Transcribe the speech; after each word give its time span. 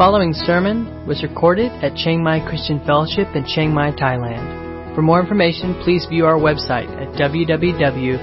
following 0.00 0.32
sermon 0.32 1.06
was 1.06 1.22
recorded 1.22 1.70
at 1.84 1.94
Chiang 1.94 2.24
Mai 2.24 2.40
Christian 2.48 2.80
Fellowship 2.86 3.28
in 3.36 3.44
Chiang 3.44 3.74
Mai, 3.74 3.90
Thailand. 3.90 4.94
For 4.94 5.02
more 5.02 5.20
information, 5.20 5.78
please 5.84 6.06
view 6.08 6.24
our 6.24 6.38
website 6.38 6.88
at 6.96 7.08
www.ccfth.org. 7.20 8.16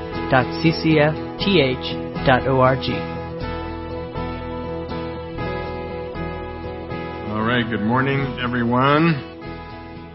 All 7.29 7.43
right, 7.45 7.69
good 7.69 7.85
morning, 7.85 8.39
everyone. 8.43 9.13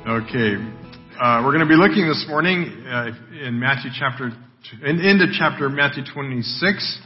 Okay, 0.04 0.56
uh, 1.20 1.42
we're 1.44 1.52
going 1.52 1.60
to 1.60 1.66
be 1.66 1.76
looking 1.76 2.08
this 2.08 2.24
morning 2.26 2.84
uh, 2.88 3.12
in 3.40 3.60
Matthew 3.60 3.92
chapter, 3.96 4.32
in, 4.84 4.98
into 4.98 5.26
chapter 5.38 5.68
Matthew 5.68 6.02
26 6.12 6.98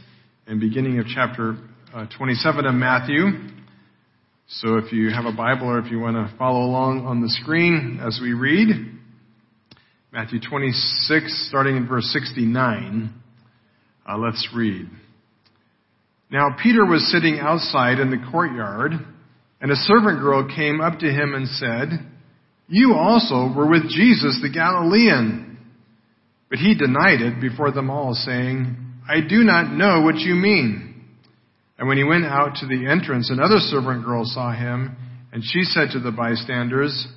and 0.47 0.59
beginning 0.59 0.97
of 0.97 1.05
chapter 1.13 1.57
uh, 1.93 2.07
27 2.17 2.65
of 2.65 2.73
Matthew. 2.73 3.56
So 4.49 4.77
if 4.77 4.93
you 4.93 5.09
have 5.11 5.25
a 5.25 5.35
Bible 5.35 5.67
or 5.67 5.79
if 5.79 5.91
you 5.91 5.99
want 5.99 6.15
to 6.15 6.37
follow 6.37 6.61
along 6.61 7.05
on 7.05 7.21
the 7.21 7.27
screen 7.27 7.99
as 8.01 8.17
we 8.21 8.31
read, 8.31 8.69
Matthew 10.13 10.39
26, 10.39 11.47
starting 11.49 11.75
in 11.75 11.85
verse 11.85 12.05
69, 12.13 13.13
uh, 14.07 14.17
let's 14.17 14.47
read. 14.55 14.87
Now 16.31 16.55
Peter 16.63 16.85
was 16.85 17.11
sitting 17.11 17.39
outside 17.39 17.99
in 17.99 18.09
the 18.09 18.25
courtyard, 18.31 18.93
and 19.59 19.69
a 19.69 19.75
servant 19.75 20.21
girl 20.21 20.47
came 20.55 20.79
up 20.79 20.99
to 20.99 21.07
him 21.07 21.33
and 21.33 21.49
said, 21.49 22.07
You 22.69 22.93
also 22.93 23.53
were 23.53 23.69
with 23.69 23.89
Jesus 23.89 24.39
the 24.41 24.49
Galilean. 24.49 25.57
But 26.49 26.59
he 26.59 26.73
denied 26.73 27.19
it 27.19 27.41
before 27.41 27.73
them 27.73 27.89
all, 27.89 28.13
saying, 28.13 28.77
I 29.09 29.19
do 29.27 29.43
not 29.43 29.73
know 29.73 30.03
what 30.03 30.15
you 30.15 30.35
mean. 30.35 30.86
And 31.77 31.87
when 31.87 31.97
he 31.97 32.03
went 32.03 32.25
out 32.25 32.55
to 32.55 32.65
the 32.65 32.87
entrance, 32.89 33.29
another 33.29 33.59
servant 33.59 34.03
girl 34.03 34.23
saw 34.25 34.51
him, 34.51 34.95
and 35.31 35.43
she 35.43 35.63
said 35.63 35.89
to 35.91 35.99
the 35.99 36.11
bystanders, 36.11 37.07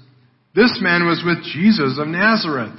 This 0.54 0.78
man 0.82 1.06
was 1.06 1.22
with 1.24 1.42
Jesus 1.44 1.98
of 1.98 2.08
Nazareth. 2.08 2.78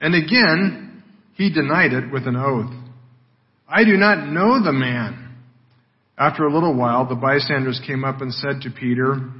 And 0.00 0.14
again, 0.14 1.02
he 1.34 1.52
denied 1.52 1.92
it 1.92 2.12
with 2.12 2.26
an 2.26 2.36
oath. 2.36 2.72
I 3.68 3.84
do 3.84 3.96
not 3.96 4.28
know 4.28 4.62
the 4.62 4.72
man. 4.72 5.34
After 6.16 6.44
a 6.44 6.52
little 6.52 6.76
while, 6.76 7.08
the 7.08 7.16
bystanders 7.16 7.80
came 7.84 8.04
up 8.04 8.20
and 8.20 8.32
said 8.32 8.60
to 8.62 8.70
Peter, 8.70 9.30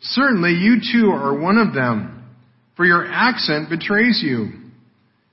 Certainly 0.00 0.52
you 0.52 0.76
too 0.80 1.10
are 1.10 1.38
one 1.38 1.58
of 1.58 1.74
them, 1.74 2.24
for 2.76 2.86
your 2.86 3.06
accent 3.06 3.68
betrays 3.68 4.22
you. 4.24 4.48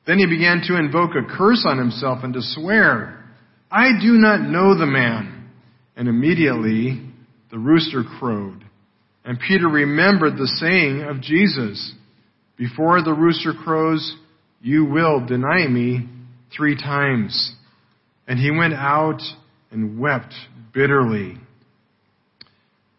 Then 0.05 0.17
he 0.17 0.25
began 0.25 0.61
to 0.67 0.77
invoke 0.77 1.11
a 1.11 1.37
curse 1.37 1.65
on 1.65 1.77
himself 1.77 2.19
and 2.23 2.33
to 2.33 2.41
swear, 2.41 3.23
I 3.71 3.91
do 4.01 4.13
not 4.13 4.41
know 4.41 4.77
the 4.77 4.85
man. 4.85 5.38
And 5.99 6.07
immediately 6.07 7.01
the 7.51 7.59
rooster 7.59 8.03
crowed. 8.19 8.63
And 9.25 9.37
Peter 9.37 9.67
remembered 9.67 10.37
the 10.37 10.47
saying 10.47 11.01
of 11.01 11.19
Jesus, 11.21 11.93
Before 12.55 13.03
the 13.03 13.13
rooster 13.13 13.51
crows, 13.53 14.15
you 14.61 14.85
will 14.85 15.25
deny 15.25 15.67
me 15.67 16.07
three 16.55 16.77
times. 16.77 17.53
And 18.29 18.39
he 18.39 18.49
went 18.49 18.75
out 18.75 19.19
and 19.71 19.99
wept 19.99 20.33
bitterly. 20.73 21.37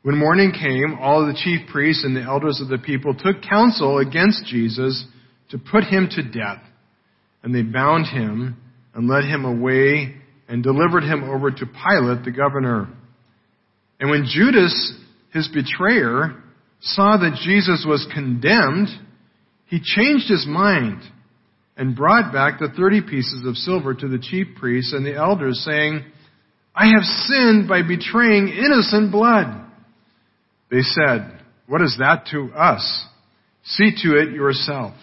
When 0.03 0.19
morning 0.19 0.53
came, 0.53 0.99
all 1.01 1.27
the 1.27 1.41
chief 1.43 1.71
priests 1.73 2.05
and 2.05 2.15
the 2.15 2.23
elders 2.23 2.61
of 2.61 2.69
the 2.69 2.85
people 2.85 3.15
took 3.15 3.41
counsel 3.43 3.97
against 3.97 4.45
Jesus 4.45 5.07
to 5.49 5.59
put 5.59 5.85
him 5.85 6.11
to 6.11 6.23
death. 6.23 6.63
And 7.43 7.55
they 7.55 7.63
bound 7.63 8.09
him 8.09 8.59
and 8.95 9.09
led 9.09 9.25
him 9.25 9.47
away 9.47 10.20
and 10.51 10.65
delivered 10.65 11.05
him 11.05 11.23
over 11.23 11.53
to 11.53 11.65
Pilate, 11.65 12.25
the 12.25 12.33
governor. 12.33 12.89
And 14.01 14.11
when 14.11 14.27
Judas, 14.29 14.95
his 15.33 15.49
betrayer, 15.49 16.43
saw 16.81 17.17
that 17.19 17.41
Jesus 17.45 17.87
was 17.89 18.07
condemned, 18.13 18.89
he 19.67 19.81
changed 19.81 20.29
his 20.29 20.47
mind 20.49 21.03
and 21.77 21.95
brought 21.95 22.33
back 22.33 22.59
the 22.59 22.69
thirty 22.77 23.01
pieces 23.01 23.47
of 23.47 23.57
silver 23.57 23.95
to 23.95 24.09
the 24.09 24.19
chief 24.19 24.49
priests 24.59 24.93
and 24.93 25.07
the 25.07 25.15
elders, 25.15 25.65
saying, 25.65 26.05
I 26.75 26.87
have 26.87 27.05
sinned 27.05 27.69
by 27.69 27.83
betraying 27.83 28.49
innocent 28.49 29.13
blood. 29.13 29.67
They 30.69 30.83
said, 30.83 31.41
What 31.69 31.81
is 31.81 31.97
that 32.01 32.27
to 32.33 32.53
us? 32.55 33.07
See 33.63 33.93
to 34.03 34.19
it 34.19 34.33
yourself. 34.33 34.95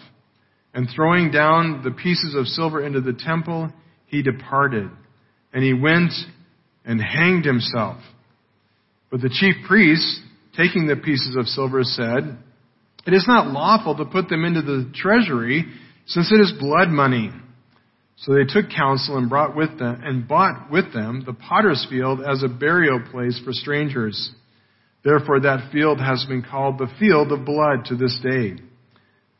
And 0.74 0.88
throwing 0.94 1.30
down 1.30 1.82
the 1.82 1.90
pieces 1.90 2.34
of 2.36 2.46
silver 2.46 2.84
into 2.84 3.00
the 3.00 3.14
temple, 3.14 3.72
he 4.06 4.22
departed. 4.22 4.90
And 5.52 5.64
he 5.64 5.72
went 5.72 6.12
and 6.84 7.00
hanged 7.00 7.44
himself. 7.44 7.98
But 9.10 9.20
the 9.20 9.30
chief 9.30 9.54
priests, 9.66 10.20
taking 10.56 10.86
the 10.86 10.96
pieces 10.96 11.36
of 11.36 11.46
silver, 11.46 11.82
said, 11.82 12.36
It 13.06 13.14
is 13.14 13.26
not 13.26 13.48
lawful 13.48 13.96
to 13.96 14.04
put 14.04 14.28
them 14.28 14.44
into 14.44 14.62
the 14.62 14.90
treasury, 14.94 15.64
since 16.06 16.30
it 16.32 16.40
is 16.40 16.52
blood 16.58 16.88
money. 16.88 17.30
So 18.16 18.34
they 18.34 18.44
took 18.44 18.70
counsel 18.70 19.16
and 19.16 19.28
brought 19.28 19.54
with 19.54 19.78
them 19.78 20.00
and 20.02 20.26
bought 20.26 20.70
with 20.70 20.92
them 20.92 21.22
the 21.24 21.34
potter's 21.34 21.86
field 21.88 22.20
as 22.20 22.42
a 22.42 22.48
burial 22.48 23.00
place 23.10 23.40
for 23.44 23.52
strangers. 23.52 24.32
Therefore 25.04 25.40
that 25.40 25.70
field 25.72 26.00
has 26.00 26.24
been 26.28 26.42
called 26.42 26.78
the 26.78 26.90
field 26.98 27.30
of 27.30 27.44
blood 27.44 27.84
to 27.86 27.96
this 27.96 28.18
day. 28.22 28.56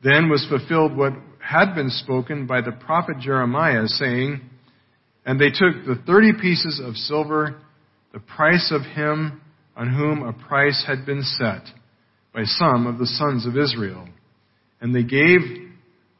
Then 0.03 0.29
was 0.29 0.47
fulfilled 0.49 0.97
what 0.97 1.15
had 1.41 1.75
been 1.75 1.91
spoken 1.91 2.47
by 2.47 2.61
the 2.61 2.71
prophet 2.71 3.19
Jeremiah, 3.19 3.87
saying, 3.87 4.48
And 5.29 5.39
they 5.39 5.51
took 5.51 5.85
the 5.85 6.01
thirty 6.07 6.33
pieces 6.33 6.81
of 6.83 6.97
silver, 6.97 7.61
the 8.15 8.19
price 8.19 8.73
of 8.75 8.81
him 8.81 9.43
on 9.77 9.95
whom 9.95 10.23
a 10.23 10.33
price 10.33 10.83
had 10.87 11.05
been 11.05 11.23
set 11.23 11.65
by 12.33 12.45
some 12.45 12.87
of 12.87 12.97
the 12.97 13.05
sons 13.05 13.45
of 13.45 13.55
Israel. 13.55 14.09
And 14.81 14.95
they 14.95 15.03
gave 15.03 15.41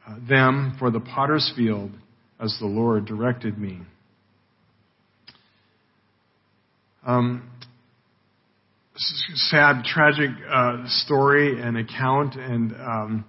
uh, 0.07 0.17
them 0.29 0.75
for 0.77 0.91
the 0.91 0.99
potter's 0.99 1.51
field 1.55 1.89
as 2.39 2.55
the 2.59 2.67
Lord 2.67 3.07
directed 3.07 3.57
me. 3.57 3.79
Um, 7.03 7.49
sad, 8.95 9.85
tragic 9.85 10.29
uh, 10.47 10.83
story 10.85 11.59
and 11.59 11.77
account, 11.77 12.35
and 12.35 12.73
um, 12.73 13.25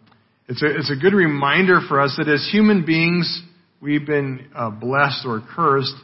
it's, 0.47 0.62
a, 0.62 0.66
it's 0.66 0.92
a 0.92 1.00
good 1.00 1.14
reminder 1.14 1.80
for 1.88 2.02
us 2.02 2.14
that 2.18 2.28
as 2.28 2.47
human 2.52 2.84
beings, 2.84 3.44
we've 3.80 4.06
been 4.06 4.48
uh, 4.54 4.70
blessed 4.70 5.24
or 5.26 5.42
cursed 5.54 5.94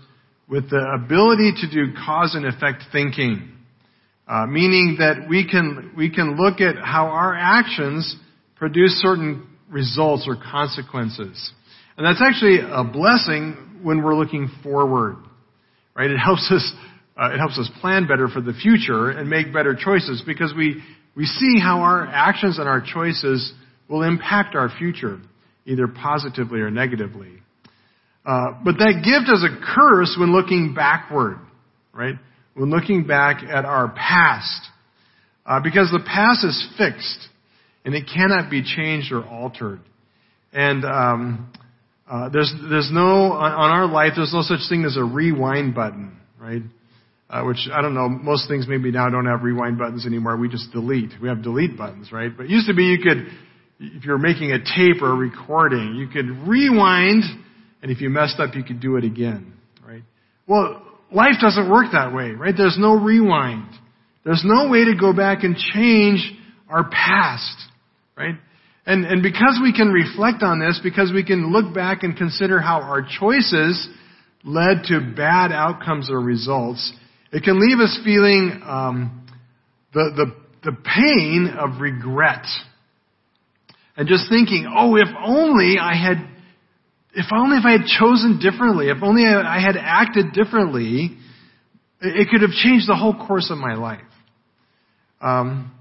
with 0.48 0.70
the 0.70 0.98
ability 1.04 1.53
to 1.60 1.70
do 1.70 1.92
cause 2.04 2.34
and 2.34 2.47
effect 2.47 2.84
thinking. 2.92 3.53
Uh, 4.28 4.47
meaning 4.47 4.97
that 4.98 5.28
we 5.28 5.48
can, 5.48 5.92
we 5.97 6.10
can 6.10 6.37
look 6.37 6.60
at 6.60 6.76
how 6.76 7.06
our 7.06 7.34
actions 7.37 8.16
produce 8.56 8.92
certain 9.00 9.47
results 9.69 10.26
or 10.26 10.37
consequences. 10.37 11.53
And 11.97 12.04
that's 12.04 12.20
actually 12.20 12.59
a 12.60 12.82
blessing 12.82 13.81
when 13.82 14.03
we're 14.03 14.16
looking 14.16 14.50
forward, 14.62 15.16
right? 15.94 16.10
It 16.10 16.19
helps 16.19 16.50
us, 16.50 16.72
uh, 17.16 17.31
it 17.32 17.38
helps 17.38 17.58
us 17.58 17.70
plan 17.81 18.08
better 18.08 18.26
for 18.26 18.41
the 18.41 18.53
future 18.53 19.10
and 19.10 19.31
make 19.31 19.53
better 19.53 19.76
choices 19.76 20.22
because 20.26 20.53
we, 20.56 20.82
we 21.14 21.25
see 21.25 21.60
how 21.60 21.81
our 21.81 22.04
actions 22.06 22.58
and 22.58 22.69
our 22.69 22.81
choices 22.84 23.53
will 23.88 24.03
impact 24.03 24.56
our 24.56 24.70
future, 24.76 25.20
either 25.66 25.87
positively 25.87 26.60
or 26.60 26.70
negatively. 26.70 27.43
Uh, 28.26 28.59
but 28.64 28.75
that 28.78 29.03
gift 29.04 29.32
is 29.32 29.44
a 29.44 29.56
curse 29.75 30.16
when 30.19 30.32
looking 30.32 30.75
backward, 30.75 31.38
right? 31.94 32.16
when 32.56 32.70
looking 32.70 33.06
back 33.06 33.42
at 33.44 33.64
our 33.64 33.88
past. 33.91 34.69
Uh, 35.44 35.60
because 35.62 35.91
the 35.92 36.03
past 36.04 36.44
is 36.44 36.69
fixed 36.76 37.28
and 37.84 37.94
it 37.94 38.09
cannot 38.12 38.50
be 38.50 38.62
changed 38.64 39.12
or 39.12 39.25
altered. 39.25 39.81
And 40.53 40.84
um, 40.84 41.53
uh, 42.10 42.31
there's 42.31 42.53
there's 42.69 42.91
no 42.92 43.32
on, 43.32 43.70
our 43.70 43.87
life 43.87 44.12
there's 44.17 44.32
no 44.32 44.43
such 44.43 44.69
thing 44.69 44.84
as 44.84 44.96
a 44.96 45.05
rewind 45.05 45.75
button, 45.75 46.17
right? 46.40 46.62
Uh, 47.29 47.44
which 47.44 47.69
I 47.72 47.82
don't 47.82 47.94
know. 47.94 48.08
Most 48.08 48.49
things 48.49 48.67
maybe 48.69 48.90
now 48.90 49.08
don't 49.08 49.26
have 49.26 49.43
rewind 49.43 49.79
buttons 49.79 50.06
anymore. 50.06 50.37
We 50.37 50.49
just 50.49 50.72
delete. 50.72 51.11
We 51.20 51.29
have 51.29 51.43
delete 51.43 51.76
buttons, 51.76 52.11
right? 52.11 52.34
But 52.34 52.46
it 52.46 52.50
used 52.50 52.69
to 52.69 52.75
be 52.75 52.84
you 52.84 52.99
could, 52.99 53.26
if 53.79 54.05
you're 54.05 54.19
making 54.19 54.52
a 54.52 54.58
tape 54.58 55.02
or 55.02 55.12
a 55.12 55.17
recording, 55.17 55.94
you 55.96 56.08
could 56.08 56.49
rewind, 56.49 57.25
and 57.87 57.94
if 57.94 58.03
you 58.03 58.11
messed 58.11 58.41
up, 58.41 58.56
you 58.56 58.65
could 58.65 58.81
do 58.81 58.97
it 58.97 59.05
again, 59.05 59.53
right? 59.87 60.03
Well, 60.49 60.83
life 61.12 61.35
doesn't 61.41 61.71
work 61.71 61.93
that 61.93 62.12
way, 62.12 62.33
right? 62.33 62.53
There's 62.56 62.77
no 62.77 62.94
rewind. 62.94 63.69
There's 64.25 64.43
no 64.44 64.69
way 64.69 64.87
to 64.87 64.97
go 64.99 65.12
back 65.12 65.44
and 65.44 65.55
change 65.55 66.33
our 66.69 66.91
past, 66.91 67.56
right? 68.17 68.35
And, 68.87 69.05
and 69.05 69.23
because 69.23 69.61
we 69.62 69.73
can 69.73 69.93
reflect 69.93 70.43
on 70.43 70.59
this, 70.59 70.81
because 70.83 71.12
we 71.15 71.23
can 71.23 71.53
look 71.53 71.73
back 71.73 72.03
and 72.03 72.17
consider 72.17 72.61
how 72.61 72.81
our 72.81 73.06
choices 73.21 73.89
led 74.43 74.82
to 74.89 75.15
bad 75.17 75.53
outcomes 75.53 76.11
or 76.11 76.19
results, 76.19 76.93
it 77.31 77.44
can 77.44 77.61
leave 77.61 77.79
us 77.79 77.97
feeling 78.05 78.62
um, 78.67 79.29
the, 79.94 80.11
the, 80.65 80.71
the 80.73 80.77
pain 80.77 81.55
of 81.56 81.81
regret. 81.81 82.47
And 83.97 84.09
just 84.09 84.29
thinking, 84.29 84.69
oh, 84.77 84.97
if 84.97 85.06
only 85.25 85.77
I 85.81 85.94
had 85.94 86.36
if 87.17 87.27
only 87.33 87.57
if 87.57 87.65
I 87.65 87.73
had 87.73 87.87
chosen 87.87 88.39
differently, 88.39 88.91
if 88.91 89.03
only 89.03 89.25
I 89.25 89.59
had 89.59 89.77
acted 89.79 90.33
differently, 90.33 91.17
it 92.03 92.29
could 92.29 92.43
have 92.43 92.51
changed 92.51 92.87
the 92.87 92.95
whole 92.95 93.15
course 93.27 93.51
of 93.51 93.57
my 93.57 93.75
life. 93.75 94.01
Um, 95.23 95.73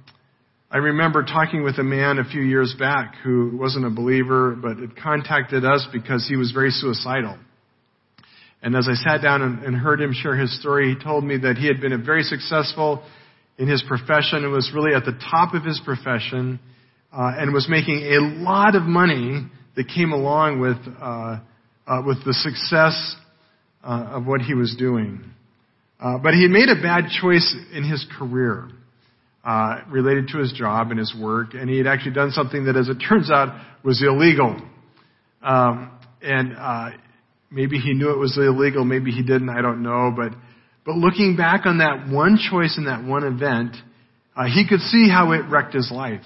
I 0.71 0.77
remember 0.77 1.23
talking 1.23 1.61
with 1.63 1.77
a 1.77 1.83
man 1.83 2.19
a 2.19 2.23
few 2.23 2.41
years 2.41 2.73
back 2.79 3.15
who 3.21 3.51
wasn't 3.53 3.85
a 3.85 3.89
believer, 3.89 4.55
but 4.55 4.77
had 4.77 4.95
contacted 4.95 5.65
us 5.65 5.85
because 5.91 6.25
he 6.25 6.37
was 6.37 6.51
very 6.51 6.71
suicidal. 6.71 7.37
And 8.63 8.73
as 8.73 8.87
I 8.89 8.93
sat 8.93 9.21
down 9.21 9.41
and, 9.41 9.63
and 9.63 9.75
heard 9.75 9.99
him 10.01 10.13
share 10.13 10.37
his 10.37 10.57
story, 10.57 10.95
he 10.95 11.03
told 11.03 11.25
me 11.25 11.37
that 11.39 11.57
he 11.57 11.67
had 11.67 11.81
been 11.81 12.03
very 12.05 12.23
successful 12.23 13.03
in 13.57 13.67
his 13.67 13.83
profession 13.85 14.45
and 14.45 14.53
was 14.53 14.71
really 14.73 14.95
at 14.95 15.03
the 15.03 15.19
top 15.29 15.53
of 15.53 15.65
his 15.65 15.81
profession 15.83 16.59
uh, 17.11 17.31
and 17.37 17.53
was 17.53 17.67
making 17.69 17.97
a 17.97 18.41
lot 18.41 18.75
of 18.75 18.83
money 18.83 19.47
that 19.75 19.87
came 19.87 20.11
along 20.11 20.59
with 20.59 20.77
uh, 20.99 21.39
uh, 21.87 22.01
with 22.05 22.23
the 22.25 22.33
success 22.33 23.15
uh, 23.83 24.17
of 24.17 24.25
what 24.25 24.41
he 24.41 24.53
was 24.53 24.75
doing. 24.77 25.23
Uh, 25.99 26.17
but 26.17 26.33
he 26.33 26.43
had 26.43 26.51
made 26.51 26.69
a 26.69 26.81
bad 26.81 27.05
choice 27.21 27.55
in 27.73 27.83
his 27.83 28.05
career 28.17 28.67
uh, 29.43 29.79
related 29.89 30.27
to 30.29 30.39
his 30.39 30.51
job 30.51 30.91
and 30.91 30.99
his 30.99 31.15
work, 31.19 31.53
and 31.53 31.69
he 31.69 31.77
had 31.77 31.87
actually 31.87 32.13
done 32.13 32.31
something 32.31 32.65
that, 32.65 32.75
as 32.75 32.89
it 32.89 32.97
turns 33.07 33.31
out, 33.31 33.55
was 33.83 34.03
illegal. 34.03 34.59
Um, 35.41 35.91
and 36.21 36.55
maybe 37.51 37.77
he 37.77 37.93
knew 37.93 38.11
it 38.11 38.17
was 38.17 38.37
illegal, 38.37 38.83
maybe 38.83 39.11
he 39.11 39.21
didn't. 39.21 39.49
I 39.49 39.61
don't 39.61 39.83
know, 39.83 40.11
but 40.15 40.33
but 40.85 40.95
looking 40.95 41.35
back 41.35 41.65
on 41.65 41.79
that 41.79 42.07
one 42.07 42.37
choice 42.37 42.77
in 42.77 42.85
that 42.85 43.03
one 43.03 43.23
event, 43.23 43.75
uh, 44.35 44.45
he 44.45 44.67
could 44.67 44.81
see 44.81 45.09
how 45.09 45.31
it 45.31 45.41
wrecked 45.49 45.73
his 45.73 45.91
life. 45.91 46.21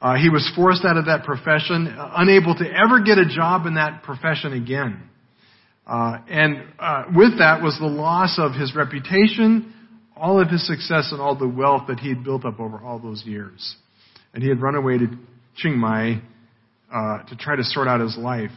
Uh, 0.00 0.16
he 0.16 0.28
was 0.28 0.50
forced 0.54 0.84
out 0.84 0.96
of 0.96 1.06
that 1.06 1.24
profession, 1.24 1.88
uh, 1.88 2.12
unable 2.16 2.54
to 2.54 2.64
ever 2.64 3.02
get 3.02 3.18
a 3.18 3.24
job 3.24 3.66
in 3.66 3.74
that 3.74 4.02
profession 4.02 4.52
again. 4.52 5.02
Uh, 5.86 6.18
and 6.28 6.62
uh, 6.78 7.04
with 7.14 7.38
that 7.38 7.62
was 7.62 7.76
the 7.78 7.86
loss 7.86 8.38
of 8.38 8.52
his 8.52 8.74
reputation, 8.74 9.72
all 10.16 10.40
of 10.40 10.48
his 10.48 10.66
success, 10.66 11.08
and 11.12 11.20
all 11.20 11.36
the 11.36 11.48
wealth 11.48 11.82
that 11.88 11.98
he 12.00 12.08
had 12.08 12.24
built 12.24 12.44
up 12.44 12.60
over 12.60 12.78
all 12.78 12.98
those 12.98 13.22
years. 13.24 13.76
And 14.32 14.42
he 14.42 14.48
had 14.48 14.60
run 14.60 14.74
away 14.74 14.98
to 14.98 15.06
Chiang 15.56 15.78
Mai 15.78 16.22
uh, 16.92 17.22
to 17.24 17.36
try 17.36 17.56
to 17.56 17.64
sort 17.64 17.88
out 17.88 18.00
his 18.00 18.16
life. 18.16 18.50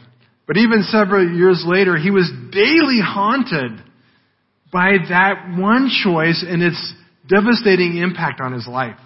But 0.46 0.56
even 0.56 0.82
several 0.84 1.36
years 1.36 1.62
later, 1.66 1.96
he 1.96 2.10
was 2.10 2.30
daily 2.50 3.00
haunted 3.02 3.72
by 4.72 4.92
that 5.08 5.54
one 5.58 5.90
choice 6.04 6.44
and 6.46 6.62
its 6.62 6.94
devastating 7.28 7.98
impact 7.98 8.40
on 8.40 8.52
his 8.52 8.66
life. 8.66 8.96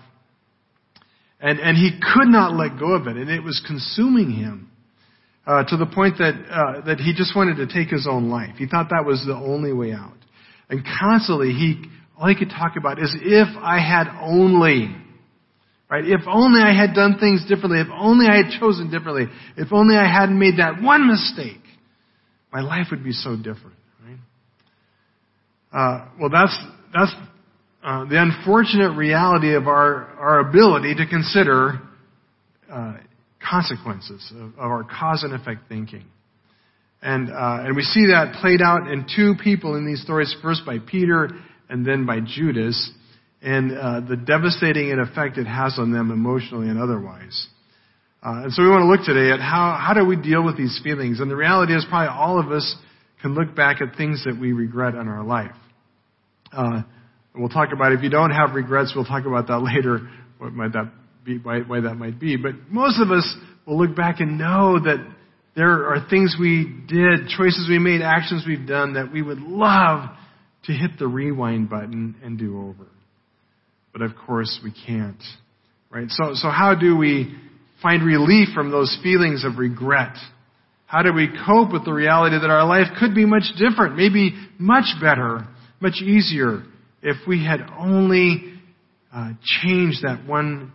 And, 1.42 1.58
and 1.58 1.76
he 1.76 1.98
could 2.00 2.28
not 2.28 2.54
let 2.54 2.78
go 2.78 2.92
of 2.92 3.08
it, 3.08 3.16
and 3.16 3.28
it 3.28 3.42
was 3.42 3.60
consuming 3.66 4.30
him 4.30 4.70
uh, 5.44 5.64
to 5.64 5.76
the 5.76 5.86
point 5.86 6.18
that, 6.18 6.34
uh, 6.48 6.86
that 6.86 7.00
he 7.00 7.12
just 7.12 7.34
wanted 7.34 7.56
to 7.56 7.66
take 7.66 7.88
his 7.88 8.06
own 8.08 8.30
life. 8.30 8.54
He 8.58 8.66
thought 8.66 8.90
that 8.90 9.04
was 9.04 9.24
the 9.26 9.34
only 9.34 9.72
way 9.72 9.92
out. 9.92 10.16
And 10.70 10.84
constantly, 11.00 11.48
he, 11.48 11.82
all 12.16 12.28
he 12.28 12.36
could 12.36 12.50
talk 12.50 12.76
about 12.78 13.02
is 13.02 13.12
if 13.20 13.48
I 13.58 13.80
had 13.80 14.06
only, 14.22 14.94
right? 15.90 16.04
If 16.06 16.20
only 16.28 16.60
I 16.62 16.72
had 16.72 16.94
done 16.94 17.18
things 17.18 17.44
differently. 17.48 17.80
If 17.80 17.88
only 17.92 18.26
I 18.26 18.36
had 18.36 18.60
chosen 18.60 18.88
differently. 18.88 19.26
If 19.56 19.72
only 19.72 19.96
I 19.96 20.06
hadn't 20.06 20.38
made 20.38 20.58
that 20.58 20.80
one 20.80 21.08
mistake. 21.08 21.60
My 22.52 22.60
life 22.60 22.86
would 22.92 23.02
be 23.02 23.12
so 23.12 23.34
different. 23.34 23.76
Right? 24.06 24.18
Uh, 25.72 26.08
well, 26.20 26.30
that's 26.30 26.56
that's 26.94 27.12
uh, 27.82 28.04
the 28.04 28.20
unfortunate 28.20 28.96
reality 28.96 29.54
of 29.54 29.66
our 29.66 30.04
our 30.18 30.38
ability 30.48 30.94
to 30.94 31.06
consider 31.06 31.80
uh, 32.70 32.94
consequences 33.40 34.32
of, 34.36 34.52
of, 34.52 34.58
our 34.58 34.84
cause 34.84 35.24
and 35.24 35.34
effect 35.34 35.62
thinking, 35.68 36.04
and 37.02 37.28
uh, 37.28 37.64
and 37.64 37.74
we 37.74 37.82
see 37.82 38.06
that 38.06 38.36
played 38.40 38.62
out 38.62 38.88
in 38.88 39.04
two 39.16 39.34
people 39.42 39.74
in 39.74 39.84
these 39.84 40.00
stories, 40.02 40.34
first 40.42 40.64
by 40.64 40.78
Peter 40.78 41.28
and 41.68 41.84
then 41.84 42.06
by 42.06 42.20
Judas, 42.20 42.90
and 43.42 43.76
uh, 43.76 44.00
the 44.00 44.16
devastating 44.16 44.92
effect 45.00 45.36
it 45.36 45.46
has 45.46 45.76
on 45.78 45.92
them 45.92 46.12
emotionally 46.12 46.68
and 46.68 46.78
otherwise. 46.78 47.48
Uh, 48.22 48.44
and 48.44 48.52
so 48.52 48.62
we 48.62 48.68
want 48.68 48.82
to 48.82 48.86
look 48.86 49.04
today 49.04 49.32
at 49.32 49.40
how 49.40 49.76
how 49.80 49.92
do 49.92 50.06
we 50.06 50.14
deal 50.14 50.44
with 50.44 50.56
these 50.56 50.80
feelings, 50.84 51.18
and 51.18 51.28
the 51.28 51.36
reality 51.36 51.74
is 51.74 51.84
probably 51.88 52.14
all 52.16 52.38
of 52.38 52.52
us 52.52 52.76
can 53.22 53.34
look 53.34 53.56
back 53.56 53.80
at 53.80 53.96
things 53.96 54.22
that 54.24 54.38
we 54.38 54.52
regret 54.52 54.94
in 54.94 55.08
our 55.08 55.24
life. 55.24 55.50
We'll 57.34 57.48
talk 57.48 57.70
about 57.72 57.92
if 57.92 58.02
you 58.02 58.10
don't 58.10 58.30
have 58.30 58.54
regrets, 58.54 58.92
we'll 58.94 59.04
talk 59.04 59.24
about 59.24 59.46
that 59.48 59.58
later. 59.74 60.08
What 60.38 60.52
might 60.52 60.72
that 60.72 60.92
be? 61.24 61.38
Why, 61.38 61.60
why 61.60 61.80
that 61.80 61.94
might 61.94 62.20
be? 62.20 62.36
But 62.36 62.52
most 62.70 63.00
of 63.00 63.10
us 63.10 63.36
will 63.66 63.78
look 63.78 63.96
back 63.96 64.20
and 64.20 64.38
know 64.38 64.78
that 64.80 65.06
there 65.54 65.88
are 65.88 66.06
things 66.08 66.36
we 66.38 66.64
did, 66.88 67.28
choices 67.28 67.66
we 67.68 67.78
made, 67.78 68.02
actions 68.02 68.44
we've 68.46 68.66
done 68.66 68.94
that 68.94 69.12
we 69.12 69.22
would 69.22 69.40
love 69.40 70.08
to 70.64 70.72
hit 70.72 70.92
the 70.98 71.06
rewind 71.06 71.68
button 71.68 72.16
and 72.22 72.38
do 72.38 72.58
over. 72.58 72.86
But 73.92 74.02
of 74.02 74.12
course 74.26 74.60
we 74.64 74.72
can't. 74.86 75.22
Right? 75.90 76.08
So, 76.08 76.32
so 76.34 76.48
how 76.48 76.74
do 76.74 76.96
we 76.96 77.34
find 77.82 78.04
relief 78.04 78.48
from 78.54 78.70
those 78.70 78.98
feelings 79.02 79.44
of 79.44 79.58
regret? 79.58 80.16
How 80.86 81.02
do 81.02 81.12
we 81.12 81.28
cope 81.46 81.72
with 81.72 81.84
the 81.84 81.92
reality 81.92 82.38
that 82.38 82.50
our 82.50 82.66
life 82.66 82.86
could 82.98 83.14
be 83.14 83.26
much 83.26 83.44
different, 83.58 83.96
maybe 83.96 84.34
much 84.58 84.86
better, 85.00 85.46
much 85.80 86.00
easier 86.00 86.64
if 87.02 87.16
we 87.26 87.44
had 87.44 87.60
only 87.78 88.54
uh, 89.12 89.32
changed 89.42 90.02
that 90.02 90.24
one 90.26 90.72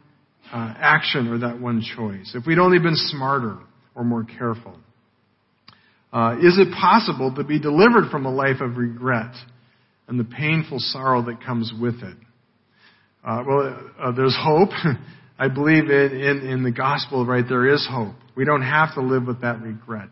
uh, 0.51 0.73
action 0.77 1.27
or 1.27 1.39
that 1.39 1.59
one 1.59 1.81
choice, 1.81 2.33
if 2.35 2.45
we'd 2.45 2.59
only 2.59 2.79
been 2.79 2.95
smarter 2.95 3.57
or 3.95 4.03
more 4.03 4.23
careful. 4.23 4.77
Uh, 6.13 6.37
is 6.39 6.57
it 6.57 6.73
possible 6.73 7.33
to 7.35 7.43
be 7.43 7.59
delivered 7.59 8.09
from 8.09 8.25
a 8.25 8.31
life 8.31 8.61
of 8.61 8.77
regret 8.77 9.33
and 10.07 10.19
the 10.19 10.23
painful 10.23 10.77
sorrow 10.79 11.21
that 11.23 11.43
comes 11.43 11.73
with 11.79 11.95
it? 11.95 12.17
Uh, 13.25 13.43
well, 13.45 13.79
uh, 13.99 14.11
there's 14.13 14.37
hope. 14.39 14.69
I 15.39 15.49
believe 15.49 15.89
in, 15.89 16.19
in, 16.19 16.47
in 16.47 16.63
the 16.63 16.71
gospel, 16.71 17.25
right? 17.25 17.43
There 17.47 17.67
is 17.71 17.85
hope. 17.89 18.15
We 18.35 18.45
don't 18.45 18.63
have 18.63 18.93
to 18.95 19.01
live 19.01 19.27
with 19.27 19.41
that 19.41 19.61
regret. 19.61 20.09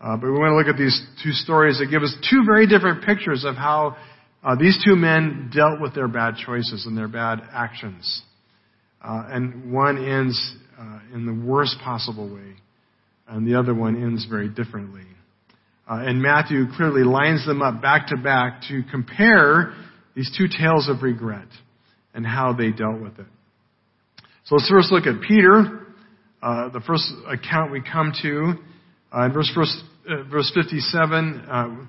Uh, 0.00 0.16
but 0.16 0.26
we 0.26 0.32
want 0.32 0.52
to 0.52 0.56
look 0.56 0.66
at 0.66 0.78
these 0.78 1.00
two 1.22 1.32
stories 1.32 1.78
that 1.78 1.86
give 1.86 2.02
us 2.02 2.14
two 2.30 2.44
very 2.46 2.66
different 2.66 3.04
pictures 3.04 3.44
of 3.44 3.56
how 3.56 3.96
uh, 4.44 4.54
these 4.54 4.82
two 4.84 4.94
men 4.94 5.50
dealt 5.54 5.80
with 5.80 5.94
their 5.94 6.08
bad 6.08 6.36
choices 6.36 6.86
and 6.86 6.96
their 6.96 7.08
bad 7.08 7.40
actions. 7.52 8.22
Uh, 9.02 9.24
and 9.28 9.72
one 9.72 9.98
ends 9.98 10.56
uh, 10.78 11.00
in 11.14 11.26
the 11.26 11.46
worst 11.46 11.76
possible 11.82 12.32
way, 12.32 12.54
and 13.28 13.46
the 13.46 13.58
other 13.58 13.74
one 13.74 14.00
ends 14.00 14.26
very 14.26 14.48
differently. 14.48 15.02
Uh, 15.88 16.02
and 16.04 16.20
Matthew 16.20 16.66
clearly 16.76 17.02
lines 17.02 17.46
them 17.46 17.62
up 17.62 17.80
back 17.80 18.08
to 18.08 18.16
back 18.16 18.62
to 18.68 18.82
compare 18.90 19.74
these 20.14 20.30
two 20.36 20.46
tales 20.46 20.88
of 20.88 21.02
regret 21.02 21.46
and 22.14 22.26
how 22.26 22.52
they 22.52 22.70
dealt 22.70 23.00
with 23.00 23.18
it. 23.18 23.26
So 24.44 24.56
let's 24.56 24.68
first 24.68 24.90
look 24.92 25.06
at 25.06 25.20
Peter, 25.26 25.86
uh, 26.42 26.68
the 26.70 26.80
first 26.80 27.04
account 27.26 27.70
we 27.70 27.80
come 27.80 28.12
to. 28.22 28.54
Uh, 29.16 29.26
in 29.26 29.32
verse, 29.32 29.50
verse, 29.54 29.82
verse 30.30 30.50
57, 30.54 31.88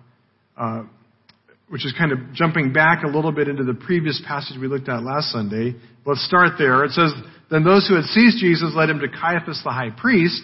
which 1.70 1.86
is 1.86 1.94
kind 1.98 2.12
of 2.12 2.20
jumping 2.34 2.74
back 2.74 3.04
a 3.04 3.08
little 3.08 3.32
bit 3.32 3.48
into 3.48 3.64
the 3.64 3.74
previous 3.74 4.22
passage 4.28 4.58
we 4.60 4.68
looked 4.68 4.90
at 4.90 5.04
last 5.04 5.32
Sunday. 5.32 5.76
Let's 6.06 6.26
start 6.26 6.54
there. 6.58 6.84
It 6.84 6.92
says, 6.92 7.14
Then 7.52 7.64
those 7.64 7.88
who 7.88 7.96
had 7.96 8.06
seized 8.06 8.40
Jesus 8.40 8.74
led 8.76 8.90
him 8.90 9.00
to 9.00 9.08
Caiaphas 9.08 9.62
the 9.64 9.72
high 9.72 9.92
priest, 9.96 10.42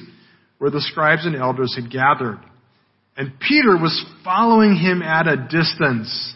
where 0.60 0.70
the 0.70 0.82
scribes 0.82 1.26
and 1.26 1.36
elders 1.36 1.76
had 1.76 1.92
gathered. 1.92 2.40
And 3.18 3.40
Peter 3.40 3.72
was 3.72 4.06
following 4.24 4.76
him 4.76 5.02
at 5.02 5.28
a 5.28 5.38
distance, 5.38 6.36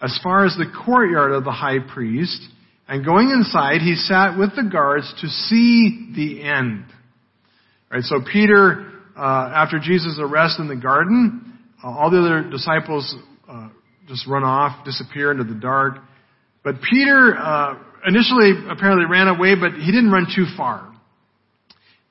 as 0.00 0.18
far 0.22 0.44
as 0.44 0.56
the 0.56 0.70
courtyard 0.84 1.32
of 1.32 1.44
the 1.44 1.52
high 1.52 1.78
priest, 1.78 2.40
and 2.88 3.04
going 3.04 3.30
inside, 3.30 3.82
he 3.82 3.94
sat 3.94 4.38
with 4.38 4.56
the 4.56 4.62
guards 4.62 5.12
to 5.20 5.28
see 5.28 6.10
the 6.16 6.42
end. 6.42 6.86
Right. 7.90 8.02
so 8.02 8.20
Peter, 8.20 8.90
uh, 9.16 9.52
after 9.54 9.78
Jesus' 9.78 10.18
arrest 10.18 10.58
in 10.58 10.68
the 10.68 10.76
garden, 10.76 11.58
uh, 11.82 11.88
all 11.88 12.10
the 12.10 12.18
other 12.18 12.50
disciples 12.50 13.14
just 14.08 14.26
run 14.26 14.44
off, 14.44 14.84
disappear 14.84 15.30
into 15.30 15.44
the 15.44 15.58
dark. 15.58 15.98
But 16.64 16.76
Peter 16.82 17.36
uh, 17.36 17.78
initially 18.06 18.52
apparently 18.70 19.06
ran 19.06 19.28
away, 19.28 19.54
but 19.54 19.72
he 19.72 19.92
didn't 19.92 20.10
run 20.10 20.26
too 20.34 20.46
far. 20.56 20.92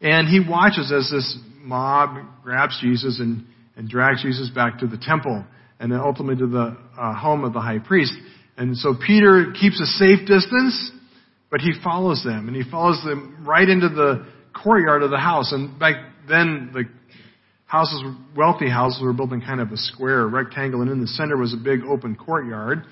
And 0.01 0.27
he 0.27 0.39
watches 0.47 0.91
as 0.91 1.09
this 1.11 1.37
mob 1.59 2.17
grabs 2.43 2.79
Jesus 2.81 3.19
and, 3.19 3.45
and 3.75 3.89
drags 3.89 4.21
Jesus 4.21 4.49
back 4.49 4.79
to 4.79 4.87
the 4.87 4.97
temple 4.97 5.43
and 5.79 5.91
then 5.91 5.99
ultimately 5.99 6.37
to 6.37 6.47
the 6.47 6.77
uh, 6.97 7.13
home 7.13 7.43
of 7.43 7.53
the 7.53 7.61
high 7.61 7.79
priest. 7.79 8.13
And 8.57 8.75
so 8.77 8.95
Peter 8.95 9.53
keeps 9.59 9.79
a 9.79 9.85
safe 9.85 10.27
distance, 10.27 10.91
but 11.51 11.61
he 11.61 11.71
follows 11.83 12.23
them 12.23 12.47
and 12.47 12.55
he 12.55 12.69
follows 12.69 13.01
them 13.03 13.45
right 13.47 13.67
into 13.67 13.89
the 13.89 14.25
courtyard 14.63 15.03
of 15.03 15.11
the 15.11 15.17
house. 15.17 15.51
And 15.51 15.77
back 15.79 15.95
then 16.27 16.71
the 16.73 16.83
houses, 17.67 18.01
wealthy 18.35 18.69
houses 18.69 19.01
were 19.03 19.13
built 19.13 19.31
in 19.31 19.41
kind 19.41 19.61
of 19.61 19.71
a 19.71 19.77
square, 19.77 20.21
a 20.21 20.27
rectangle, 20.27 20.81
and 20.81 20.89
in 20.89 21.01
the 21.01 21.07
center 21.07 21.37
was 21.37 21.53
a 21.53 21.57
big 21.57 21.83
open 21.83 22.15
courtyard. 22.15 22.83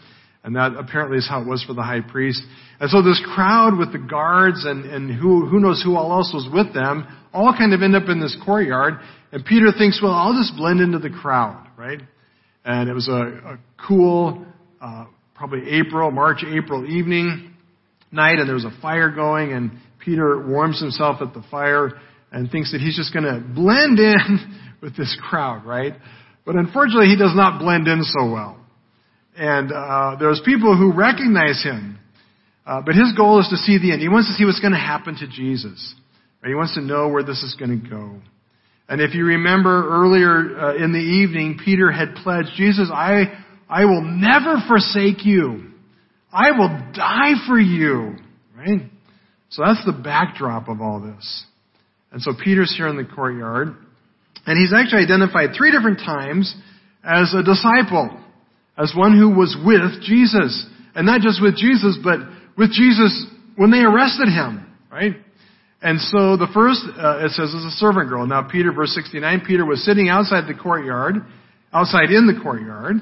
And 0.44 0.56
that 0.56 0.74
apparently 0.78 1.18
is 1.18 1.28
how 1.28 1.42
it 1.42 1.48
was 1.48 1.64
for 1.64 1.74
the 1.74 1.82
high 1.82 2.02
priest. 2.02 2.44
And 2.80 2.88
so 2.92 3.02
this 3.02 3.20
crowd 3.34 3.80
with 3.80 3.92
the 3.92 3.98
guards 3.98 4.64
and, 4.64 4.86
and 4.86 5.10
who, 5.10 5.48
who 5.48 5.60
knows 5.60 5.82
who 5.84 5.96
all 5.96 6.12
else 6.12 6.32
was 6.32 6.48
with 6.54 6.72
them, 6.72 7.08
all 7.34 7.52
kind 7.58 7.74
of 7.74 7.82
end 7.82 7.96
up 7.96 8.10
in 8.10 8.22
this 8.22 8.38
courtyard. 8.46 9.00
And 9.32 9.44
Peter 9.44 9.72
thinks, 9.76 10.00
well, 10.04 10.12
I'll 10.12 10.40
just 10.40 10.56
blend 10.56 10.82
into 10.82 11.00
the 11.00 11.10
crowd, 11.10 11.68
right? 11.76 12.00
And 12.64 12.90
it 12.90 12.94
was 12.94 13.08
a, 13.08 13.14
a 13.14 13.60
cool, 13.88 14.46
uh, 14.80 15.06
probably 15.34 15.68
April, 15.68 16.12
March, 16.12 16.44
April 16.48 16.86
evening. 16.86 17.56
night 18.12 18.38
and 18.38 18.48
there 18.48 18.56
was 18.56 18.66
a 18.66 18.82
fire 18.82 19.10
going 19.10 19.52
and 19.52 19.72
Peter 20.00 20.48
warms 20.48 20.80
himself 20.80 21.22
at 21.22 21.34
the 21.34 21.44
fire 21.50 21.94
and 22.32 22.52
thinks 22.52 22.72
that 22.72 22.82
he's 22.82 22.96
just 22.96 23.14
going 23.14 23.26
to 23.26 23.44
blend 23.54 23.98
in 23.98 24.62
with 24.86 24.96
this 24.96 25.18
crowd, 25.30 25.66
right? 25.66 25.94
But 26.46 26.56
unfortunately, 26.56 27.08
he 27.08 27.18
does 27.18 27.36
not 27.36 27.60
blend 27.60 27.88
in 27.88 28.04
so 28.04 28.32
well. 28.32 28.64
And 29.36 29.72
uh, 29.72 30.16
there's 30.20 30.40
people 30.46 30.78
who 30.78 30.94
recognize 30.94 31.62
him, 31.64 31.98
uh, 32.68 32.82
but 32.86 32.94
his 32.94 33.12
goal 33.18 33.40
is 33.42 33.50
to 33.50 33.58
see 33.58 33.80
the 33.80 33.92
end. 33.92 34.02
He 34.02 34.10
wants 34.10 34.30
to 34.30 34.36
see 34.36 34.46
what's 34.46 34.60
going 34.60 34.74
to 34.74 34.80
happen 34.80 35.18
to 35.18 35.28
Jesus. 35.28 35.96
Right? 36.42 36.50
He 36.50 36.56
wants 36.56 36.76
to 36.76 36.82
know 36.82 37.10
where 37.10 37.24
this 37.24 37.42
is 37.42 37.56
going 37.60 37.82
to 37.82 37.90
go. 37.90 38.22
And 38.88 39.02
if 39.02 39.16
you 39.16 39.26
remember 39.26 39.90
earlier 39.90 40.60
uh, 40.60 40.76
in 40.76 40.94
the 40.94 41.00
evening, 41.00 41.60
Peter 41.66 41.92
had 41.92 42.14
pledged, 42.14 42.50
Jesus, 42.56 42.92
I, 42.94 43.44
I 43.68 43.86
will 43.86 44.04
never 44.04 44.58
forsake 44.68 45.26
you. 45.26 45.72
I 46.32 46.52
will 46.52 46.70
die 46.94 47.34
for 47.48 47.60
you. 47.60 48.16
Right? 48.56 48.84
So 49.50 49.64
that's 49.66 49.84
the 49.84 50.00
backdrop 50.04 50.70
of 50.70 50.80
all 50.80 51.02
this. 51.02 51.46
And 52.12 52.22
so 52.22 52.34
Peter's 52.42 52.74
here 52.78 52.88
in 52.88 52.98
the 52.98 53.04
courtyard, 53.04 53.76
and 54.46 54.60
he's 54.60 54.74
actually 54.74 55.04
identified 55.04 55.52
three 55.58 55.72
different 55.72 56.00
times 56.00 56.54
as 57.04 57.34
a 57.34 57.44
disciple, 57.44 58.18
as 58.78 58.94
one 58.96 59.18
who 59.18 59.30
was 59.30 59.56
with 59.66 60.02
Jesus. 60.04 60.66
And 60.96 61.06
not 61.06 61.22
just 61.22 61.42
with 61.42 61.56
Jesus, 61.58 61.98
but 62.04 62.20
with 62.58 62.72
Jesus 62.72 63.26
when 63.56 63.72
they 63.72 63.80
arrested 63.80 64.28
him, 64.28 64.66
right? 64.92 65.14
And 65.82 66.00
so 66.00 66.38
the 66.38 66.48
first, 66.54 66.82
uh, 66.98 67.26
it 67.26 67.32
says, 67.32 67.50
is 67.50 67.66
a 67.66 67.76
servant 67.78 68.10
girl. 68.10 68.26
Now 68.26 68.48
Peter, 68.50 68.72
verse 68.72 68.94
69, 68.96 69.44
Peter 69.46 69.66
was 69.66 69.84
sitting 69.86 70.10
outside 70.10 70.48
the 70.48 70.58
courtyard, 70.58 71.16
outside 71.74 72.12
in 72.12 72.28
the 72.28 72.40
courtyard, 72.42 72.96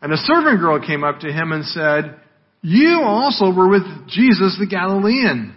and 0.00 0.12
a 0.12 0.16
servant 0.16 0.60
girl 0.60 0.84
came 0.84 1.04
up 1.04 1.20
to 1.20 1.32
him 1.32 1.52
and 1.52 1.64
said, 1.64 2.20
you 2.62 3.00
also 3.02 3.52
were 3.52 3.68
with 3.68 3.82
Jesus 4.08 4.56
the 4.58 4.66
Galilean. 4.68 5.54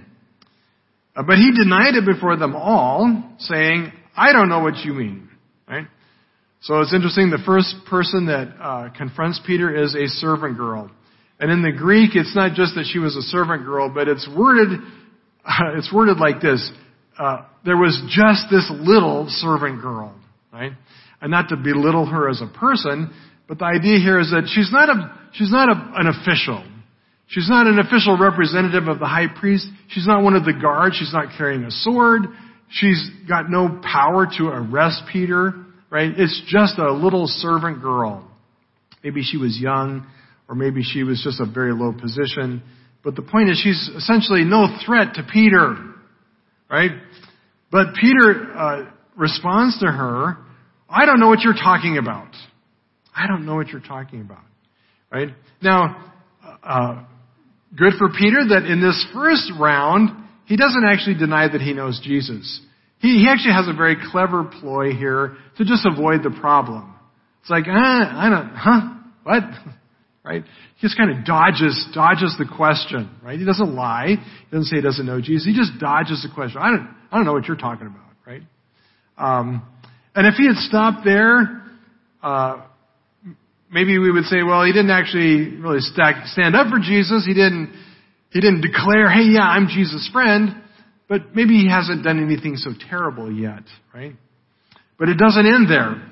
Uh, 1.16 1.24
but 1.24 1.38
he 1.38 1.52
denied 1.52 1.96
it 1.96 2.06
before 2.06 2.36
them 2.36 2.56
all, 2.56 3.36
saying, 3.40 3.92
I 4.18 4.34
don't 4.34 4.50
know 4.50 4.60
what 4.60 4.78
you 4.78 4.94
mean. 4.94 5.25
Right? 5.68 5.88
So 6.62 6.80
it's 6.80 6.94
interesting, 6.94 7.30
the 7.30 7.44
first 7.46 7.76
person 7.88 8.26
that 8.28 8.56
uh, 8.60 8.90
confronts 8.98 9.40
Peter 9.46 9.84
is 9.84 9.96
a 9.96 10.08
servant 10.08 10.58
girl. 10.58 10.90
And 11.40 11.52
in 11.52 11.62
the 11.62 11.72
Greek, 11.72 12.12
it's 12.16 12.36
not 12.36 12.54
just 12.54 12.76
that 12.76 12.86
she 12.92 13.00
was 13.00 13.16
a 13.16 13.22
servant 13.22 13.66
girl, 13.66 13.92
but 13.94 14.08
it's 14.08 14.28
worded, 14.36 14.80
uh, 15.46 15.52
it's 15.78 15.92
worded 15.94 16.18
like 16.18 16.42
this. 16.42 16.72
Uh, 17.20 17.46
there 17.64 17.78
was 17.78 18.02
just 18.10 18.48
this 18.52 18.70
little 18.72 19.26
servant 19.30 19.82
girl, 19.82 20.16
right? 20.52 20.72
And 21.22 21.32
not 21.32 21.50
to 21.50 21.56
belittle 21.56 22.06
her 22.06 22.30
as 22.30 22.42
a 22.42 22.48
person, 22.48 23.14
but 23.48 23.60
the 23.60 23.66
idea 23.66 24.00
here 24.00 24.20
is 24.20 24.32
that 24.32 24.50
she's 24.54 24.72
not 24.72 24.90
a, 24.90 25.30
she's 25.34 25.52
not 25.52 25.70
a, 25.70 26.00
an 26.00 26.08
official. 26.08 26.64
She's 27.28 27.50
not 27.50 27.68
an 27.68 27.80
official 27.80 28.18
representative 28.18 28.88
of 28.88 29.00
the 29.00 29.08
high 29.08 29.28
priest. 29.28 29.68
She's 29.90 30.06
not 30.06 30.24
one 30.24 30.36
of 30.36 30.46
the 30.46 30.54
guards. 30.54 30.96
She's 30.98 31.14
not 31.14 31.36
carrying 31.38 31.64
a 31.64 31.72
sword. 31.72 32.22
She's 32.70 33.10
got 33.28 33.50
no 33.50 33.80
power 33.82 34.28
to 34.38 34.48
arrest 34.48 35.04
Peter, 35.12 35.54
right? 35.90 36.12
It's 36.18 36.42
just 36.48 36.78
a 36.78 36.92
little 36.92 37.28
servant 37.28 37.82
girl. 37.82 38.30
Maybe 39.04 39.22
she 39.22 39.38
was 39.38 39.58
young, 39.60 40.08
or 40.50 40.56
maybe 40.56 40.82
she 40.84 41.04
was 41.04 41.22
just 41.24 41.40
a 41.40 41.46
very 41.46 41.74
low 41.74 41.94
position. 41.94 42.64
But 43.04 43.16
the 43.16 43.22
point 43.22 43.50
is, 43.50 43.62
she's 43.64 43.90
essentially 43.96 44.44
no 44.44 44.68
threat 44.86 45.14
to 45.16 45.24
Peter, 45.32 45.78
right? 46.70 46.92
But 47.72 47.94
Peter 48.00 48.52
uh, 48.58 48.92
responds 49.16 49.80
to 49.80 49.86
her, 49.86 50.38
I 50.90 51.06
don't 51.06 51.20
know 51.20 51.28
what 51.28 51.42
you're 51.42 51.54
talking 51.54 51.98
about. 51.98 52.30
I 53.16 53.28
don't 53.28 53.46
know 53.46 53.56
what 53.56 53.70
you're 53.70 53.80
talking 53.80 54.22
about, 54.22 54.44
right? 55.12 55.30
Now, 55.62 56.12
uh, 56.64 57.04
good 57.78 57.94
for 57.98 58.10
Peter 58.10 58.40
that 58.50 58.66
in 58.66 58.82
this 58.82 59.06
first 59.14 59.52
round, 59.60 60.10
he 60.46 60.58
doesn't 60.58 60.84
actually 60.86 61.16
deny 61.16 61.48
that 61.48 61.62
he 61.62 61.74
knows 61.74 62.00
Jesus. 62.04 62.62
He, 63.00 63.20
he 63.20 63.28
actually 63.30 63.54
has 63.54 63.68
a 63.68 63.74
very 63.74 63.98
clever 64.12 64.44
ploy 64.44 64.92
here 64.94 65.36
to 65.58 65.66
just 65.66 65.86
avoid 65.86 66.24
the 66.24 66.36
problem. 66.40 66.96
It's 67.42 67.50
like, 67.50 67.66
ah, 67.68 68.26
I 68.26 68.30
don't, 68.30 68.56
huh? 68.56 68.82
What? 69.24 69.44
Right? 70.28 70.42
He 70.42 70.82
just 70.82 70.98
kind 70.98 71.12
of 71.12 71.24
dodges, 71.24 71.86
dodges 71.94 72.36
the 72.40 72.48
question, 72.58 73.12
right? 73.24 73.38
He 73.38 73.46
doesn't 73.46 73.76
lie. 73.76 74.16
He 74.18 74.52
doesn't 74.52 74.66
say 74.66 74.78
he 74.78 74.82
doesn't 74.82 75.06
know 75.06 75.22
Jesus. 75.22 75.46
He 75.46 75.54
just 75.54 75.80
dodges 75.80 76.28
the 76.28 76.34
question. 76.34 76.60
I 76.60 76.72
don't, 76.72 76.90
I 77.12 77.18
don't 77.18 77.26
know 77.28 77.34
what 77.34 77.46
you're 77.46 77.56
talking 77.56 77.86
about, 77.86 78.10
right? 78.26 78.42
Um, 79.20 79.62
and 80.16 80.26
if 80.26 80.34
he 80.34 80.48
had 80.48 80.56
stopped 80.56 81.06
there, 81.06 81.62
uh, 82.24 82.64
maybe 83.72 84.00
we 84.00 84.12
would 84.12 84.24
say, 84.24 84.42
well, 84.42 84.66
he 84.66 84.74
didn't 84.74 84.90
actually 84.90 85.58
really 85.58 85.82
stack, 85.82 86.26
stand 86.26 86.56
up 86.56 86.72
for 86.72 86.80
Jesus. 86.80 87.24
He 87.24 87.36
didn't, 87.36 87.70
he 88.36 88.42
didn't 88.42 88.60
declare, 88.60 89.10
hey, 89.10 89.24
yeah, 89.24 89.48
I'm 89.48 89.68
Jesus' 89.68 90.10
friend. 90.12 90.62
But 91.08 91.34
maybe 91.34 91.54
he 91.54 91.70
hasn't 91.70 92.04
done 92.04 92.22
anything 92.22 92.58
so 92.58 92.72
terrible 92.90 93.32
yet, 93.32 93.64
right? 93.94 94.14
But 95.00 95.08
it 95.08 95.18
doesn't 95.18 95.46
end 95.46 95.70
there. 95.70 96.04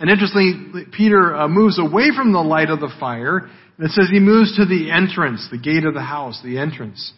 And 0.00 0.10
interestingly, 0.10 0.84
Peter 0.92 1.34
uh, 1.34 1.48
moves 1.48 1.78
away 1.78 2.10
from 2.14 2.32
the 2.32 2.40
light 2.40 2.68
of 2.68 2.80
the 2.80 2.92
fire, 2.98 3.38
and 3.38 3.86
it 3.86 3.92
says 3.92 4.08
he 4.10 4.18
moves 4.18 4.56
to 4.56 4.66
the 4.66 4.90
entrance, 4.90 5.46
the 5.50 5.58
gate 5.58 5.84
of 5.84 5.94
the 5.94 6.02
house, 6.02 6.40
the 6.42 6.58
entrance. 6.58 7.12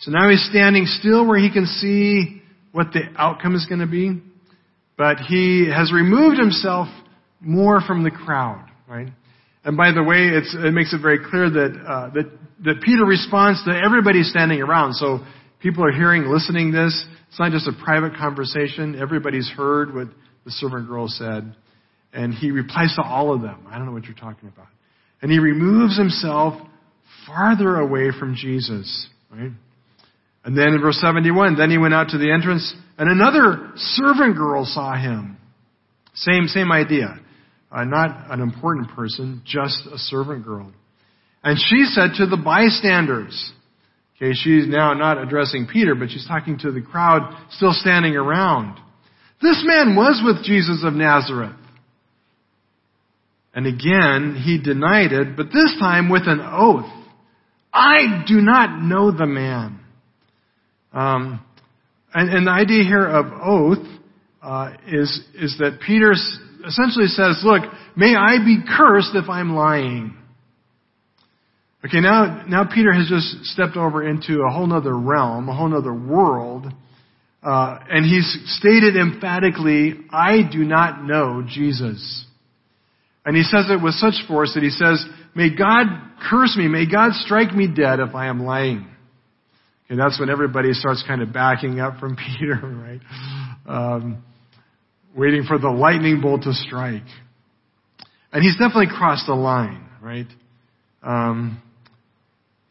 So 0.00 0.10
now 0.10 0.30
he's 0.30 0.46
standing 0.50 0.86
still 0.86 1.26
where 1.26 1.38
he 1.38 1.52
can 1.52 1.66
see 1.66 2.42
what 2.72 2.92
the 2.92 3.02
outcome 3.16 3.54
is 3.54 3.66
going 3.66 3.80
to 3.80 3.86
be, 3.86 4.22
but 4.96 5.18
he 5.18 5.70
has 5.70 5.92
removed 5.92 6.38
himself 6.38 6.88
more 7.40 7.80
from 7.80 8.04
the 8.04 8.10
crowd 8.10 8.68
right? 8.88 9.08
And 9.64 9.76
by 9.76 9.92
the 9.92 10.02
way, 10.02 10.30
it 10.32 10.72
makes 10.72 10.92
it 10.94 11.02
very 11.02 11.18
clear 11.18 11.50
that, 11.50 11.84
uh, 11.86 12.10
that, 12.14 12.30
that 12.64 12.80
Peter 12.82 13.04
responds 13.04 13.64
to 13.64 13.70
everybody 13.70 14.22
standing 14.22 14.60
around. 14.60 14.94
So 14.94 15.20
people 15.60 15.84
are 15.84 15.92
hearing, 15.92 16.24
listening 16.26 16.72
this. 16.72 17.06
It's 17.28 17.38
not 17.38 17.52
just 17.52 17.68
a 17.68 17.72
private 17.84 18.14
conversation. 18.16 19.00
Everybody's 19.00 19.50
heard 19.50 19.94
what 19.94 20.08
the 20.44 20.50
servant 20.50 20.88
girl 20.88 21.08
said. 21.08 21.54
And 22.12 22.32
he 22.32 22.50
replies 22.50 22.94
to 22.96 23.02
all 23.02 23.34
of 23.34 23.42
them. 23.42 23.66
I 23.70 23.76
don't 23.76 23.86
know 23.86 23.92
what 23.92 24.04
you're 24.04 24.14
talking 24.14 24.48
about. 24.48 24.68
And 25.20 25.30
he 25.30 25.38
removes 25.38 25.98
himself 25.98 26.60
farther 27.26 27.76
away 27.76 28.10
from 28.18 28.34
Jesus, 28.34 29.08
right? 29.30 29.50
And 30.44 30.56
then 30.56 30.68
in 30.68 30.80
verse 30.80 30.98
71, 31.00 31.56
then 31.58 31.70
he 31.70 31.78
went 31.78 31.92
out 31.94 32.08
to 32.10 32.18
the 32.18 32.32
entrance 32.32 32.74
and 32.96 33.10
another 33.10 33.72
servant 33.76 34.36
girl 34.36 34.64
saw 34.64 34.96
him. 34.96 35.36
Same, 36.14 36.46
same 36.46 36.72
idea 36.72 37.20
uh, 37.70 37.84
not 37.84 38.30
an 38.30 38.40
important 38.40 38.90
person, 38.90 39.42
just 39.44 39.86
a 39.92 39.98
servant 39.98 40.44
girl. 40.44 40.72
And 41.48 41.58
she 41.58 41.86
said 41.86 42.10
to 42.18 42.26
the 42.26 42.36
bystanders, 42.36 43.52
okay, 44.16 44.34
she's 44.34 44.68
now 44.68 44.92
not 44.92 45.16
addressing 45.16 45.66
Peter, 45.66 45.94
but 45.94 46.10
she's 46.10 46.26
talking 46.28 46.58
to 46.58 46.70
the 46.70 46.82
crowd 46.82 47.34
still 47.52 47.72
standing 47.72 48.16
around. 48.16 48.78
This 49.40 49.64
man 49.64 49.96
was 49.96 50.20
with 50.22 50.44
Jesus 50.44 50.84
of 50.84 50.92
Nazareth. 50.92 51.56
And 53.54 53.66
again, 53.66 54.38
he 54.44 54.60
denied 54.62 55.12
it, 55.12 55.38
but 55.38 55.46
this 55.46 55.74
time 55.80 56.10
with 56.10 56.24
an 56.26 56.40
oath. 56.42 56.92
I 57.72 58.24
do 58.28 58.42
not 58.42 58.82
know 58.82 59.10
the 59.10 59.24
man. 59.24 59.80
Um, 60.92 61.42
and, 62.12 62.28
and, 62.28 62.46
the 62.46 62.50
idea 62.50 62.84
here 62.84 63.06
of 63.06 63.24
oath 63.42 63.86
uh, 64.42 64.72
is 64.86 65.18
is 65.34 65.56
that 65.60 65.78
Peter 65.86 66.12
essentially 66.12 67.06
says, 67.06 67.40
look, 67.42 67.62
may 67.96 68.14
I 68.14 68.44
be 68.44 68.58
cursed 68.76 69.14
if 69.14 69.30
I'm 69.30 69.54
lying. 69.54 70.17
Okay, 71.84 72.00
now, 72.00 72.44
now 72.48 72.64
Peter 72.64 72.92
has 72.92 73.08
just 73.08 73.44
stepped 73.44 73.76
over 73.76 74.06
into 74.06 74.42
a 74.42 74.50
whole 74.52 74.72
other 74.72 74.96
realm, 74.96 75.48
a 75.48 75.54
whole 75.54 75.76
other 75.76 75.94
world, 75.94 76.66
uh, 77.42 77.78
and 77.88 78.04
he's 78.04 78.38
stated 78.58 78.96
emphatically, 78.96 79.94
I 80.10 80.40
do 80.50 80.64
not 80.64 81.04
know 81.04 81.44
Jesus. 81.46 82.26
And 83.24 83.36
he 83.36 83.44
says 83.44 83.66
it 83.68 83.80
with 83.80 83.94
such 83.94 84.26
force 84.26 84.54
that 84.54 84.64
he 84.64 84.70
says, 84.70 85.04
may 85.36 85.54
God 85.54 85.86
curse 86.28 86.56
me, 86.56 86.66
may 86.66 86.90
God 86.90 87.12
strike 87.12 87.54
me 87.54 87.68
dead 87.68 88.00
if 88.00 88.14
I 88.14 88.26
am 88.26 88.44
lying. 88.44 88.88
And 89.88 90.00
that's 90.00 90.18
when 90.18 90.30
everybody 90.30 90.72
starts 90.72 91.04
kind 91.06 91.22
of 91.22 91.32
backing 91.32 91.78
up 91.78 92.00
from 92.00 92.16
Peter, 92.38 92.56
right? 92.60 93.00
Um, 93.66 94.24
waiting 95.16 95.44
for 95.44 95.58
the 95.58 95.70
lightning 95.70 96.20
bolt 96.20 96.42
to 96.42 96.52
strike. 96.52 97.02
And 98.32 98.42
he's 98.42 98.54
definitely 98.54 98.88
crossed 98.94 99.26
the 99.26 99.34
line, 99.34 99.88
right? 100.02 100.26
Um, 101.02 101.62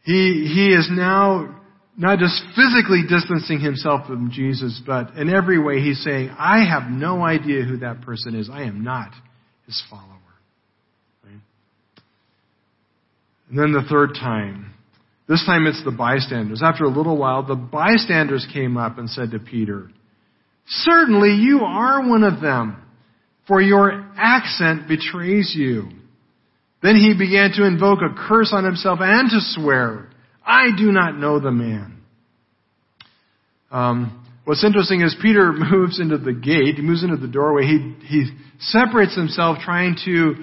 he, 0.08 0.50
he 0.54 0.68
is 0.68 0.88
now 0.90 1.54
not 1.98 2.18
just 2.18 2.42
physically 2.56 3.02
distancing 3.06 3.60
himself 3.60 4.06
from 4.06 4.30
Jesus, 4.30 4.80
but 4.86 5.14
in 5.16 5.28
every 5.28 5.62
way 5.62 5.80
he's 5.80 6.02
saying, 6.02 6.30
I 6.30 6.64
have 6.64 6.90
no 6.90 7.22
idea 7.22 7.64
who 7.64 7.76
that 7.78 8.00
person 8.00 8.34
is. 8.34 8.48
I 8.50 8.62
am 8.62 8.82
not 8.82 9.10
his 9.66 9.82
follower. 9.90 10.06
Right? 11.22 11.42
And 13.50 13.58
then 13.58 13.72
the 13.72 13.86
third 13.86 14.14
time, 14.14 14.72
this 15.28 15.44
time 15.44 15.66
it's 15.66 15.84
the 15.84 15.90
bystanders. 15.90 16.62
After 16.64 16.84
a 16.84 16.88
little 16.88 17.18
while, 17.18 17.42
the 17.42 17.54
bystanders 17.54 18.46
came 18.50 18.78
up 18.78 18.96
and 18.96 19.10
said 19.10 19.32
to 19.32 19.38
Peter, 19.38 19.90
Certainly 20.68 21.34
you 21.34 21.60
are 21.66 22.08
one 22.08 22.24
of 22.24 22.40
them, 22.40 22.82
for 23.46 23.60
your 23.60 24.10
accent 24.16 24.88
betrays 24.88 25.52
you. 25.54 25.90
Then 26.82 26.96
he 26.96 27.14
began 27.18 27.52
to 27.52 27.66
invoke 27.66 27.98
a 28.00 28.14
curse 28.28 28.52
on 28.52 28.64
himself 28.64 29.00
and 29.02 29.30
to 29.30 29.38
swear, 29.40 30.08
I 30.46 30.68
do 30.76 30.92
not 30.92 31.16
know 31.16 31.40
the 31.40 31.50
man. 31.50 32.00
Um, 33.70 34.26
what's 34.44 34.64
interesting 34.64 35.02
is 35.02 35.14
Peter 35.20 35.52
moves 35.70 36.00
into 36.00 36.18
the 36.18 36.32
gate, 36.32 36.76
he 36.76 36.82
moves 36.82 37.02
into 37.02 37.16
the 37.16 37.28
doorway, 37.28 37.64
he, 37.64 37.94
he 38.06 38.30
separates 38.60 39.14
himself 39.16 39.58
trying 39.60 39.96
to 40.04 40.34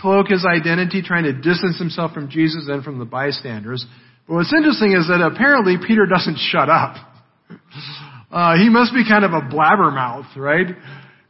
cloak 0.00 0.28
his 0.28 0.46
identity, 0.46 1.02
trying 1.02 1.24
to 1.24 1.32
distance 1.32 1.78
himself 1.78 2.12
from 2.12 2.30
Jesus 2.30 2.68
and 2.68 2.84
from 2.84 2.98
the 2.98 3.04
bystanders. 3.04 3.84
But 4.28 4.34
what's 4.34 4.54
interesting 4.54 4.92
is 4.92 5.08
that 5.08 5.20
apparently 5.20 5.76
Peter 5.84 6.06
doesn't 6.10 6.38
shut 6.38 6.70
up. 6.70 6.94
Uh, 8.30 8.56
he 8.56 8.68
must 8.68 8.94
be 8.94 9.02
kind 9.06 9.24
of 9.24 9.32
a 9.32 9.40
blabbermouth, 9.40 10.36
right? 10.36 10.66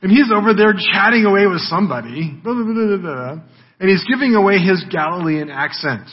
And 0.03 0.11
he's 0.11 0.31
over 0.31 0.53
there 0.53 0.75
chatting 0.75 1.25
away 1.25 1.47
with 1.47 1.61
somebody. 1.63 2.39
Blah, 2.45 2.53
blah, 2.53 2.99
blah, 2.99 3.41
and 3.81 3.89
he's 3.89 4.05
giving 4.05 4.35
away 4.35 4.59
his 4.59 4.85
Galilean 4.91 5.51
accent. 5.51 6.07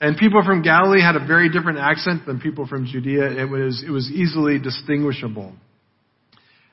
And 0.00 0.18
people 0.18 0.42
from 0.44 0.62
Galilee 0.62 1.00
had 1.00 1.16
a 1.16 1.26
very 1.26 1.48
different 1.48 1.78
accent 1.78 2.26
than 2.26 2.38
people 2.38 2.66
from 2.66 2.84
Judea. 2.84 3.40
It 3.40 3.48
was, 3.48 3.82
it 3.86 3.90
was 3.90 4.10
easily 4.10 4.58
distinguishable. 4.58 5.54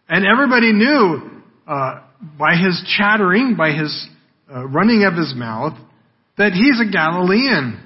And 0.09 0.25
everybody 0.25 0.73
knew, 0.73 1.41
uh, 1.65 2.01
by 2.37 2.55
his 2.55 2.83
chattering, 2.97 3.55
by 3.55 3.71
his 3.71 4.09
uh, 4.53 4.67
running 4.67 5.05
of 5.05 5.13
his 5.13 5.33
mouth, 5.33 5.77
that 6.37 6.51
he's 6.51 6.81
a 6.81 6.91
Galilean. 6.91 7.79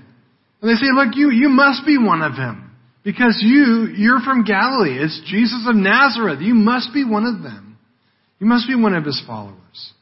And 0.61 0.69
they 0.69 0.73
say, 0.73 0.87
look, 0.91 1.15
you, 1.15 1.29
you 1.29 1.49
must 1.49 1.85
be 1.85 1.99
one 1.99 2.23
of 2.23 2.35
them. 2.35 2.75
Because 3.03 3.39
you, 3.45 3.93
you're 3.95 4.21
from 4.21 4.45
Galilee. 4.45 4.97
It's 4.99 5.21
Jesus 5.27 5.63
of 5.67 5.75
Nazareth. 5.75 6.39
You 6.41 6.55
must 6.55 6.91
be 6.91 7.05
one 7.05 7.25
of 7.25 7.43
them. 7.43 7.77
You 8.39 8.47
must 8.47 8.67
be 8.67 8.73
one 8.73 8.95
of 8.95 9.05
his 9.05 9.21
followers. 9.27 9.93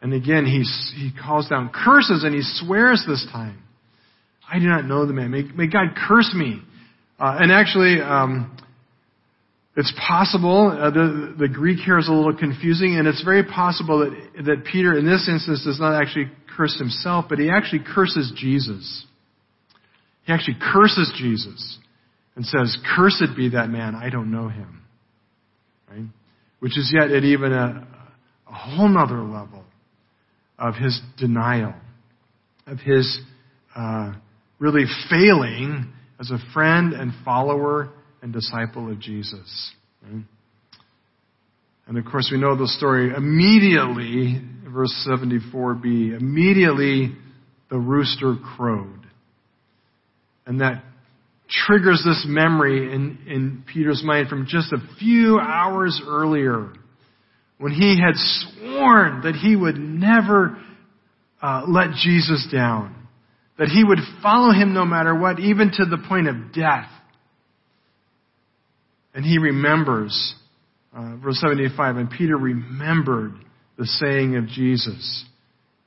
And 0.00 0.14
again, 0.14 0.46
he, 0.46 0.62
he 0.96 1.10
calls 1.10 1.48
down 1.48 1.70
curses 1.74 2.24
and 2.24 2.34
he 2.34 2.42
swears 2.42 3.04
this 3.06 3.26
time. 3.32 3.62
I 4.50 4.58
do 4.58 4.66
not 4.66 4.84
know 4.84 5.06
the 5.06 5.12
man. 5.12 5.30
May, 5.30 5.42
may 5.42 5.66
God 5.66 5.88
curse 6.08 6.32
me. 6.34 6.62
Uh, 7.18 7.36
and 7.40 7.50
actually, 7.50 8.00
um, 8.00 8.56
it's 9.76 9.92
possible, 10.06 10.70
uh, 10.70 10.90
the, 10.90 11.34
the 11.38 11.48
Greek 11.48 11.78
here 11.78 11.98
is 11.98 12.08
a 12.08 12.12
little 12.12 12.36
confusing, 12.36 12.96
and 12.96 13.06
it's 13.06 13.22
very 13.24 13.44
possible 13.44 14.00
that, 14.00 14.44
that 14.44 14.64
Peter, 14.64 14.96
in 14.96 15.04
this 15.04 15.28
instance, 15.28 15.64
does 15.64 15.80
not 15.80 16.00
actually 16.00 16.30
curse 16.56 16.78
himself, 16.78 17.26
but 17.28 17.38
he 17.38 17.50
actually 17.50 17.82
curses 17.84 18.32
Jesus. 18.36 19.04
He 20.24 20.32
actually 20.32 20.56
curses 20.60 21.12
Jesus 21.16 21.78
and 22.36 22.46
says, 22.46 22.78
Cursed 22.96 23.36
be 23.36 23.50
that 23.50 23.68
man, 23.68 23.94
I 23.94 24.10
don't 24.10 24.30
know 24.30 24.48
him. 24.48 24.82
Right? 25.90 26.06
Which 26.60 26.78
is 26.78 26.92
yet 26.94 27.10
at 27.10 27.24
even 27.24 27.52
a, 27.52 27.86
a 28.48 28.52
whole 28.52 28.88
nother 28.88 29.22
level 29.22 29.64
of 30.58 30.74
his 30.74 31.00
denial, 31.16 31.74
of 32.66 32.78
his 32.80 33.20
uh, 33.76 34.12
really 34.58 34.84
failing 35.08 35.92
as 36.20 36.30
a 36.30 36.38
friend 36.52 36.92
and 36.92 37.12
follower 37.24 37.90
and 38.22 38.32
disciple 38.32 38.90
of 38.90 38.98
Jesus. 38.98 39.72
And 41.88 41.96
of 41.96 42.04
course, 42.04 42.28
we 42.30 42.38
know 42.38 42.56
the 42.56 42.68
story 42.68 43.12
immediately, 43.16 44.42
verse 44.68 44.92
74b, 45.08 46.18
immediately 46.18 47.16
the 47.70 47.78
rooster 47.78 48.36
crowed. 48.56 49.06
And 50.46 50.60
that 50.60 50.84
triggers 51.48 52.02
this 52.04 52.26
memory 52.28 52.92
in, 52.92 53.18
in 53.26 53.64
Peter's 53.72 54.02
mind 54.04 54.28
from 54.28 54.46
just 54.46 54.72
a 54.72 54.78
few 54.98 55.38
hours 55.38 56.00
earlier 56.06 56.72
when 57.58 57.72
he 57.72 58.00
had 58.00 58.14
sworn 58.14 59.22
that 59.22 59.34
he 59.34 59.54
would 59.54 59.76
never 59.76 60.56
uh, 61.42 61.64
let 61.68 61.90
Jesus 61.92 62.48
down, 62.50 62.94
that 63.58 63.68
he 63.68 63.82
would 63.84 63.98
follow 64.22 64.52
him 64.52 64.72
no 64.72 64.84
matter 64.84 65.14
what, 65.14 65.40
even 65.40 65.70
to 65.72 65.84
the 65.84 65.98
point 66.08 66.28
of 66.28 66.52
death. 66.52 66.88
And 69.14 69.24
he 69.24 69.38
remembers, 69.38 70.34
uh, 70.96 71.16
verse 71.16 71.40
75, 71.40 71.96
and 71.96 72.10
Peter 72.10 72.36
remembered 72.36 73.32
the 73.76 73.86
saying 73.86 74.36
of 74.36 74.46
Jesus, 74.46 75.24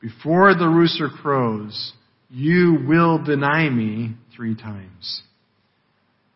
Before 0.02 0.54
the 0.54 0.68
rooster 0.68 1.10
crows, 1.10 1.94
you 2.30 2.78
will 2.88 3.24
deny 3.24 3.70
me 3.70 4.16
three 4.36 4.56
times. 4.56 5.22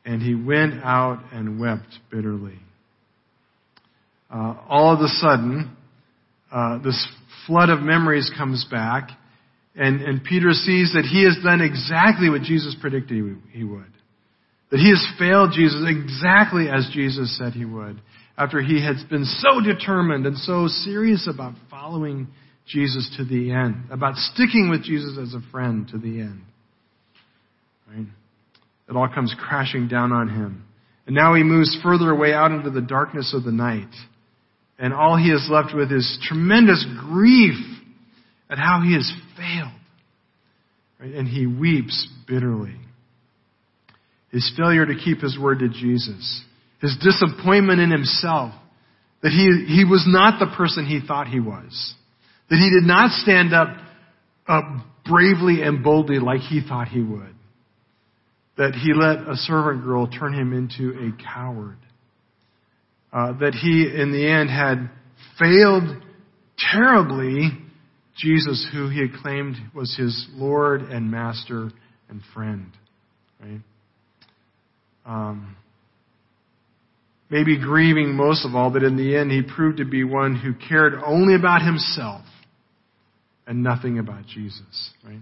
And 0.05 0.21
he 0.21 0.35
went 0.35 0.83
out 0.83 1.23
and 1.31 1.59
wept 1.59 1.87
bitterly. 2.11 2.59
Uh, 4.35 4.53
all 4.67 4.93
of 4.93 4.99
a 4.99 5.07
sudden, 5.07 5.77
uh, 6.51 6.77
this 6.79 7.07
flood 7.47 7.69
of 7.69 7.79
memories 7.79 8.29
comes 8.37 8.65
back, 8.69 9.11
and, 9.75 10.01
and 10.01 10.25
Peter 10.25 10.51
sees 10.51 10.91
that 10.93 11.05
he 11.09 11.23
has 11.23 11.37
done 11.41 11.61
exactly 11.61 12.29
what 12.29 12.41
Jesus 12.41 12.75
predicted 12.81 13.37
he 13.53 13.63
would. 13.63 13.93
That 14.71 14.79
he 14.79 14.89
has 14.89 15.07
failed 15.17 15.51
Jesus 15.55 15.85
exactly 15.87 16.67
as 16.67 16.89
Jesus 16.93 17.37
said 17.37 17.53
he 17.53 17.63
would, 17.63 18.01
after 18.37 18.61
he 18.61 18.83
had 18.83 18.97
been 19.09 19.23
so 19.23 19.61
determined 19.61 20.25
and 20.25 20.37
so 20.37 20.67
serious 20.67 21.29
about 21.33 21.53
following 21.69 22.27
Jesus 22.67 23.09
to 23.15 23.23
the 23.23 23.53
end, 23.53 23.85
about 23.89 24.15
sticking 24.15 24.69
with 24.69 24.83
Jesus 24.83 25.17
as 25.17 25.33
a 25.33 25.49
friend 25.49 25.87
to 25.89 25.97
the 25.97 26.19
end. 26.19 26.41
Right? 27.87 28.07
It 28.89 28.95
all 28.97 29.07
comes 29.07 29.33
crashing 29.39 29.87
down 29.87 30.11
on 30.11 30.27
him. 30.27 30.65
And 31.07 31.15
now 31.15 31.35
he 31.35 31.43
moves 31.43 31.77
further 31.81 32.09
away 32.09 32.33
out 32.33 32.51
into 32.51 32.69
the 32.69 32.81
darkness 32.81 33.33
of 33.33 33.45
the 33.45 33.51
night. 33.51 33.93
And 34.77 34.93
all 34.93 35.17
he 35.17 35.29
is 35.29 35.47
left 35.49 35.73
with 35.73 35.91
is 35.91 36.19
tremendous 36.23 36.85
grief 36.99 37.55
at 38.49 38.57
how 38.57 38.81
he 38.83 38.93
has 38.93 39.11
failed. 39.37 39.71
And 40.99 41.27
he 41.27 41.45
weeps 41.45 42.07
bitterly. 42.27 42.75
His 44.31 44.51
failure 44.57 44.85
to 44.85 44.95
keep 44.95 45.21
his 45.21 45.37
word 45.39 45.59
to 45.59 45.69
Jesus. 45.69 46.43
His 46.81 46.97
disappointment 47.01 47.79
in 47.79 47.89
himself. 47.89 48.53
That 49.23 49.31
he, 49.31 49.73
he 49.73 49.85
was 49.85 50.03
not 50.07 50.39
the 50.39 50.53
person 50.57 50.85
he 50.85 50.99
thought 51.05 51.27
he 51.27 51.39
was. 51.39 51.93
That 52.49 52.57
he 52.57 52.69
did 52.69 52.85
not 52.85 53.11
stand 53.11 53.53
up, 53.53 53.69
up 54.47 54.65
bravely 55.05 55.61
and 55.61 55.83
boldly 55.83 56.19
like 56.19 56.41
he 56.41 56.61
thought 56.67 56.89
he 56.89 57.01
would. 57.01 57.33
That 58.57 58.73
he 58.73 58.93
let 58.93 59.27
a 59.27 59.35
servant 59.35 59.83
girl 59.83 60.07
turn 60.07 60.33
him 60.33 60.53
into 60.53 60.91
a 60.91 61.23
coward 61.23 61.77
uh, 63.15 63.31
that 63.39 63.53
he, 63.53 63.89
in 63.89 64.11
the 64.11 64.27
end, 64.27 64.49
had 64.49 64.89
failed 65.39 66.03
terribly 66.57 67.49
Jesus, 68.17 68.67
who 68.73 68.89
he 68.89 68.99
had 68.99 69.13
claimed 69.21 69.55
was 69.73 69.95
his 69.95 70.27
Lord 70.33 70.81
and 70.81 71.09
Master 71.09 71.71
and 72.09 72.21
friend. 72.33 72.71
Right? 73.41 73.61
Um, 75.05 75.55
maybe 77.29 77.57
grieving 77.57 78.15
most 78.15 78.45
of 78.45 78.53
all 78.53 78.71
that 78.71 78.83
in 78.83 78.97
the 78.97 79.15
end 79.15 79.31
he 79.31 79.41
proved 79.41 79.77
to 79.77 79.85
be 79.85 80.03
one 80.03 80.35
who 80.35 80.53
cared 80.53 80.93
only 81.05 81.35
about 81.35 81.61
himself 81.61 82.21
and 83.47 83.63
nothing 83.63 83.97
about 83.97 84.25
Jesus. 84.27 84.91
Right? 85.05 85.21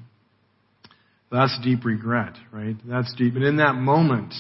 That's 1.32 1.56
deep 1.63 1.86
regret, 1.86 2.34
right? 2.51 2.75
That's 2.88 3.13
deep. 3.15 3.36
And 3.36 3.43
in 3.43 3.58
that 3.58 3.73
moment, 3.73 4.34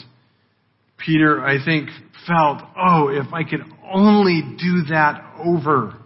Peter, 1.05 1.45
I 1.45 1.63
think, 1.63 1.89
felt, 2.27 2.61
oh, 2.77 3.09
if 3.09 3.33
I 3.33 3.43
could 3.43 3.61
only 3.91 4.41
do 4.57 4.83
that 4.89 5.33
over. 5.43 5.97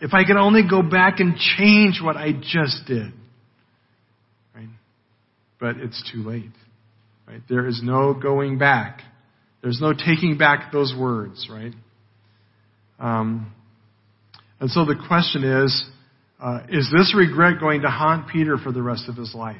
If 0.00 0.14
I 0.14 0.24
could 0.24 0.36
only 0.36 0.62
go 0.68 0.82
back 0.82 1.20
and 1.20 1.36
change 1.36 2.00
what 2.02 2.16
I 2.16 2.32
just 2.32 2.86
did. 2.86 3.12
Right? 4.54 4.68
But 5.58 5.76
it's 5.76 6.10
too 6.12 6.22
late. 6.22 6.50
Right? 7.26 7.42
There 7.48 7.66
is 7.66 7.80
no 7.82 8.14
going 8.14 8.58
back. 8.58 9.02
There's 9.62 9.80
no 9.80 9.92
taking 9.92 10.38
back 10.38 10.72
those 10.72 10.94
words, 10.98 11.48
right? 11.50 11.72
Um, 12.98 13.52
and 14.58 14.70
so 14.70 14.84
the 14.84 14.96
question 15.06 15.44
is, 15.44 15.88
uh, 16.42 16.60
is 16.70 16.90
this 16.90 17.14
regret 17.16 17.60
going 17.60 17.82
to 17.82 17.88
haunt 17.88 18.28
Peter 18.28 18.56
for 18.56 18.72
the 18.72 18.82
rest 18.82 19.08
of 19.08 19.16
his 19.16 19.34
life? 19.34 19.56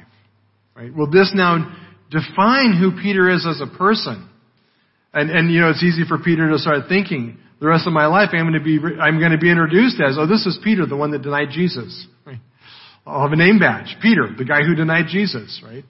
Right? 0.75 0.93
Will 0.93 1.09
this 1.09 1.31
now 1.35 1.77
define 2.09 2.75
who 2.77 2.99
Peter 3.01 3.29
is 3.29 3.45
as 3.47 3.61
a 3.61 3.77
person? 3.77 4.27
And, 5.13 5.29
and, 5.29 5.51
you 5.51 5.59
know, 5.59 5.69
it's 5.69 5.83
easy 5.83 6.03
for 6.07 6.17
Peter 6.17 6.49
to 6.49 6.57
start 6.57 6.83
thinking, 6.87 7.37
the 7.59 7.67
rest 7.67 7.85
of 7.85 7.93
my 7.93 8.07
life 8.07 8.29
I'm 8.31 8.49
going 8.49 8.53
to 8.53 8.63
be, 8.63 8.79
I'm 8.99 9.19
going 9.19 9.33
to 9.33 9.37
be 9.37 9.51
introduced 9.51 10.01
as, 10.01 10.17
oh, 10.17 10.25
this 10.25 10.45
is 10.45 10.57
Peter, 10.63 10.85
the 10.85 10.95
one 10.95 11.11
that 11.11 11.21
denied 11.21 11.49
Jesus. 11.51 12.07
Right? 12.25 12.39
I'll 13.05 13.21
have 13.21 13.31
a 13.31 13.35
name 13.35 13.59
badge. 13.59 13.97
Peter, 14.01 14.29
the 14.35 14.45
guy 14.45 14.63
who 14.63 14.73
denied 14.73 15.05
Jesus, 15.09 15.61
right? 15.63 15.83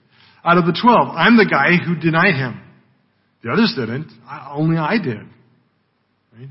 Out 0.44 0.58
of 0.58 0.66
the 0.66 0.76
twelve, 0.80 1.14
I'm 1.14 1.36
the 1.36 1.46
guy 1.48 1.76
who 1.82 1.94
denied 1.94 2.34
him. 2.34 2.60
The 3.44 3.50
others 3.52 3.74
didn't. 3.76 4.10
I, 4.26 4.52
only 4.54 4.76
I 4.76 4.98
did. 4.98 5.22
Right? 6.36 6.48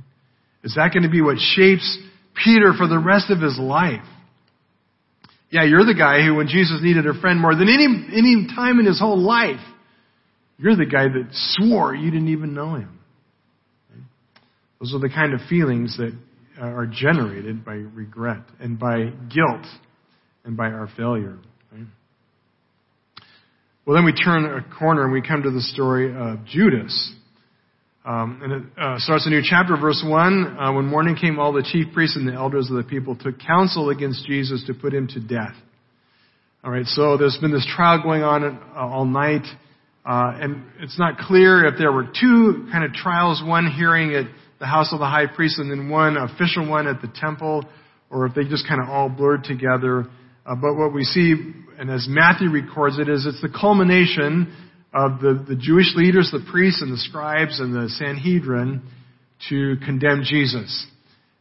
Is 0.63 0.75
that 0.75 0.91
going 0.93 1.03
to 1.03 1.09
be 1.09 1.21
what 1.21 1.37
shapes 1.39 1.99
Peter 2.43 2.73
for 2.77 2.87
the 2.87 2.97
rest 2.99 3.29
of 3.29 3.41
his 3.41 3.59
life? 3.59 4.05
Yeah, 5.49 5.65
you're 5.65 5.85
the 5.85 5.93
guy 5.93 6.23
who, 6.23 6.35
when 6.35 6.47
Jesus 6.47 6.79
needed 6.81 7.05
a 7.05 7.19
friend 7.19 7.39
more 7.39 7.53
than 7.53 7.67
any, 7.67 7.85
any 8.15 8.47
time 8.55 8.79
in 8.79 8.85
his 8.85 8.99
whole 8.99 9.19
life, 9.19 9.59
you're 10.61 10.75
the 10.75 10.85
guy 10.85 11.07
that 11.07 11.27
swore 11.31 11.95
you 11.95 12.11
didn't 12.11 12.29
even 12.29 12.53
know 12.53 12.75
him. 12.75 12.99
Those 14.79 14.93
are 14.93 14.99
the 14.99 15.09
kind 15.09 15.33
of 15.33 15.41
feelings 15.49 15.97
that 15.97 16.17
are 16.59 16.87
generated 16.87 17.65
by 17.65 17.73
regret 17.73 18.43
and 18.59 18.79
by 18.79 19.11
guilt 19.33 19.65
and 20.43 20.55
by 20.57 20.65
our 20.65 20.87
failure. 20.95 21.37
Right? 21.71 21.85
Well, 23.85 23.95
then 23.95 24.05
we 24.05 24.13
turn 24.13 24.45
a 24.45 24.77
corner 24.77 25.03
and 25.03 25.13
we 25.13 25.21
come 25.21 25.43
to 25.43 25.51
the 25.51 25.61
story 25.61 26.15
of 26.15 26.45
Judas. 26.45 27.13
Um, 28.03 28.39
and 28.43 28.53
it 28.53 28.63
uh, 28.79 28.97
starts 28.97 29.27
a 29.27 29.29
new 29.29 29.41
chapter, 29.43 29.77
verse 29.77 30.03
1. 30.05 30.57
Uh, 30.57 30.73
when 30.73 30.85
morning 30.85 31.15
came, 31.15 31.39
all 31.39 31.53
the 31.53 31.63
chief 31.63 31.93
priests 31.93 32.15
and 32.15 32.27
the 32.27 32.33
elders 32.33 32.69
of 32.69 32.77
the 32.77 32.83
people 32.83 33.15
took 33.15 33.39
counsel 33.39 33.89
against 33.89 34.25
Jesus 34.25 34.63
to 34.65 34.73
put 34.73 34.93
him 34.93 35.07
to 35.09 35.19
death. 35.19 35.55
All 36.63 36.71
right, 36.71 36.85
so 36.85 37.17
there's 37.17 37.37
been 37.41 37.51
this 37.51 37.67
trial 37.75 38.01
going 38.01 38.23
on 38.23 38.43
uh, 38.43 38.59
all 38.75 39.05
night, 39.05 39.45
uh, 40.05 40.33
and 40.35 40.63
it's 40.79 40.97
not 40.97 41.17
clear 41.17 41.65
if 41.65 41.77
there 41.77 41.91
were 41.91 42.05
two 42.05 42.67
kind 42.71 42.83
of 42.83 42.93
trials, 42.93 43.41
one 43.45 43.67
hearing 43.67 44.15
at 44.15 44.25
the 44.59 44.65
house 44.65 44.91
of 44.93 44.99
the 44.99 45.05
high 45.05 45.27
priest 45.27 45.59
and 45.59 45.69
then 45.69 45.89
one 45.89 46.17
official 46.17 46.67
one 46.67 46.87
at 46.87 47.01
the 47.01 47.11
temple, 47.19 47.63
or 48.09 48.25
if 48.25 48.33
they 48.33 48.43
just 48.43 48.67
kind 48.67 48.81
of 48.81 48.89
all 48.89 49.09
blurred 49.09 49.43
together. 49.43 50.05
Uh, 50.45 50.55
but 50.55 50.75
what 50.75 50.93
we 50.93 51.03
see, 51.03 51.35
and 51.77 51.89
as 51.89 52.07
Matthew 52.09 52.49
records 52.49 52.97
it, 52.97 53.09
is 53.09 53.25
it's 53.25 53.41
the 53.41 53.49
culmination 53.49 54.55
of 54.93 55.19
the, 55.19 55.45
the 55.47 55.55
Jewish 55.55 55.95
leaders, 55.95 56.29
the 56.31 56.45
priests 56.51 56.81
and 56.81 56.91
the 56.91 56.97
scribes 56.97 57.59
and 57.59 57.73
the 57.73 57.87
Sanhedrin 57.89 58.81
to 59.49 59.75
condemn 59.85 60.23
Jesus. 60.23 60.87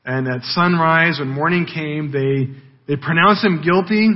And 0.04 0.28
at 0.28 0.42
sunrise, 0.42 1.18
when 1.18 1.28
morning 1.28 1.66
came, 1.66 2.12
they, 2.12 2.54
they 2.86 3.00
pronounced 3.00 3.44
him 3.44 3.62
guilty, 3.62 4.08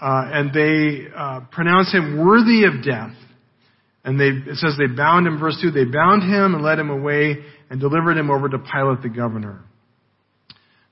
uh, 0.00 0.30
and 0.32 0.52
they 0.52 1.06
uh, 1.14 1.40
pronounced 1.52 1.94
him 1.94 2.24
worthy 2.24 2.64
of 2.64 2.84
death. 2.84 3.14
And 4.04 4.20
they, 4.20 4.28
it 4.50 4.56
says 4.56 4.74
they 4.78 4.94
bound 4.94 5.26
him, 5.26 5.38
verse 5.38 5.58
2, 5.62 5.70
they 5.70 5.84
bound 5.84 6.22
him 6.22 6.54
and 6.54 6.62
led 6.62 6.78
him 6.78 6.90
away 6.90 7.38
and 7.70 7.80
delivered 7.80 8.18
him 8.18 8.30
over 8.30 8.48
to 8.48 8.58
Pilate 8.58 9.02
the 9.02 9.08
governor. 9.08 9.62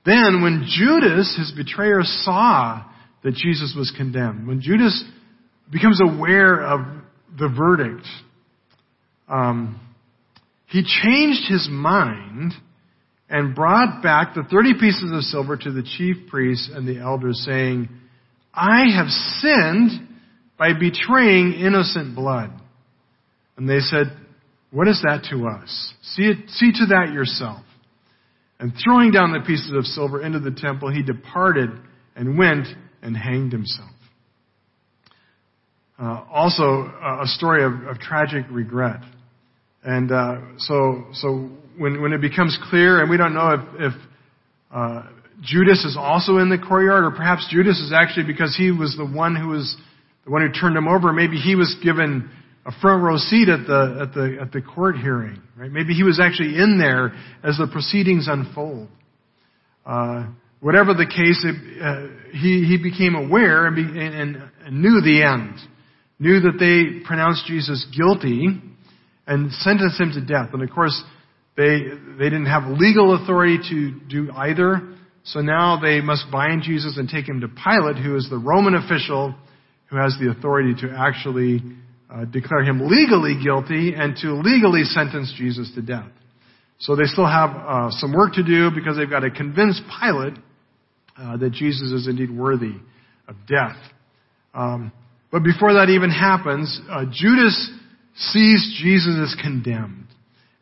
Then, 0.05 0.41
when 0.41 0.65
Judas, 0.67 1.35
his 1.37 1.53
betrayer, 1.55 2.01
saw 2.01 2.83
that 3.23 3.35
Jesus 3.35 3.73
was 3.77 3.93
condemned, 3.95 4.47
when 4.47 4.61
Judas 4.61 5.03
becomes 5.71 6.01
aware 6.01 6.61
of 6.61 6.81
the 7.39 7.47
verdict, 7.47 8.05
um, 9.29 9.79
he 10.67 10.83
changed 10.83 11.49
his 11.49 11.69
mind 11.71 12.53
and 13.29 13.55
brought 13.55 14.03
back 14.03 14.33
the 14.33 14.43
30 14.43 14.73
pieces 14.79 15.11
of 15.13 15.21
silver 15.21 15.55
to 15.55 15.71
the 15.71 15.83
chief 15.83 16.29
priests 16.29 16.69
and 16.73 16.87
the 16.87 16.99
elders, 16.99 17.43
saying, 17.45 17.87
I 18.53 18.85
have 18.95 19.07
sinned 19.07 20.07
by 20.57 20.73
betraying 20.73 21.53
innocent 21.53 22.15
blood. 22.15 22.51
And 23.57 23.69
they 23.69 23.79
said, 23.79 24.07
What 24.71 24.87
is 24.87 25.01
that 25.03 25.27
to 25.29 25.47
us? 25.47 25.93
See, 26.01 26.23
it, 26.23 26.49
see 26.49 26.71
to 26.71 26.85
that 26.87 27.13
yourself. 27.13 27.63
And 28.59 28.73
throwing 28.83 29.11
down 29.11 29.33
the 29.33 29.41
pieces 29.45 29.73
of 29.75 29.85
silver 29.85 30.21
into 30.21 30.39
the 30.39 30.51
temple, 30.51 30.91
he 30.91 31.03
departed 31.03 31.69
and 32.15 32.37
went 32.37 32.67
and 33.01 33.15
hanged 33.15 33.51
himself. 33.51 33.89
Uh, 35.99 36.23
also, 36.31 36.91
uh, 37.01 37.23
a 37.23 37.27
story 37.27 37.63
of, 37.63 37.73
of, 37.87 37.99
tragic 37.99 38.45
regret. 38.49 38.99
And 39.83 40.11
uh, 40.11 40.37
so, 40.57 41.05
so 41.13 41.49
when, 41.77 42.01
when 42.01 42.13
it 42.13 42.21
becomes 42.21 42.57
clear, 42.69 42.99
and 43.01 43.09
we 43.09 43.17
don't 43.17 43.33
know 43.33 43.51
if, 43.51 43.93
if 43.93 44.01
uh, 44.73 45.03
Judas 45.41 45.83
is 45.85 45.95
also 45.99 46.37
in 46.37 46.49
the 46.49 46.57
courtyard, 46.57 47.03
or 47.03 47.11
perhaps 47.11 47.47
Judas 47.51 47.79
is 47.79 47.93
actually 47.93 48.25
because 48.25 48.55
he 48.57 48.71
was 48.71 48.95
the 48.97 49.05
one 49.05 49.35
who 49.35 49.49
was 49.49 49.75
the 50.25 50.31
one 50.31 50.41
who 50.41 50.51
turned 50.51 50.75
him 50.75 50.87
over. 50.87 51.11
Maybe 51.13 51.37
he 51.37 51.55
was 51.55 51.75
given 51.83 52.29
a 52.65 52.71
front 52.81 53.03
row 53.03 53.17
seat 53.17 53.49
at 53.49 53.67
the 53.67 53.99
at 54.01 54.13
the 54.13 54.37
at 54.41 54.51
the 54.51 54.61
court 54.61 54.97
hearing. 54.97 55.41
Right? 55.57 55.71
Maybe 55.71 55.93
he 55.93 56.03
was 56.03 56.19
actually 56.19 56.55
in 56.55 56.77
there 56.79 57.13
as 57.43 57.57
the 57.57 57.67
proceedings 57.71 58.27
unfold. 58.29 58.87
Uh, 59.85 60.27
whatever 60.61 60.93
the 60.93 61.05
case, 61.05 61.43
it, 61.43 61.81
uh, 61.81 62.07
he 62.31 62.65
he 62.65 62.77
became 62.81 63.15
aware 63.15 63.67
and, 63.67 63.75
be, 63.75 63.81
and, 63.81 64.41
and 64.65 64.81
knew 64.81 65.01
the 65.01 65.23
end 65.23 65.59
knew 66.19 66.39
that 66.39 66.57
they 66.57 67.05
pronounced 67.05 67.45
Jesus 67.45 67.85
guilty 67.95 68.47
and 69.27 69.51
sentenced 69.51 69.99
him 69.99 70.11
to 70.13 70.21
death. 70.21 70.53
And 70.53 70.63
of 70.63 70.69
course, 70.69 71.03
they, 71.57 71.81
they 72.17 72.25
didn't 72.25 72.45
have 72.45 72.63
legal 72.67 73.21
authority 73.21 73.59
to 73.69 73.99
do 74.09 74.31
either. 74.31 74.95
So 75.25 75.41
now 75.41 75.79
they 75.81 76.01
must 76.01 76.25
bind 76.31 76.63
Jesus 76.63 76.97
and 76.97 77.09
take 77.09 77.27
him 77.27 77.41
to 77.41 77.47
Pilate, 77.47 77.97
who 77.97 78.15
is 78.15 78.29
the 78.29 78.37
Roman 78.37 78.75
official 78.75 79.35
who 79.89 79.97
has 79.97 80.17
the 80.19 80.31
authority 80.31 80.73
to 80.81 80.95
actually 80.97 81.61
uh, 82.13 82.25
declare 82.25 82.63
him 82.63 82.87
legally 82.87 83.35
guilty 83.43 83.93
and 83.95 84.15
to 84.17 84.33
legally 84.33 84.83
sentence 84.83 85.33
Jesus 85.37 85.71
to 85.75 85.81
death. 85.81 86.09
So 86.79 86.95
they 86.95 87.05
still 87.05 87.25
have 87.25 87.49
uh, 87.51 87.89
some 87.91 88.13
work 88.13 88.33
to 88.33 88.43
do 88.43 88.69
because 88.69 88.97
they've 88.97 89.09
got 89.09 89.21
to 89.21 89.31
convince 89.31 89.81
Pilate 90.01 90.33
uh, 91.17 91.37
that 91.37 91.51
Jesus 91.51 91.91
is 91.91 92.07
indeed 92.07 92.29
worthy 92.29 92.75
of 93.27 93.35
death. 93.47 93.77
Um, 94.53 94.91
but 95.31 95.43
before 95.43 95.73
that 95.73 95.89
even 95.89 96.11
happens, 96.11 96.79
uh, 96.89 97.05
Judas 97.11 97.71
sees 98.15 98.79
Jesus 98.81 99.31
as 99.31 99.35
condemned. 99.41 100.07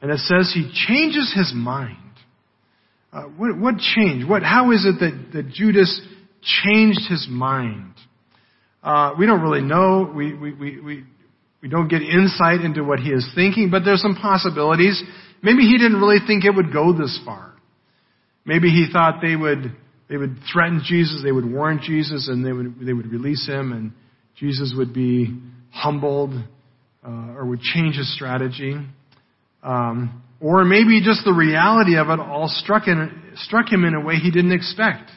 And 0.02 0.12
it 0.12 0.20
says 0.20 0.52
he 0.54 0.72
changes 0.88 1.34
his 1.36 1.52
mind. 1.54 1.98
Uh, 3.12 3.24
what, 3.24 3.58
what 3.58 3.78
changed? 3.78 4.28
What, 4.28 4.42
how 4.44 4.72
is 4.72 4.86
it 4.86 5.00
that, 5.00 5.32
that 5.34 5.50
Judas 5.50 6.02
changed 6.42 7.02
his 7.10 7.28
mind? 7.30 7.94
Uh, 8.82 9.14
we 9.20 9.26
don't 9.26 9.42
really 9.42 9.62
know. 9.62 10.12
We, 10.16 10.34
we, 10.34 10.54
we, 10.54 10.80
we, 10.80 11.04
we 11.62 11.70
don't 11.70 11.88
get 11.88 12.02
insight 12.02 12.62
into 12.62 12.84
what 12.84 13.00
he 13.00 13.10
is 13.10 13.30
thinking, 13.36 13.70
but 13.70 13.84
there's 13.86 14.02
some 14.02 14.16
possibilities. 14.16 15.02
Maybe 15.44 15.62
he 15.64 15.78
didn't 15.78 16.00
really 16.00 16.20
think 16.26 16.44
it 16.44 16.56
would 16.56 16.74
go 16.74 16.92
this 16.92 17.20
far. 17.24 17.54
Maybe 18.46 18.70
he 18.70 18.88
thought 18.92 19.22
they 19.22 19.36
would, 19.36 19.76
they 20.10 20.18
would 20.18 20.38
threaten 20.52 20.82
Jesus, 20.84 21.22
they 21.24 21.32
would 21.32 21.50
warn 21.50 21.80
Jesus, 21.84 22.28
and 22.28 22.44
they 22.44 22.52
would, 22.52 22.80
they 22.80 22.94
would 22.94 23.12
release 23.12 23.48
him, 23.48 23.72
and 23.72 23.92
Jesus 24.36 24.74
would 24.76 24.94
be 24.94 25.40
humbled 25.72 26.34
uh, 27.06 27.34
or 27.36 27.46
would 27.46 27.62
change 27.62 27.96
his 27.96 28.14
strategy. 28.16 28.76
Um, 29.62 30.24
or 30.40 30.66
maybe 30.66 31.02
just 31.04 31.24
the 31.24 31.34
reality 31.34 31.98
of 31.98 32.10
it 32.10 32.20
all 32.20 32.48
struck, 32.48 32.88
in, 32.88 33.22
struck 33.36 33.72
him 33.72 33.86
in 33.86 33.94
a 33.94 34.02
way 34.02 34.16
he 34.16 34.32
didn't 34.32 34.54
expect. 34.54 35.12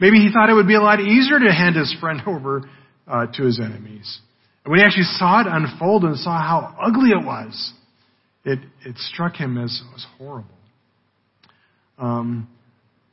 Maybe 0.00 0.16
he 0.18 0.30
thought 0.32 0.48
it 0.48 0.54
would 0.54 0.66
be 0.66 0.74
a 0.74 0.80
lot 0.80 1.00
easier 1.00 1.38
to 1.38 1.52
hand 1.52 1.76
his 1.76 1.94
friend 2.00 2.22
over 2.26 2.62
uh, 3.06 3.26
to 3.26 3.44
his 3.44 3.60
enemies. 3.60 4.20
When 4.64 4.78
he 4.78 4.84
actually 4.84 5.04
saw 5.04 5.40
it 5.42 5.46
unfold 5.48 6.04
and 6.04 6.16
saw 6.16 6.38
how 6.38 6.74
ugly 6.82 7.10
it 7.10 7.24
was, 7.24 7.72
it, 8.44 8.58
it 8.84 8.96
struck 8.96 9.36
him 9.36 9.58
as, 9.58 9.82
as 9.94 10.06
horrible. 10.18 10.48
Um, 11.98 12.48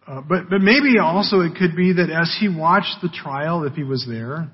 uh, 0.07 0.21
but, 0.21 0.49
but 0.49 0.61
maybe 0.61 0.97
also 0.99 1.41
it 1.41 1.55
could 1.55 1.75
be 1.75 1.93
that 1.93 2.09
as 2.09 2.35
he 2.39 2.49
watched 2.49 2.97
the 3.01 3.09
trial, 3.09 3.63
if 3.65 3.73
he 3.73 3.83
was 3.83 4.05
there, 4.09 4.49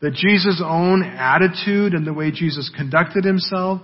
that 0.00 0.12
Jesus' 0.12 0.62
own 0.64 1.02
attitude 1.02 1.94
and 1.94 2.06
the 2.06 2.12
way 2.12 2.30
Jesus 2.30 2.70
conducted 2.76 3.24
himself, 3.24 3.80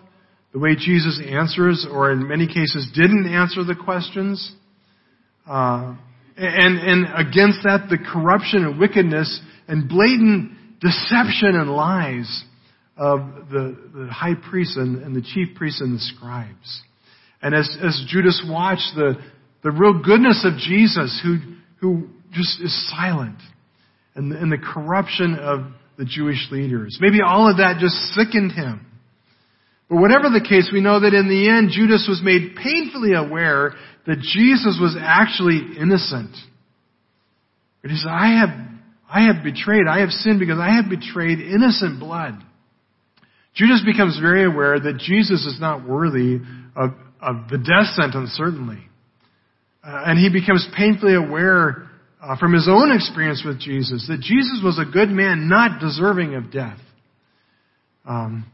the 0.52 0.58
way 0.58 0.74
Jesus 0.76 1.20
answers, 1.26 1.86
or 1.90 2.12
in 2.12 2.28
many 2.28 2.46
cases 2.46 2.90
didn't 2.94 3.26
answer 3.26 3.64
the 3.64 3.74
questions, 3.74 4.52
uh, 5.48 5.94
and, 6.36 6.78
and 6.78 7.06
against 7.14 7.60
that, 7.64 7.86
the 7.88 7.98
corruption 7.98 8.64
and 8.64 8.78
wickedness 8.78 9.40
and 9.68 9.88
blatant 9.88 10.52
deception 10.82 11.54
and 11.54 11.70
lies 11.70 12.44
of 12.96 13.20
the, 13.50 13.76
the 13.94 14.08
high 14.10 14.34
priests 14.50 14.76
and, 14.76 15.02
and 15.02 15.16
the 15.16 15.22
chief 15.22 15.56
priests 15.56 15.80
and 15.80 15.94
the 15.94 16.00
scribes. 16.00 16.82
And 17.40 17.54
as, 17.54 17.74
as 17.82 18.04
Judas 18.08 18.44
watched 18.48 18.92
the, 18.94 19.14
the 19.62 19.70
real 19.70 20.02
goodness 20.02 20.44
of 20.44 20.58
Jesus, 20.58 21.20
who, 21.24 21.38
who 21.80 22.08
just 22.32 22.60
is 22.60 22.90
silent, 22.90 23.38
and 24.14 24.32
and 24.32 24.52
the 24.52 24.58
corruption 24.58 25.38
of 25.38 25.72
the 25.96 26.04
Jewish 26.04 26.48
leaders. 26.50 26.98
Maybe 27.00 27.18
all 27.24 27.50
of 27.50 27.58
that 27.58 27.78
just 27.80 27.94
sickened 28.14 28.52
him. 28.52 28.86
But 29.88 30.00
whatever 30.00 30.30
the 30.30 30.44
case, 30.46 30.70
we 30.72 30.80
know 30.80 31.00
that 31.00 31.14
in 31.14 31.28
the 31.28 31.48
end, 31.48 31.70
Judas 31.70 32.06
was 32.08 32.20
made 32.22 32.56
painfully 32.56 33.12
aware 33.12 33.74
that 34.06 34.18
Jesus 34.20 34.78
was 34.80 34.96
actually 34.98 35.76
innocent. 35.78 36.34
He 37.82 37.96
said, 37.96 38.08
I 38.08 38.40
have, 38.40 38.48
I 39.12 39.26
have 39.26 39.44
betrayed, 39.44 39.86
I 39.86 40.00
have 40.00 40.10
sinned 40.10 40.40
because 40.40 40.58
I 40.58 40.76
have 40.76 40.88
betrayed 40.88 41.38
innocent 41.38 42.00
blood. 42.00 42.34
Judas 43.54 43.82
becomes 43.84 44.18
very 44.18 44.44
aware 44.44 44.80
that 44.80 44.96
Jesus 44.96 45.44
is 45.44 45.58
not 45.60 45.86
worthy 45.86 46.36
of, 46.74 46.90
of 47.20 47.48
the 47.50 47.58
death 47.58 47.92
sentence, 47.94 48.30
certainly. 48.30 48.78
Uh, 49.84 50.04
and 50.06 50.18
he 50.18 50.30
becomes 50.30 50.66
painfully 50.74 51.14
aware 51.14 51.90
uh, 52.22 52.36
from 52.38 52.54
his 52.54 52.68
own 52.70 52.90
experience 52.90 53.42
with 53.44 53.60
Jesus 53.60 54.06
that 54.08 54.20
Jesus 54.20 54.62
was 54.64 54.78
a 54.78 54.90
good 54.90 55.10
man, 55.10 55.48
not 55.48 55.80
deserving 55.80 56.34
of 56.34 56.50
death. 56.50 56.78
Um, 58.08 58.46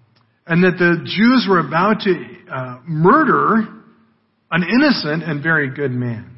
and 0.47 0.65
that 0.65 0.79
the 0.79 1.05
Jews 1.05 1.47
were 1.49 1.61
about 1.61 2.01
to 2.01 2.15
uh, 2.51 2.81
murder 2.87 3.69
an 4.51 4.63
innocent 4.63 5.23
and 5.23 5.43
very 5.43 5.73
good 5.73 5.93
man. 5.93 6.38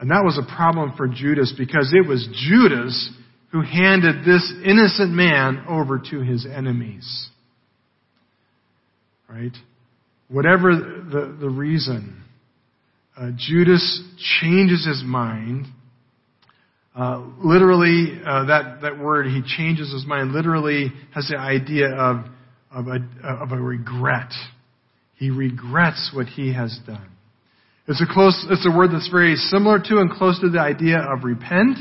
And 0.00 0.10
that 0.10 0.22
was 0.24 0.38
a 0.38 0.56
problem 0.56 0.94
for 0.96 1.08
Judas 1.08 1.52
because 1.56 1.92
it 1.92 2.06
was 2.06 2.28
Judas 2.48 3.10
who 3.52 3.62
handed 3.62 4.24
this 4.24 4.52
innocent 4.64 5.10
man 5.12 5.64
over 5.68 6.00
to 6.10 6.20
his 6.20 6.46
enemies. 6.46 7.30
Right? 9.28 9.56
Whatever 10.28 10.74
the, 10.76 11.36
the 11.40 11.48
reason, 11.48 12.22
uh, 13.16 13.30
Judas 13.36 14.02
changes 14.40 14.86
his 14.86 15.02
mind 15.04 15.66
Uh, 16.98 17.22
literally, 17.44 18.20
uh, 18.26 18.46
that, 18.46 18.80
that 18.82 18.98
word, 18.98 19.26
he 19.26 19.40
changes 19.56 19.92
his 19.92 20.04
mind, 20.04 20.32
literally 20.32 20.92
has 21.14 21.28
the 21.28 21.38
idea 21.38 21.94
of, 21.94 22.24
of, 22.72 22.88
a, 22.88 22.98
of 23.24 23.52
a 23.52 23.56
regret. 23.56 24.32
He 25.14 25.30
regrets 25.30 26.10
what 26.12 26.26
he 26.26 26.52
has 26.54 26.76
done. 26.86 27.08
It's 27.88 28.02
a 28.02 28.06
close, 28.06 28.46
it's 28.50 28.66
a 28.66 28.76
word 28.76 28.90
that's 28.92 29.08
very 29.08 29.34
similar 29.36 29.78
to 29.78 29.96
and 29.96 30.10
close 30.10 30.38
to 30.40 30.50
the 30.50 30.60
idea 30.60 30.98
of 30.98 31.24
repent, 31.24 31.78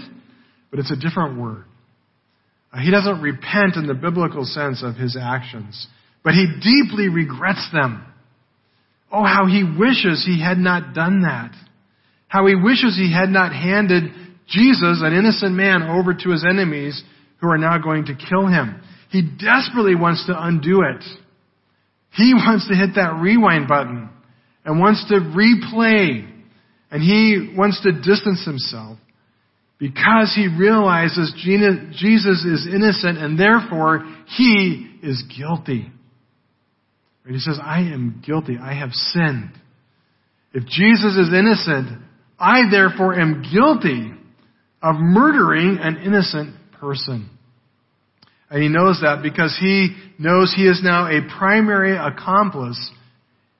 but 0.71 0.79
it's 0.79 0.91
a 0.91 0.95
different 0.95 1.37
word. 1.37 1.65
Uh, 2.71 2.79
he 2.79 2.91
doesn't 2.91 3.21
repent 3.21 3.75
in 3.75 3.87
the 3.87 3.93
biblical 3.93 4.45
sense 4.45 4.83
of 4.83 4.95
his 4.95 5.17
actions, 5.19 5.87
but 6.23 6.33
he 6.33 6.47
deeply 6.63 7.09
regrets 7.09 7.67
them. 7.73 8.05
Oh, 9.11 9.23
how 9.23 9.47
he 9.47 9.63
wishes 9.63 10.23
he 10.25 10.41
had 10.41 10.57
not 10.57 10.93
done 10.93 11.23
that. 11.23 11.51
How 12.29 12.45
he 12.45 12.55
wishes 12.55 12.95
he 12.95 13.13
had 13.13 13.29
not 13.29 13.51
handed 13.51 14.03
Jesus, 14.47 15.01
an 15.03 15.13
innocent 15.13 15.55
man, 15.55 15.83
over 15.83 16.13
to 16.13 16.29
his 16.29 16.45
enemies 16.49 17.03
who 17.41 17.49
are 17.49 17.57
now 17.57 17.79
going 17.79 18.05
to 18.05 18.15
kill 18.15 18.47
him. 18.47 18.81
He 19.11 19.21
desperately 19.21 19.95
wants 19.95 20.25
to 20.27 20.41
undo 20.41 20.83
it. 20.83 21.03
He 22.11 22.33
wants 22.35 22.69
to 22.69 22.75
hit 22.75 22.95
that 22.95 23.19
rewind 23.21 23.67
button 23.67 24.09
and 24.67 24.79
wants 24.79 25.03
to 25.07 25.15
replay. 25.15 26.29
And 26.91 27.01
he 27.01 27.55
wants 27.57 27.81
to 27.81 27.91
distance 27.93 28.45
himself 28.45 28.99
because 29.79 30.33
he 30.35 30.47
realizes 30.47 31.33
Jesus 31.41 32.45
is 32.45 32.67
innocent 32.71 33.17
and 33.17 33.39
therefore 33.39 34.05
he 34.37 34.99
is 35.01 35.23
guilty. 35.37 35.89
And 37.25 37.33
he 37.33 37.39
says, 37.39 37.59
I 37.61 37.79
am 37.79 38.21
guilty. 38.25 38.57
I 38.61 38.73
have 38.73 38.91
sinned. 38.91 39.51
If 40.53 40.65
Jesus 40.65 41.15
is 41.17 41.33
innocent, 41.33 42.01
I 42.39 42.69
therefore 42.69 43.19
am 43.19 43.43
guilty 43.53 44.11
of 44.81 44.95
murdering 44.97 45.77
an 45.81 45.97
innocent 45.97 46.55
person. 46.79 47.29
And 48.49 48.63
he 48.63 48.69
knows 48.69 48.99
that 49.01 49.21
because 49.21 49.57
he 49.59 49.95
knows 50.17 50.53
he 50.55 50.67
is 50.67 50.81
now 50.83 51.07
a 51.07 51.21
primary 51.37 51.97
accomplice 51.97 52.91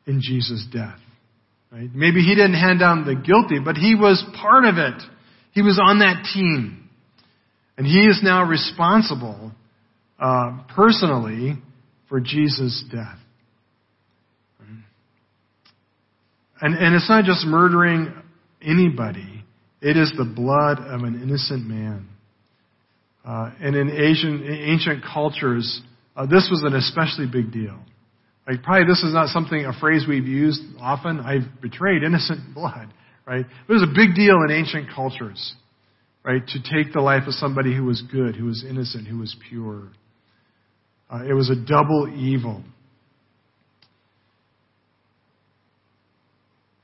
in 0.08 0.22
Jesus' 0.22 0.66
death. 0.72 1.00
Right? 1.72 1.90
Maybe 1.94 2.22
he 2.22 2.34
didn't 2.34 2.56
hand 2.56 2.80
down 2.80 3.06
the 3.06 3.16
guilty, 3.16 3.60
but 3.64 3.76
he 3.76 3.94
was 3.94 4.24
part 4.42 4.66
of 4.66 4.78
it. 4.78 5.02
He 5.52 5.62
was 5.62 5.80
on 5.84 6.00
that 6.00 6.24
team. 6.34 6.90
And 7.78 7.86
he 7.86 8.06
is 8.08 8.22
now 8.24 8.44
responsible 8.44 9.52
uh, 10.20 10.64
personally 10.76 11.56
for 12.10 12.20
Jesus' 12.20 12.84
death. 12.92 13.20
And, 16.60 16.74
and 16.74 16.96
it's 16.96 17.10
not 17.10 17.26
just 17.26 17.46
murdering 17.46 18.14
anybody. 18.62 19.44
It 19.82 19.96
is 19.96 20.12
the 20.18 20.26
blood 20.26 20.80
of 20.80 21.04
an 21.04 21.22
innocent 21.22 21.68
man. 21.68 22.08
Uh, 23.24 23.52
and 23.62 23.76
in 23.76 23.92
Asian, 23.92 24.44
ancient 24.44 25.04
cultures, 25.04 25.82
uh, 26.16 26.26
this 26.26 26.48
was 26.50 26.64
an 26.66 26.74
especially 26.74 27.28
big 27.28 27.52
deal. 27.52 27.78
Like 28.48 28.64
probably 28.64 28.88
this 28.88 29.04
is 29.04 29.14
not 29.14 29.28
something, 29.30 29.66
a 29.66 29.74
phrase 29.80 30.06
we've 30.08 30.28
used 30.28 30.62
often. 30.80 31.20
I've 31.20 31.62
betrayed 31.62 32.04
innocent 32.04 32.40
blood, 32.56 32.94
right? 33.26 33.46
It 33.46 33.72
was 33.72 33.84
a 33.84 33.94
big 33.94 34.16
deal 34.16 34.38
in 34.48 34.52
ancient 34.52 34.88
cultures, 34.94 35.54
right? 36.24 36.42
To 36.48 36.60
take 36.64 36.94
the 36.94 37.02
life 37.02 37.24
of 37.28 37.34
somebody 37.34 37.76
who 37.76 37.84
was 37.84 38.02
good, 38.02 38.36
who 38.36 38.46
was 38.46 38.66
innocent, 38.68 39.08
who 39.08 39.20
was 39.20 39.36
pure. 39.50 39.90
Uh, 41.10 41.24
it 41.28 41.34
was 41.34 41.50
a 41.50 41.56
double 41.56 42.14
evil. 42.16 42.64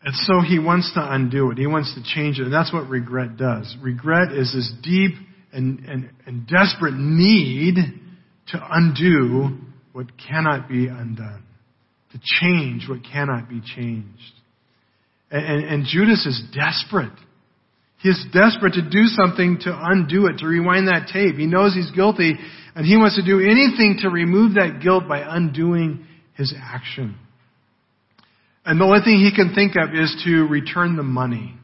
And 0.06 0.14
so 0.16 0.42
he 0.42 0.60
wants 0.60 0.92
to 0.96 1.14
undo 1.14 1.52
it. 1.52 1.58
He 1.58 1.68
wants 1.68 1.96
to 1.96 2.04
change 2.04 2.40
it. 2.40 2.44
And 2.44 2.54
that's 2.54 2.74
what 2.74 2.90
regret 2.90 3.38
does. 3.38 3.74
Regret 3.82 4.34
is 4.34 4.52
this 4.54 4.72
deep 4.84 5.12
and, 5.54 5.80
and, 5.86 6.10
and 6.26 6.46
desperate 6.46 6.96
need 6.96 7.76
to 8.48 8.68
undo 8.70 9.58
what 9.94 10.08
cannot 10.18 10.68
be 10.68 10.88
undone, 10.88 11.44
to 12.14 12.20
change 12.24 12.88
what 12.88 13.00
cannot 13.04 13.50
be 13.50 13.62
changed. 13.62 14.34
And, 15.30 15.46
and, 15.46 15.66
and 15.66 15.86
Judas 15.86 16.26
is 16.26 16.42
desperate. 16.54 17.14
He 18.00 18.10
is 18.10 18.26
desperate 18.34 18.74
to 18.74 18.82
do 18.82 19.06
something 19.06 19.60
to 19.62 19.80
undo 19.82 20.28
it, 20.28 20.40
to 20.40 20.48
rewind 20.48 20.88
that 20.88 21.08
tape. 21.12 21.36
He 21.36 21.48
knows 21.48 21.74
he's 21.74 21.92
guilty, 21.92 22.34
and 22.76 22.86
he 22.86 22.98
wants 22.98 23.16
to 23.16 23.26
do 23.26 23.40
anything 23.40 24.00
to 24.02 24.10
remove 24.10 24.56
that 24.56 24.82
guilt 24.82 25.08
by 25.08 25.24
undoing 25.26 26.06
his 26.36 26.54
action. 26.58 27.16
And 28.66 28.80
the 28.80 28.86
only 28.86 29.00
thing 29.04 29.20
he 29.20 29.34
can 29.36 29.54
think 29.56 29.74
of 29.76 29.94
is 29.94 30.22
to 30.26 30.48
return 30.48 30.96
the 30.96 31.04
money. 31.04 31.56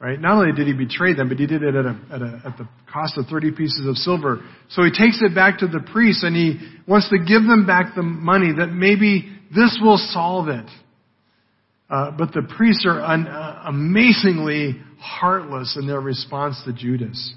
Right? 0.00 0.18
Not 0.18 0.38
only 0.38 0.52
did 0.52 0.66
he 0.66 0.72
betray 0.72 1.12
them, 1.12 1.28
but 1.28 1.38
he 1.38 1.46
did 1.46 1.62
it 1.62 1.74
at, 1.74 1.84
a, 1.84 2.00
at, 2.10 2.22
a, 2.22 2.42
at 2.46 2.56
the 2.56 2.66
cost 2.90 3.18
of 3.18 3.26
30 3.26 3.52
pieces 3.52 3.86
of 3.86 3.96
silver. 3.96 4.40
So 4.70 4.82
he 4.82 4.88
takes 4.88 5.20
it 5.20 5.34
back 5.34 5.58
to 5.58 5.66
the 5.66 5.80
priest 5.92 6.24
and 6.24 6.34
he 6.34 6.58
wants 6.88 7.10
to 7.10 7.18
give 7.18 7.42
them 7.42 7.66
back 7.66 7.94
the 7.94 8.02
money 8.02 8.50
that 8.56 8.68
maybe 8.68 9.30
this 9.54 9.78
will 9.82 9.98
solve 9.98 10.48
it. 10.48 10.64
Uh, 11.90 12.12
but 12.12 12.32
the 12.32 12.48
priests 12.56 12.86
are 12.86 12.98
un, 13.02 13.26
uh, 13.26 13.64
amazingly 13.66 14.80
heartless 14.98 15.76
in 15.78 15.86
their 15.86 16.00
response 16.00 16.62
to 16.64 16.72
Judas. 16.72 17.34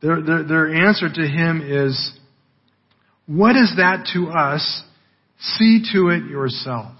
Their, 0.00 0.22
their, 0.22 0.44
their 0.44 0.86
answer 0.88 1.08
to 1.12 1.28
him 1.28 1.60
is, 1.62 2.12
what 3.26 3.54
is 3.54 3.74
that 3.76 4.08
to 4.14 4.28
us? 4.28 4.82
See 5.40 5.84
to 5.92 6.08
it 6.08 6.24
yourself. 6.30 6.92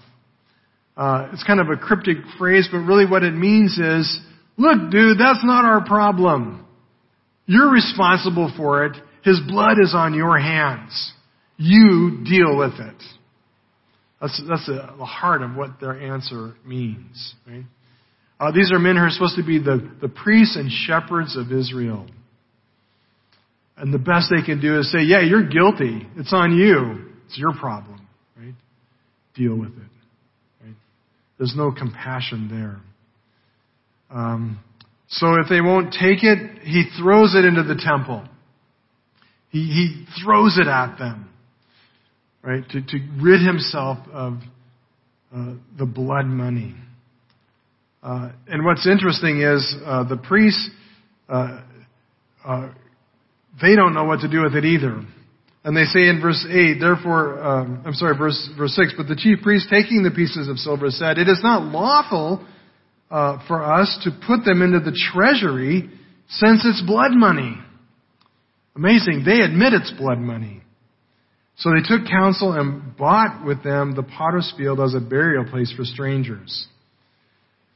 Uh, 0.95 1.29
it's 1.33 1.43
kind 1.43 1.59
of 1.59 1.69
a 1.69 1.77
cryptic 1.77 2.17
phrase, 2.37 2.67
but 2.71 2.79
really 2.79 3.07
what 3.07 3.23
it 3.23 3.33
means 3.33 3.79
is, 3.79 4.19
look, 4.57 4.91
dude, 4.91 5.17
that's 5.17 5.43
not 5.43 5.65
our 5.65 5.85
problem. 5.85 6.65
You're 7.45 7.71
responsible 7.71 8.53
for 8.55 8.85
it. 8.85 8.97
His 9.23 9.39
blood 9.47 9.77
is 9.81 9.93
on 9.95 10.13
your 10.13 10.37
hands. 10.37 11.13
You 11.57 12.23
deal 12.25 12.57
with 12.57 12.73
it. 12.73 13.03
That's, 14.21 14.41
that's 14.47 14.65
the 14.67 15.05
heart 15.05 15.41
of 15.41 15.55
what 15.55 15.79
their 15.81 15.99
answer 15.99 16.53
means. 16.65 17.35
Right? 17.47 17.65
Uh, 18.39 18.51
these 18.51 18.71
are 18.71 18.79
men 18.79 18.95
who 18.95 19.03
are 19.03 19.09
supposed 19.09 19.35
to 19.35 19.43
be 19.45 19.59
the, 19.59 19.91
the 20.01 20.09
priests 20.09 20.55
and 20.55 20.71
shepherds 20.71 21.37
of 21.37 21.51
Israel. 21.51 22.07
And 23.75 23.93
the 23.93 23.99
best 23.99 24.31
they 24.33 24.45
can 24.45 24.61
do 24.61 24.79
is 24.79 24.91
say, 24.91 25.01
yeah, 25.01 25.21
you're 25.21 25.47
guilty. 25.47 26.07
It's 26.15 26.33
on 26.33 26.55
you. 26.55 27.11
It's 27.25 27.37
your 27.37 27.53
problem. 27.53 28.07
Right? 28.37 28.53
Deal 29.35 29.55
with 29.55 29.71
it. 29.71 29.93
There's 31.37 31.55
no 31.57 31.71
compassion 31.71 32.47
there. 32.49 32.79
Um, 34.13 34.59
so 35.07 35.35
if 35.35 35.49
they 35.49 35.61
won't 35.61 35.91
take 35.93 36.23
it, 36.23 36.61
he 36.61 36.85
throws 36.99 37.35
it 37.35 37.45
into 37.45 37.63
the 37.63 37.79
temple. 37.83 38.23
He, 39.49 39.59
he 39.59 40.05
throws 40.23 40.57
it 40.59 40.67
at 40.67 40.97
them, 40.97 41.29
right, 42.41 42.67
to, 42.69 42.81
to 42.81 42.99
rid 43.21 43.45
himself 43.45 43.97
of 44.11 44.39
uh, 45.35 45.53
the 45.77 45.85
blood 45.85 46.25
money. 46.25 46.75
Uh, 48.01 48.31
and 48.47 48.65
what's 48.65 48.87
interesting 48.87 49.41
is 49.41 49.75
uh, 49.85 50.03
the 50.07 50.17
priests, 50.17 50.69
uh, 51.29 51.61
uh, 52.45 52.69
they 53.61 53.75
don't 53.75 53.93
know 53.93 54.05
what 54.05 54.21
to 54.21 54.29
do 54.29 54.41
with 54.41 54.55
it 54.55 54.65
either. 54.65 55.01
And 55.63 55.77
they 55.77 55.85
say 55.85 56.09
in 56.09 56.19
verse 56.21 56.45
8, 56.49 56.79
therefore, 56.79 57.41
um, 57.41 57.83
I'm 57.85 57.93
sorry, 57.93 58.17
verse, 58.17 58.49
verse 58.57 58.75
6, 58.75 58.95
but 58.97 59.07
the 59.07 59.15
chief 59.15 59.41
priest 59.41 59.67
taking 59.69 60.03
the 60.03 60.11
pieces 60.11 60.49
of 60.49 60.57
silver 60.57 60.89
said, 60.89 61.17
It 61.17 61.29
is 61.29 61.39
not 61.41 61.63
lawful 61.63 62.45
uh, 63.13 63.37
for 63.47 63.63
us 63.63 63.99
to 64.03 64.09
put 64.25 64.43
them 64.43 64.63
into 64.63 64.79
the 64.79 64.99
treasury 65.13 65.87
since 66.29 66.65
it's 66.65 66.81
blood 66.81 67.11
money. 67.11 67.55
Amazing. 68.75 69.21
They 69.23 69.41
admit 69.41 69.73
it's 69.73 69.91
blood 69.91 70.17
money. 70.17 70.63
So 71.57 71.69
they 71.69 71.87
took 71.87 72.07
counsel 72.09 72.53
and 72.53 72.97
bought 72.97 73.45
with 73.45 73.63
them 73.63 73.93
the 73.93 74.01
potter's 74.01 74.51
field 74.57 74.79
as 74.79 74.95
a 74.95 74.99
burial 74.99 75.45
place 75.45 75.71
for 75.77 75.85
strangers. 75.85 76.65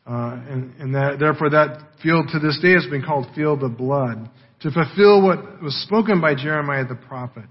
Uh, 0.07 0.41
and, 0.49 0.73
and 0.79 0.95
that, 0.95 1.17
therefore 1.19 1.51
that 1.51 1.83
field 2.01 2.29
to 2.31 2.39
this 2.39 2.57
day 2.59 2.71
has 2.71 2.87
been 2.89 3.03
called 3.03 3.27
field 3.35 3.61
of 3.61 3.77
blood 3.77 4.31
to 4.61 4.71
fulfill 4.71 5.21
what 5.21 5.61
was 5.61 5.75
spoken 5.83 6.19
by 6.19 6.33
Jeremiah 6.33 6.85
the 6.87 6.95
prophet 6.95 7.45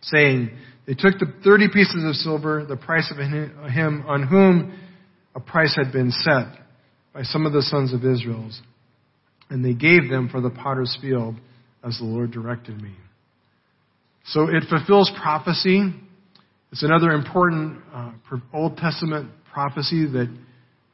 saying, 0.00 0.50
They 0.88 0.94
took 0.94 1.20
the 1.20 1.32
thirty 1.44 1.68
pieces 1.72 2.02
of 2.04 2.16
silver, 2.16 2.66
the 2.68 2.76
price 2.76 3.08
of 3.12 3.18
him 3.18 4.04
on 4.08 4.26
whom 4.26 4.76
a 5.36 5.40
price 5.40 5.76
had 5.76 5.92
been 5.92 6.10
set 6.10 6.63
by 7.14 7.22
some 7.22 7.46
of 7.46 7.52
the 7.52 7.62
sons 7.62 7.94
of 7.94 8.04
Israel, 8.04 8.50
and 9.48 9.64
they 9.64 9.72
gave 9.72 10.10
them 10.10 10.28
for 10.28 10.40
the 10.40 10.50
potter's 10.50 10.98
field 11.00 11.36
as 11.82 11.98
the 11.98 12.04
Lord 12.04 12.32
directed 12.32 12.80
me. 12.82 12.92
So 14.26 14.48
it 14.48 14.64
fulfills 14.68 15.10
prophecy. 15.22 15.94
It's 16.72 16.82
another 16.82 17.12
important 17.12 17.78
uh, 17.94 18.12
Old 18.52 18.76
Testament 18.76 19.30
prophecy 19.52 20.06
that, 20.06 20.36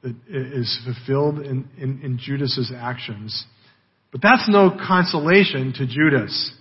that 0.02 0.14
is 0.28 0.80
fulfilled 0.84 1.38
in, 1.38 1.66
in, 1.78 2.00
in 2.02 2.18
Judas's 2.18 2.70
actions. 2.76 3.46
But 4.12 4.20
that's 4.20 4.48
no 4.48 4.70
consolation 4.70 5.72
to 5.74 5.86
Judas. 5.86 6.52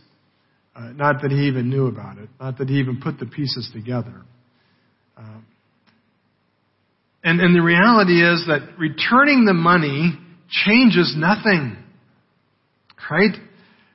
Uh, 0.75 0.91
not 0.93 1.21
that 1.23 1.31
he 1.31 1.47
even 1.47 1.69
knew 1.69 1.87
about 1.87 2.17
it, 2.17 2.29
not 2.39 2.59
that 2.59 2.69
he 2.69 2.75
even 2.75 3.01
put 3.01 3.19
the 3.19 3.25
pieces 3.25 3.69
together. 3.73 4.21
Uh, 5.17 5.39
and, 7.23 7.41
and 7.41 7.55
the 7.55 7.61
reality 7.61 8.23
is 8.23 8.45
that 8.47 8.77
returning 8.77 9.45
the 9.45 9.53
money 9.53 10.17
changes 10.49 11.13
nothing. 11.17 11.77
right? 13.11 13.35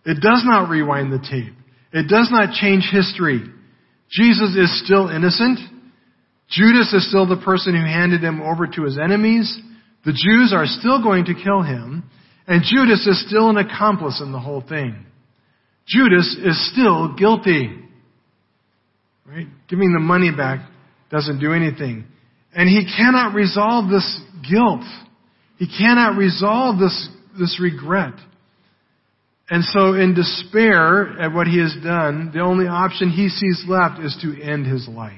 It 0.05 0.21
does 0.21 0.43
not 0.45 0.69
rewind 0.69 1.13
the 1.13 1.19
tape. 1.19 1.55
It 1.93 2.09
does 2.09 2.29
not 2.31 2.55
change 2.55 2.89
history. 2.91 3.43
Jesus 4.11 4.57
is 4.57 4.85
still 4.85 5.09
innocent. 5.09 5.59
Judas 6.51 6.93
is 6.93 7.09
still 7.09 7.27
the 7.27 7.43
person 7.43 7.75
who 7.75 7.87
handed 7.87 8.23
him 8.23 8.43
over 8.43 8.67
to 8.67 8.85
his 8.85 8.99
enemies. 8.99 9.59
The 10.05 10.13
Jews 10.13 10.53
are 10.55 10.67
still 10.67 11.03
going 11.03 11.25
to 11.27 11.35
kill 11.35 11.63
him. 11.63 12.05
And 12.47 12.63
Judas 12.63 13.07
is 13.07 13.27
still 13.27 13.49
an 13.49 13.57
accomplice 13.57 14.21
in 14.21 14.33
the 14.33 14.39
whole 14.39 14.61
thing. 14.61 15.07
Judas 15.87 16.37
is 16.45 16.73
still 16.73 17.15
guilty. 17.15 17.71
Right? 19.27 19.47
Giving 19.69 19.95
the 19.95 20.01
money 20.01 20.31
back 20.31 20.69
doesn't 21.11 21.41
do 21.41 21.53
anything. 21.55 22.05
And 22.55 22.69
he 22.69 22.85
cannot 22.97 23.35
resolve 23.35 23.91
this 23.91 24.21
guilt. 24.49 24.85
He 25.59 25.67
cannot 25.67 26.17
resolve 26.17 26.79
this, 26.79 27.09
this 27.39 27.59
regret. 27.61 28.15
And 29.51 29.65
so 29.65 29.95
in 29.95 30.15
despair 30.15 31.21
at 31.21 31.33
what 31.35 31.47
he 31.47 31.61
has 31.61 31.75
done, 31.83 32.31
the 32.33 32.41
only 32.41 32.67
option 32.67 33.11
he 33.11 33.29
sees 33.29 33.65
left 33.69 34.01
is 34.01 34.17
to 34.23 34.41
end 34.41 34.67
his 34.67 34.89
life. 34.89 35.13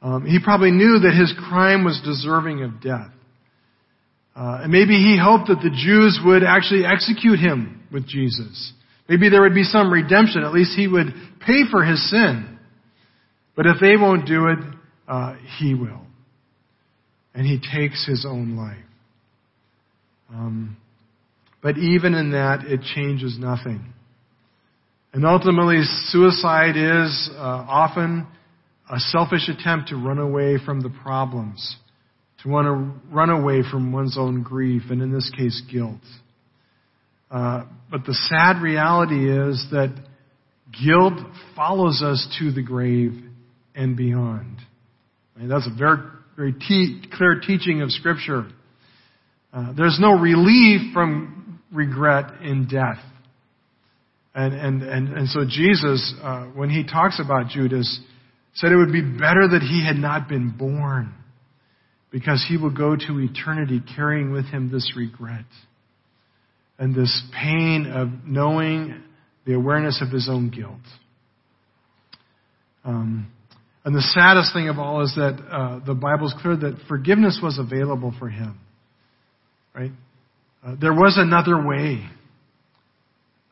Um, 0.00 0.26
he 0.26 0.38
probably 0.42 0.70
knew 0.70 0.98
that 1.00 1.14
his 1.14 1.32
crime 1.48 1.84
was 1.84 2.00
deserving 2.04 2.64
of 2.64 2.80
death. 2.80 3.10
Uh, 4.34 4.62
and 4.62 4.72
maybe 4.72 4.94
he 4.94 5.20
hoped 5.22 5.48
that 5.48 5.60
the 5.62 5.70
Jews 5.70 6.18
would 6.24 6.42
actually 6.42 6.84
execute 6.86 7.38
him 7.38 7.82
with 7.92 8.06
Jesus. 8.08 8.72
Maybe 9.08 9.28
there 9.28 9.42
would 9.42 9.54
be 9.54 9.64
some 9.64 9.92
redemption. 9.92 10.42
At 10.42 10.52
least 10.52 10.72
he 10.74 10.88
would 10.88 11.12
pay 11.46 11.62
for 11.70 11.84
his 11.84 12.10
sin. 12.10 12.58
But 13.54 13.66
if 13.66 13.76
they 13.80 13.96
won't 13.96 14.26
do 14.26 14.46
it, 14.46 14.58
uh, 15.08 15.34
he 15.58 15.74
will. 15.74 16.02
And 17.34 17.46
he 17.46 17.58
takes 17.58 18.06
his 18.06 18.26
own 18.28 18.56
life. 18.56 18.84
Um, 20.30 20.76
but 21.62 21.78
even 21.78 22.14
in 22.14 22.32
that, 22.32 22.64
it 22.64 22.80
changes 22.94 23.38
nothing. 23.38 23.92
And 25.12 25.24
ultimately, 25.24 25.82
suicide 26.08 26.76
is 26.76 27.30
uh, 27.34 27.38
often 27.38 28.26
a 28.90 28.98
selfish 28.98 29.48
attempt 29.48 29.90
to 29.90 29.96
run 29.96 30.18
away 30.18 30.58
from 30.64 30.80
the 30.80 30.90
problems, 31.02 31.76
to 32.42 32.48
want 32.48 32.66
to 32.66 33.14
run 33.14 33.30
away 33.30 33.62
from 33.70 33.92
one's 33.92 34.16
own 34.18 34.42
grief, 34.42 34.82
and 34.90 35.02
in 35.02 35.12
this 35.12 35.30
case, 35.36 35.62
guilt. 35.70 36.00
Uh, 37.30 37.64
but 37.90 38.04
the 38.04 38.14
sad 38.14 38.60
reality 38.62 39.30
is 39.30 39.66
that 39.70 39.94
guilt 40.84 41.14
follows 41.54 42.02
us 42.02 42.26
to 42.38 42.50
the 42.50 42.62
grave 42.62 43.12
and 43.74 43.96
beyond. 43.96 44.58
Mean, 45.42 45.50
that's 45.50 45.66
a 45.66 45.76
very, 45.76 45.98
very 46.36 46.52
te- 46.52 47.02
clear 47.14 47.40
teaching 47.44 47.82
of 47.82 47.90
Scripture. 47.90 48.48
Uh, 49.52 49.72
there's 49.76 49.98
no 50.00 50.12
relief 50.12 50.92
from 50.94 51.60
regret 51.72 52.42
in 52.42 52.68
death. 52.68 53.00
And, 54.36 54.54
and, 54.54 54.82
and, 54.82 55.08
and 55.08 55.28
so 55.28 55.40
Jesus, 55.46 56.14
uh, 56.22 56.44
when 56.54 56.70
he 56.70 56.84
talks 56.84 57.20
about 57.20 57.48
Judas, 57.48 58.00
said 58.54 58.70
it 58.70 58.76
would 58.76 58.92
be 58.92 59.02
better 59.02 59.48
that 59.48 59.62
he 59.62 59.84
had 59.84 59.96
not 59.96 60.28
been 60.28 60.54
born 60.56 61.12
because 62.12 62.44
he 62.48 62.56
will 62.56 62.70
go 62.70 62.94
to 62.94 63.18
eternity 63.18 63.82
carrying 63.96 64.30
with 64.30 64.46
him 64.46 64.70
this 64.70 64.92
regret 64.96 65.44
and 66.78 66.94
this 66.94 67.22
pain 67.34 67.90
of 67.92 68.08
knowing 68.24 69.02
the 69.44 69.54
awareness 69.54 70.00
of 70.00 70.12
his 70.12 70.28
own 70.30 70.50
guilt. 70.50 70.80
Um, 72.84 73.32
and 73.84 73.94
the 73.94 74.02
saddest 74.02 74.52
thing 74.52 74.68
of 74.68 74.78
all 74.78 75.02
is 75.02 75.14
that 75.16 75.38
uh, 75.50 75.84
the 75.84 75.94
Bible 75.94 76.26
is 76.26 76.34
clear 76.40 76.56
that 76.56 76.78
forgiveness 76.88 77.40
was 77.42 77.58
available 77.58 78.14
for 78.18 78.28
him. 78.28 78.58
Right? 79.74 79.90
Uh, 80.64 80.76
there 80.80 80.92
was 80.92 81.16
another 81.18 81.66
way. 81.66 82.06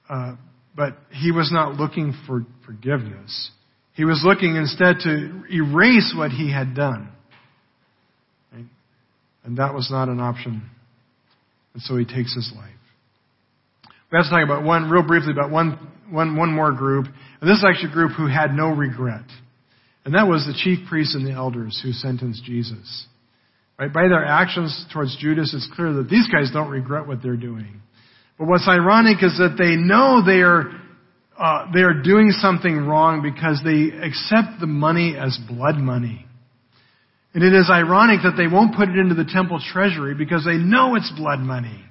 Uh, 0.08 0.36
but 0.76 0.96
he 1.10 1.32
was 1.32 1.50
not 1.52 1.74
looking 1.74 2.14
for 2.26 2.46
forgiveness. 2.64 3.50
He 3.94 4.04
was 4.04 4.22
looking 4.24 4.54
instead 4.54 4.96
to 5.00 5.42
erase 5.52 6.14
what 6.16 6.30
he 6.30 6.52
had 6.52 6.76
done. 6.76 7.10
Right? 8.52 8.66
And 9.44 9.58
that 9.58 9.74
was 9.74 9.88
not 9.90 10.08
an 10.08 10.20
option. 10.20 10.62
And 11.74 11.82
so 11.82 11.96
he 11.96 12.04
takes 12.04 12.34
his 12.34 12.52
life. 12.56 12.70
We 14.12 14.16
have 14.16 14.24
to 14.24 14.30
talk 14.30 14.44
about 14.44 14.64
one, 14.64 14.90
real 14.90 15.06
briefly, 15.06 15.32
about 15.32 15.50
one, 15.50 15.92
one, 16.08 16.36
one 16.36 16.52
more 16.52 16.72
group. 16.72 17.06
And 17.40 17.50
this 17.50 17.58
is 17.58 17.64
actually 17.68 17.90
a 17.90 17.94
group 17.94 18.12
who 18.12 18.26
had 18.26 18.52
no 18.52 18.68
regret. 18.68 19.24
And 20.04 20.14
that 20.14 20.26
was 20.26 20.46
the 20.46 20.54
chief 20.56 20.88
priests 20.88 21.14
and 21.14 21.26
the 21.26 21.32
elders 21.32 21.80
who 21.82 21.92
sentenced 21.92 22.44
Jesus. 22.44 23.06
Right? 23.78 23.92
By 23.92 24.08
their 24.08 24.24
actions 24.24 24.86
towards 24.92 25.16
Judas, 25.18 25.54
it's 25.54 25.68
clear 25.74 25.92
that 25.94 26.08
these 26.08 26.28
guys 26.28 26.50
don't 26.52 26.70
regret 26.70 27.06
what 27.06 27.22
they're 27.22 27.36
doing. 27.36 27.80
But 28.38 28.48
what's 28.48 28.68
ironic 28.68 29.22
is 29.22 29.36
that 29.38 29.56
they 29.58 29.76
know 29.76 30.22
they 30.24 30.42
are, 30.42 30.70
uh, 31.38 31.70
they 31.72 31.80
are 31.80 32.02
doing 32.02 32.30
something 32.30 32.76
wrong 32.76 33.22
because 33.22 33.60
they 33.64 33.88
accept 34.04 34.60
the 34.60 34.66
money 34.66 35.16
as 35.16 35.38
blood 35.48 35.76
money. 35.76 36.26
And 37.32 37.44
it 37.44 37.52
is 37.52 37.68
ironic 37.70 38.20
that 38.24 38.34
they 38.36 38.48
won't 38.48 38.74
put 38.74 38.88
it 38.88 38.96
into 38.96 39.14
the 39.14 39.28
temple 39.30 39.60
treasury 39.72 40.14
because 40.14 40.44
they 40.44 40.56
know 40.56 40.96
it's 40.96 41.12
blood 41.16 41.38
money. 41.38 41.84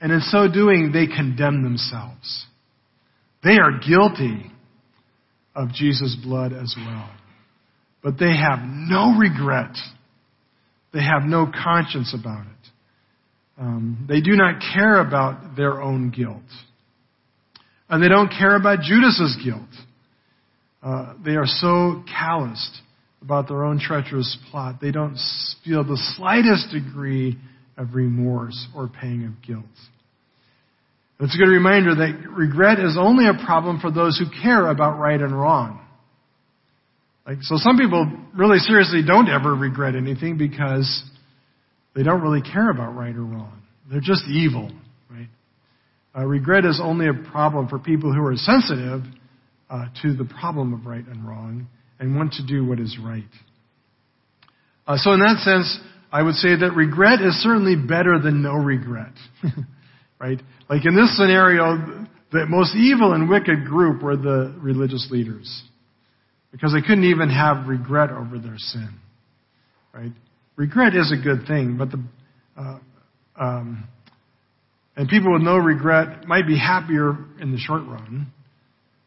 And 0.00 0.10
in 0.12 0.20
so 0.20 0.48
doing, 0.52 0.90
they 0.92 1.06
condemn 1.06 1.62
themselves. 1.62 2.46
They 3.42 3.58
are 3.58 3.78
guilty 3.78 4.50
of 5.54 5.72
Jesus' 5.72 6.16
blood 6.22 6.52
as 6.52 6.74
well. 6.76 7.10
But 8.04 8.18
they 8.18 8.36
have 8.36 8.60
no 8.62 9.16
regret 9.18 9.74
they 10.94 11.02
have 11.02 11.24
no 11.24 11.46
conscience 11.46 12.14
about 12.18 12.46
it. 12.46 12.70
Um, 13.58 14.06
they 14.08 14.20
do 14.20 14.36
not 14.36 14.62
care 14.74 15.00
about 15.00 15.56
their 15.56 15.82
own 15.82 16.10
guilt. 16.10 16.42
And 17.88 18.02
they 18.02 18.08
don't 18.08 18.30
care 18.30 18.54
about 18.56 18.80
Judas's 18.80 19.36
guilt. 19.44 19.68
Uh, 20.82 21.14
they 21.24 21.32
are 21.32 21.46
so 21.46 22.04
calloused 22.08 22.80
about 23.22 23.48
their 23.48 23.64
own 23.64 23.80
treacherous 23.80 24.36
plot, 24.50 24.76
they 24.82 24.90
don't 24.90 25.18
feel 25.64 25.82
the 25.82 25.98
slightest 26.16 26.70
degree 26.70 27.38
of 27.78 27.94
remorse 27.94 28.68
or 28.76 28.86
pang 28.86 29.24
of 29.24 29.46
guilt. 29.46 29.64
It's 31.20 31.34
a 31.34 31.38
good 31.38 31.50
reminder 31.50 31.94
that 31.94 32.28
regret 32.30 32.78
is 32.78 32.98
only 33.00 33.26
a 33.26 33.44
problem 33.46 33.80
for 33.80 33.90
those 33.90 34.18
who 34.18 34.26
care 34.42 34.68
about 34.68 34.98
right 34.98 35.18
and 35.18 35.32
wrong. 35.32 35.83
Like, 37.26 37.38
so 37.40 37.56
some 37.56 37.78
people 37.78 38.06
really 38.34 38.58
seriously 38.58 39.02
don't 39.06 39.28
ever 39.28 39.54
regret 39.54 39.94
anything 39.94 40.36
because 40.36 41.02
they 41.94 42.02
don't 42.02 42.20
really 42.20 42.42
care 42.42 42.70
about 42.70 42.94
right 42.94 43.14
or 43.14 43.24
wrong. 43.24 43.62
They're 43.90 44.00
just 44.00 44.24
evil, 44.28 44.70
right? 45.10 45.28
Uh, 46.16 46.26
regret 46.26 46.64
is 46.66 46.80
only 46.82 47.06
a 47.08 47.30
problem 47.30 47.68
for 47.68 47.78
people 47.78 48.12
who 48.12 48.22
are 48.24 48.36
sensitive 48.36 49.02
uh, 49.70 49.86
to 50.02 50.14
the 50.14 50.24
problem 50.24 50.74
of 50.74 50.84
right 50.84 51.06
and 51.06 51.26
wrong 51.26 51.66
and 51.98 52.14
want 52.14 52.34
to 52.34 52.46
do 52.46 52.64
what 52.64 52.78
is 52.78 52.98
right. 53.02 53.24
Uh, 54.86 54.96
so 54.98 55.12
in 55.12 55.20
that 55.20 55.38
sense, 55.38 55.78
I 56.12 56.22
would 56.22 56.34
say 56.34 56.56
that 56.56 56.72
regret 56.76 57.22
is 57.22 57.34
certainly 57.42 57.74
better 57.74 58.18
than 58.18 58.42
no 58.42 58.52
regret, 58.52 59.14
right? 60.20 60.40
Like 60.68 60.84
in 60.84 60.94
this 60.94 61.16
scenario, 61.16 62.06
the 62.32 62.44
most 62.46 62.76
evil 62.76 63.14
and 63.14 63.30
wicked 63.30 63.64
group 63.64 64.02
were 64.02 64.16
the 64.16 64.54
religious 64.60 65.08
leaders 65.10 65.62
because 66.54 66.72
they 66.72 66.80
couldn't 66.80 67.02
even 67.02 67.28
have 67.30 67.66
regret 67.66 68.10
over 68.10 68.38
their 68.38 68.58
sin. 68.58 68.90
Right? 69.92 70.12
Regret 70.54 70.94
is 70.94 71.12
a 71.12 71.20
good 71.20 71.48
thing, 71.48 71.76
but 71.76 71.90
the 71.90 72.00
uh, 72.56 72.78
um, 73.36 73.88
and 74.96 75.08
people 75.08 75.32
with 75.32 75.42
no 75.42 75.56
regret 75.56 76.28
might 76.28 76.46
be 76.46 76.56
happier 76.56 77.16
in 77.40 77.50
the 77.50 77.58
short 77.58 77.82
run, 77.82 78.32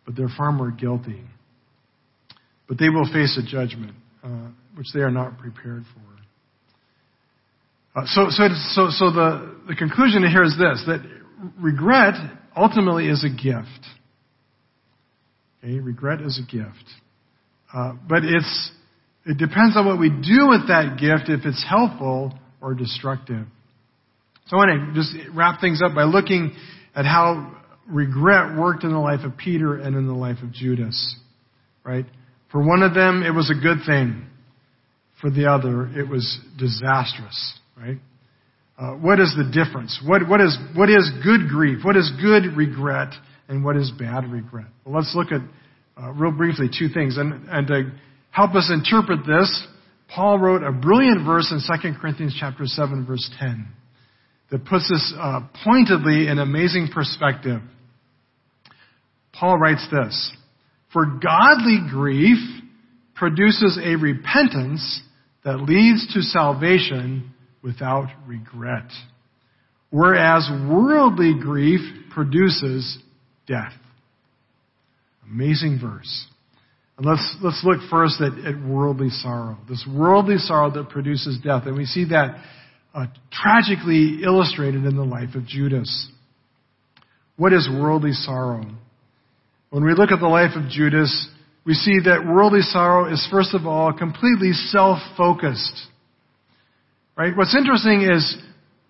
but 0.06 0.18
they're 0.18 0.28
far 0.36 0.52
more 0.52 0.72
guilty. 0.72 1.22
But 2.68 2.78
they 2.80 2.90
will 2.90 3.06
face 3.06 3.40
a 3.42 3.50
judgment 3.50 3.96
uh, 4.22 4.50
which 4.76 4.88
they 4.94 5.00
are 5.00 5.12
not 5.12 5.38
prepared 5.38 5.86
for. 5.94 6.02
Uh, 7.98 8.04
so, 8.08 8.26
so, 8.30 8.50
so, 8.74 8.90
so 8.90 9.10
the, 9.10 9.56
the 9.70 9.76
conclusion 9.76 10.30
here 10.30 10.44
is 10.44 10.58
this: 10.60 10.84
that 10.86 11.00
regret 11.58 12.16
ultimately 12.58 13.08
is 13.08 13.24
a 13.24 13.30
gift. 13.30 13.88
Okay, 15.64 15.80
regret 15.80 16.20
is 16.20 16.42
a 16.46 16.52
gift. 16.52 16.84
Uh, 17.74 17.94
but 18.08 18.24
it's, 18.24 18.72
it 19.26 19.38
depends 19.38 19.76
on 19.76 19.86
what 19.86 20.00
we 20.00 20.10
do 20.10 20.48
with 20.50 20.68
that 20.70 20.98
gift, 21.00 21.30
if 21.30 21.46
it's 21.46 21.64
helpful 21.68 22.34
or 22.62 22.74
destructive. 22.74 23.46
So 24.48 24.56
I 24.56 24.60
want 24.60 24.96
to 24.96 25.00
just 25.00 25.36
wrap 25.36 25.60
things 25.60 25.82
up 25.84 25.94
by 25.94 26.04
looking 26.04 26.54
at 26.96 27.06
how 27.06 27.56
regret 27.90 28.58
worked 28.58 28.84
in 28.84 28.92
the 28.92 29.00
life 29.00 29.22
of 29.24 29.38
Peter 29.38 29.76
and 29.76 29.96
in 29.96 30.08
the 30.08 30.14
life 30.14 30.38
of 30.42 30.52
Judas. 30.52 31.18
Right? 31.84 32.06
For 32.52 32.66
one 32.66 32.82
of 32.82 32.94
them, 32.94 33.24
it 33.24 33.32
was 33.32 33.52
a 33.52 33.62
good 33.62 33.80
thing. 33.86 34.26
For 35.20 35.30
the 35.30 35.50
other, 35.50 35.88
it 36.00 36.08
was 36.08 36.40
disastrous. 36.58 37.60
Right? 37.76 37.98
Uh, 38.78 38.92
what 38.94 39.20
is 39.20 39.36
the 39.36 39.44
difference? 39.52 40.00
What, 40.06 40.28
what, 40.30 40.40
is, 40.40 40.58
what 40.76 40.90
is 40.90 41.12
good 41.24 41.50
grief? 41.50 41.80
What 41.84 41.98
is 41.98 42.12
good 42.22 42.56
regret? 42.56 43.10
And 43.50 43.64
what 43.64 43.76
is 43.78 43.92
bad 43.98 44.30
regret? 44.32 44.68
Well, 44.86 44.96
let's 44.96 45.14
look 45.16 45.32
at 45.32 45.42
uh, 46.02 46.12
real 46.12 46.32
briefly, 46.32 46.68
two 46.68 46.90
things. 46.90 47.18
And, 47.18 47.48
and 47.50 47.68
to 47.68 47.92
help 48.32 48.56
us 48.56 48.72
interpret 48.72 49.26
this, 49.26 49.68
Paul 50.14 50.40
wrote 50.40 50.64
a 50.64 50.72
brilliant 50.72 51.26
verse 51.26 51.52
in 51.52 51.60
2 51.60 52.00
Corinthians 52.00 52.36
chapter 52.40 52.66
7, 52.66 53.06
verse 53.06 53.30
10. 53.40 53.68
that 54.52 54.66
puts 54.66 54.90
this 54.90 55.14
uh, 55.18 55.42
pointedly 55.64 56.28
in 56.28 56.40
amazing 56.40 56.90
perspective. 56.94 57.62
Paul 59.34 59.58
writes 59.58 59.86
this 59.92 60.32
For 60.94 61.06
godly 61.06 61.80
grief 61.90 62.38
produces 63.16 63.80
a 63.84 63.96
repentance 63.96 65.02
that 65.44 65.58
leads 65.58 66.14
to 66.14 66.22
salvation 66.22 67.34
without 67.62 68.08
regret, 68.26 68.90
whereas 69.90 70.50
worldly 70.70 71.34
grief 71.40 71.82
produces 72.12 72.98
death. 73.48 73.74
Amazing 75.32 75.80
verse. 75.82 76.28
And 76.98 77.06
let's, 77.06 77.38
let's 77.44 77.62
look 77.64 77.80
first 77.90 78.22
at, 78.22 78.34
at 78.46 78.60
worldly 78.60 79.10
sorrow. 79.10 79.58
This 79.70 79.86
worldly 79.88 80.38
sorrow 80.38 80.72
that 80.72 80.90
produces 80.90 81.38
death. 81.44 81.64
And 81.66 81.76
we 81.76 81.86
see 81.86 82.06
that 82.10 82.42
uh, 82.94 83.06
tragically 83.32 84.24
illustrated 84.24 84.84
in 84.86 84.96
the 84.96 85.04
life 85.04 85.36
of 85.36 85.46
Judas. 85.46 86.10
What 87.36 87.54
is 87.54 87.70
worldly 87.72 88.14
sorrow? 88.14 88.66
When 89.70 89.84
we 89.84 89.94
look 89.94 90.12
at 90.12 90.20
the 90.20 90.28
life 90.28 90.56
of 90.56 90.70
Judas, 90.70 91.30
we 91.66 91.74
see 91.74 92.00
that 92.06 92.26
worldly 92.26 92.62
sorrow 92.62 93.12
is 93.14 93.28
first 93.30 93.54
of 93.54 93.68
all 93.68 93.94
completely 93.94 94.54
self-focused. 94.54 95.88
Right? 97.16 97.36
What's 97.36 97.56
interesting 97.56 98.02
is 98.02 98.38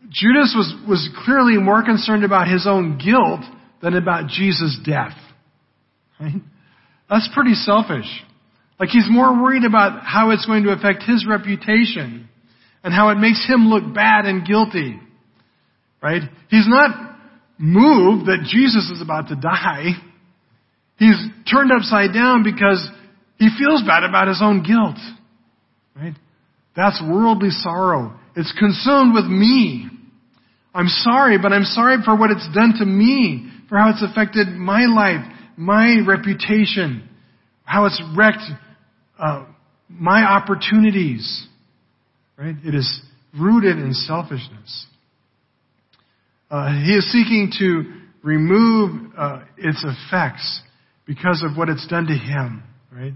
Judas 0.09 0.53
was, 0.55 0.73
was 0.87 1.09
clearly 1.25 1.57
more 1.57 1.83
concerned 1.83 2.23
about 2.23 2.47
his 2.47 2.65
own 2.65 2.97
guilt 2.97 3.41
than 3.81 3.95
about 3.95 4.29
Jesus' 4.29 4.79
death. 4.85 5.17
Right? 6.19 6.41
That's 7.09 7.29
pretty 7.33 7.53
selfish. 7.53 8.05
Like 8.79 8.89
he's 8.89 9.07
more 9.09 9.41
worried 9.41 9.63
about 9.63 10.03
how 10.03 10.31
it's 10.31 10.45
going 10.45 10.63
to 10.63 10.71
affect 10.71 11.03
his 11.03 11.25
reputation 11.27 12.29
and 12.83 12.93
how 12.93 13.09
it 13.09 13.15
makes 13.15 13.47
him 13.47 13.67
look 13.69 13.93
bad 13.93 14.25
and 14.25 14.45
guilty. 14.45 14.99
Right? 16.01 16.21
He's 16.49 16.67
not 16.67 17.17
moved 17.57 18.27
that 18.27 18.45
Jesus 18.49 18.91
is 18.91 19.01
about 19.01 19.29
to 19.29 19.35
die. 19.35 19.91
He's 20.97 21.17
turned 21.51 21.71
upside 21.71 22.13
down 22.13 22.43
because 22.43 22.87
he 23.37 23.49
feels 23.57 23.83
bad 23.83 24.03
about 24.03 24.27
his 24.27 24.41
own 24.41 24.63
guilt. 24.63 24.97
Right? 25.95 26.13
That's 26.75 27.01
worldly 27.01 27.49
sorrow. 27.49 28.19
It's 28.35 28.53
consumed 28.57 29.15
with 29.15 29.25
me. 29.25 29.89
I'm 30.73 30.87
sorry, 30.87 31.39
but 31.39 31.51
I'm 31.51 31.63
sorry 31.63 31.97
for 32.05 32.15
what 32.15 32.29
it's 32.29 32.47
done 32.53 32.73
to 32.77 32.85
me, 32.85 33.49
for 33.67 33.79
how 33.79 33.89
it's 33.89 34.03
affected 34.03 34.47
my 34.49 34.85
life, 34.85 35.25
my 35.57 35.97
reputation, 36.07 37.09
how 37.65 37.85
it's 37.85 38.01
wrecked 38.15 38.43
uh, 39.19 39.45
my 39.89 40.23
opportunities. 40.23 41.47
Right? 42.37 42.55
It 42.63 42.75
is 42.75 43.01
rooted 43.37 43.77
in 43.77 43.93
selfishness. 43.93 44.85
Uh, 46.49 46.69
he 46.83 46.93
is 46.93 47.11
seeking 47.11 47.51
to 47.59 47.83
remove 48.23 49.11
uh, 49.17 49.43
its 49.57 49.83
effects 49.83 50.61
because 51.05 51.43
of 51.43 51.57
what 51.57 51.69
it's 51.69 51.87
done 51.87 52.05
to 52.05 52.13
him, 52.13 52.63
right? 52.91 53.13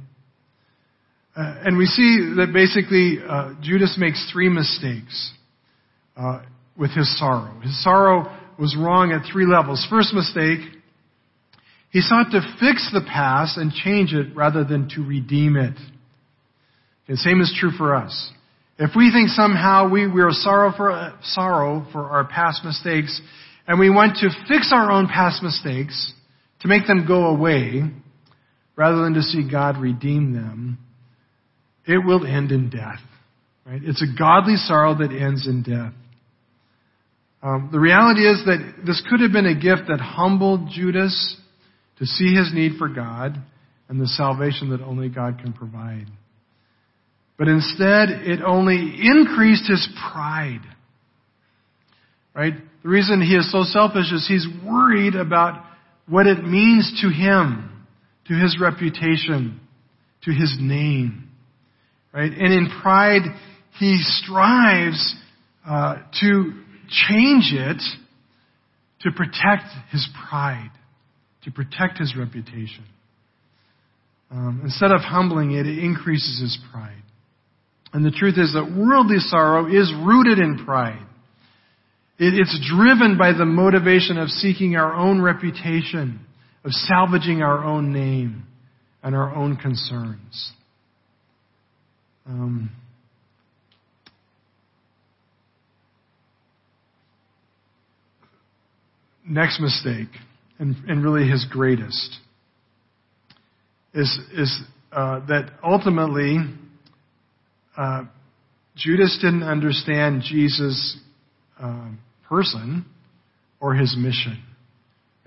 Uh, 1.36 1.62
and 1.66 1.78
we 1.78 1.86
see 1.86 2.34
that 2.38 2.52
basically 2.54 3.18
uh, 3.26 3.54
Judas 3.62 3.96
makes 3.98 4.30
three 4.34 4.50
mistakes 4.50 5.32
uh, 6.18 6.42
with 6.78 6.92
his 6.92 7.18
sorrow. 7.18 7.60
His 7.62 7.82
sorrow 7.84 8.38
was 8.60 8.76
wrong 8.78 9.12
at 9.12 9.32
three 9.32 9.46
levels. 9.46 9.86
First 9.90 10.14
mistake, 10.14 10.60
he 11.92 12.02
sought 12.02 12.32
to 12.32 12.42
fix 12.60 12.90
the 12.94 13.06
past 13.06 13.58
and 13.58 13.72
change 13.72 14.14
it 14.14 14.36
rather 14.36 14.64
than 14.64 14.90
to 14.96 15.02
redeem 15.02 15.56
it. 15.58 15.76
The 17.08 17.18
same 17.18 17.42
is 17.42 17.56
true 17.60 17.72
for 17.72 17.96
us. 17.96 18.32
If 18.80 18.92
we 18.96 19.12
think 19.12 19.30
somehow 19.30 19.90
we, 19.90 20.08
we 20.08 20.22
are 20.22 20.32
sorrow 20.32 20.74
for, 20.76 21.14
sorrow 21.24 21.86
for 21.92 22.06
our 22.06 22.26
past 22.26 22.64
mistakes 22.64 23.22
and 23.68 23.80
we 23.80 23.90
want 23.90 24.18
to 24.18 24.30
fix 24.48 24.72
our 24.74 24.90
own 24.92 25.08
past 25.08 25.44
mistakes, 25.44 26.14
to 26.62 26.68
make 26.68 26.88
them 26.88 27.06
go 27.08 27.26
away, 27.26 27.84
rather 28.76 29.04
than 29.04 29.14
to 29.14 29.22
see 29.22 29.50
God 29.50 29.78
redeem 29.78 30.34
them, 30.34 30.78
it 31.86 31.98
will 31.98 32.26
end 32.26 32.52
in 32.52 32.70
death. 32.70 33.00
Right? 33.66 33.82
It's 33.84 34.02
a 34.02 34.18
godly 34.18 34.56
sorrow 34.56 34.96
that 34.96 35.12
ends 35.12 35.48
in 35.48 35.64
death. 35.64 35.94
Um, 37.44 37.70
the 37.72 37.80
reality 37.80 38.22
is 38.22 38.44
that 38.46 38.84
this 38.86 39.02
could 39.10 39.22
have 39.22 39.32
been 39.32 39.48
a 39.48 39.56
gift 39.56 39.88
that 39.88 40.00
humbled 40.00 40.70
Judas 40.72 41.38
to 42.02 42.08
see 42.08 42.34
his 42.34 42.52
need 42.52 42.80
for 42.80 42.90
God 42.90 43.38
and 43.88 44.02
the 44.02 44.08
salvation 44.08 44.72
that 44.72 44.82
only 44.82 45.08
God 45.08 45.38
can 45.38 45.54
provide. 45.54 46.08
But 47.38 47.48
instead, 47.48 48.10
it 48.10 48.42
only 48.42 48.76
increased 48.76 49.70
his 49.70 49.88
pride. 50.12 50.62
Right? 52.34 52.54
The 52.82 52.90
reason 52.90 53.22
he 53.22 53.36
is 53.36 53.52
so 53.52 53.62
selfish 53.62 54.12
is 54.12 54.26
he's 54.28 54.48
worried 54.66 55.14
about 55.14 55.64
what 56.08 56.26
it 56.26 56.44
means 56.44 57.02
to 57.04 57.10
him, 57.10 57.86
to 58.30 58.34
his 58.34 58.58
reputation, 58.60 59.60
to 60.24 60.32
his 60.32 60.58
name. 60.60 61.30
Right? 62.12 62.32
And 62.32 62.52
in 62.52 62.80
pride, 62.82 63.22
he 63.78 64.00
strives 64.02 65.16
uh, 65.68 65.98
to 66.20 66.54
change 66.90 67.54
it 67.54 67.82
to 69.02 69.12
protect 69.12 69.66
his 69.92 70.08
pride, 70.28 70.72
to 71.44 71.52
protect 71.52 71.98
his 71.98 72.16
reputation. 72.18 72.86
Um, 74.30 74.62
instead 74.64 74.92
of 74.92 75.02
humbling 75.02 75.52
it, 75.52 75.66
it 75.68 75.80
increases 75.80 76.40
his 76.40 76.58
pride. 76.72 77.02
And 77.94 78.06
the 78.06 78.12
truth 78.12 78.36
is 78.38 78.54
that 78.54 78.74
worldly 78.76 79.18
sorrow 79.20 79.68
is 79.68 79.94
rooted 80.06 80.40
in 80.40 80.64
pride. 80.66 81.06
It's 82.18 82.60
driven 82.70 83.18
by 83.18 83.34
the 83.34 83.46
motivation 83.46 84.18
of 84.18 84.30
seeking 84.30 84.76
our 84.76 84.94
own 84.94 85.22
reputation, 85.22 86.20
of 86.64 86.72
salvaging 86.72 87.42
our 87.42 87.64
own 87.64 87.92
name 87.92 88.44
and 89.04 89.16
our 89.16 89.36
own 89.36 89.58
concerns. 89.58 90.54
Um, 92.28 92.70
next 99.28 99.60
mistake, 99.60 100.10
and, 100.62 100.76
and, 100.88 101.04
really 101.04 101.28
his 101.28 101.46
greatest, 101.50 102.18
is, 103.94 104.20
is 104.34 104.62
uh, 104.92 105.20
that 105.26 105.52
ultimately 105.64 106.38
uh, 107.76 108.04
Judas 108.76 109.18
didn't 109.22 109.44
understand 109.44 110.22
Jesus' 110.24 110.98
uh, 111.62 111.90
person 112.30 112.86
or 113.60 113.74
his 113.74 113.96
mission. 113.98 114.42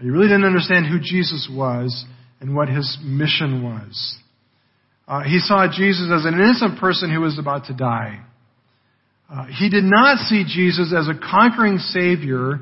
He 0.00 0.08
really 0.08 0.28
didn't 0.28 0.44
understand 0.44 0.86
who 0.86 0.98
Jesus 1.00 1.48
was 1.52 2.04
and 2.40 2.54
what 2.54 2.68
his 2.68 2.98
mission 3.02 3.62
was. 3.62 4.18
Uh, 5.06 5.22
he 5.22 5.38
saw 5.40 5.66
Jesus 5.66 6.10
as 6.12 6.24
an 6.24 6.34
innocent 6.34 6.78
person 6.78 7.12
who 7.12 7.20
was 7.20 7.38
about 7.38 7.66
to 7.66 7.74
die. 7.74 8.24
Uh, 9.28 9.46
he 9.46 9.68
did 9.68 9.84
not 9.84 10.18
see 10.18 10.44
Jesus 10.46 10.94
as 10.96 11.08
a 11.08 11.18
conquering 11.18 11.78
Savior 11.78 12.60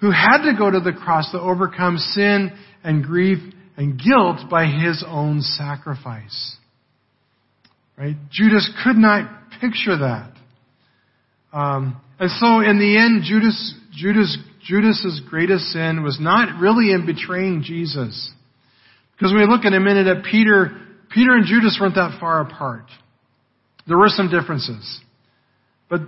who 0.00 0.10
had 0.10 0.50
to 0.50 0.56
go 0.56 0.70
to 0.70 0.80
the 0.80 0.92
cross 0.92 1.30
to 1.32 1.40
overcome 1.40 1.98
sin 1.98 2.52
and 2.82 3.04
grief 3.04 3.38
and 3.76 3.98
guilt 3.98 4.50
by 4.50 4.66
his 4.66 5.04
own 5.06 5.40
sacrifice. 5.42 6.56
Right? 7.96 8.16
Judas 8.30 8.70
could 8.82 8.96
not 8.96 9.30
picture 9.60 9.98
that. 9.98 10.32
Um, 11.52 12.00
and 12.18 12.30
so 12.30 12.60
in 12.60 12.78
the 12.78 12.98
end, 12.98 13.24
Judas, 13.24 13.74
Judas, 13.92 14.38
Judas's 14.62 15.20
greatest 15.28 15.64
sin 15.66 16.02
was 16.02 16.18
not 16.20 16.60
really 16.60 16.92
in 16.92 17.04
betraying 17.04 17.62
Jesus. 17.62 18.30
Because 19.12 19.32
when 19.32 19.42
we 19.42 19.54
look 19.54 19.64
in 19.64 19.74
a 19.74 19.80
minute 19.80 20.06
at 20.06 20.24
Peter, 20.24 20.78
Peter 21.10 21.34
and 21.34 21.44
Judas 21.44 21.76
weren't 21.80 21.96
that 21.96 22.18
far 22.20 22.40
apart. 22.40 22.84
There 23.86 23.98
were 23.98 24.08
some 24.08 24.30
differences. 24.30 25.00
But 25.90 26.02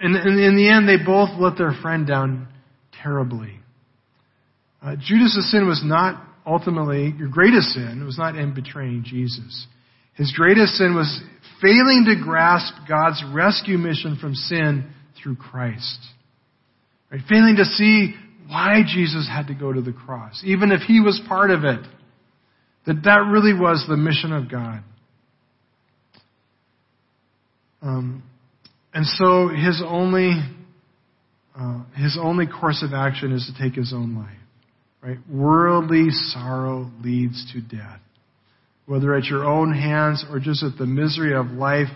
in, 0.00 0.14
in, 0.14 0.38
in 0.38 0.56
the 0.56 0.68
end, 0.68 0.88
they 0.88 1.04
both 1.04 1.30
let 1.40 1.56
their 1.58 1.72
friend 1.82 2.06
down 2.06 2.46
terribly. 3.02 3.58
Uh, 4.82 4.96
Judas' 4.96 5.50
sin 5.50 5.66
was 5.66 5.82
not 5.84 6.22
ultimately, 6.46 7.14
your 7.18 7.28
greatest 7.28 7.68
sin 7.70 8.04
was 8.04 8.16
not 8.16 8.36
in 8.36 8.54
betraying 8.54 9.04
Jesus. 9.04 9.66
His 10.14 10.32
greatest 10.36 10.74
sin 10.74 10.94
was 10.94 11.20
failing 11.60 12.06
to 12.08 12.22
grasp 12.22 12.74
God's 12.88 13.22
rescue 13.32 13.78
mission 13.78 14.16
from 14.20 14.34
sin 14.34 14.90
through 15.20 15.36
Christ. 15.36 15.98
Right? 17.10 17.20
Failing 17.28 17.56
to 17.56 17.64
see 17.64 18.14
why 18.48 18.82
Jesus 18.86 19.28
had 19.28 19.48
to 19.48 19.54
go 19.54 19.72
to 19.72 19.80
the 19.82 19.92
cross, 19.92 20.42
even 20.44 20.72
if 20.72 20.80
he 20.82 21.00
was 21.00 21.20
part 21.28 21.50
of 21.50 21.64
it. 21.64 21.80
That 22.86 23.02
that 23.04 23.28
really 23.30 23.52
was 23.52 23.84
the 23.86 23.96
mission 23.96 24.32
of 24.32 24.50
God. 24.50 24.82
Um, 27.82 28.22
and 28.94 29.04
so 29.04 29.48
his 29.48 29.82
only 29.86 30.40
uh, 31.58 31.80
his 31.96 32.18
only 32.20 32.46
course 32.46 32.84
of 32.86 32.92
action 32.92 33.32
is 33.32 33.50
to 33.52 33.62
take 33.62 33.74
his 33.74 33.92
own 33.92 34.16
life. 34.16 34.38
Right? 35.02 35.18
Worldly 35.30 36.10
sorrow 36.10 36.90
leads 37.02 37.52
to 37.52 37.60
death. 37.60 38.00
Whether 38.86 39.14
at 39.14 39.24
your 39.24 39.44
own 39.44 39.72
hands 39.72 40.24
or 40.30 40.40
just 40.40 40.62
at 40.62 40.78
the 40.78 40.86
misery 40.86 41.34
of 41.34 41.46
life 41.46 41.88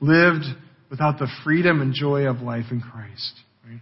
lived 0.00 0.44
without 0.90 1.18
the 1.18 1.28
freedom 1.44 1.80
and 1.80 1.92
joy 1.92 2.22
of 2.22 2.40
life 2.40 2.66
in 2.70 2.80
Christ. 2.80 3.32
Right? 3.68 3.80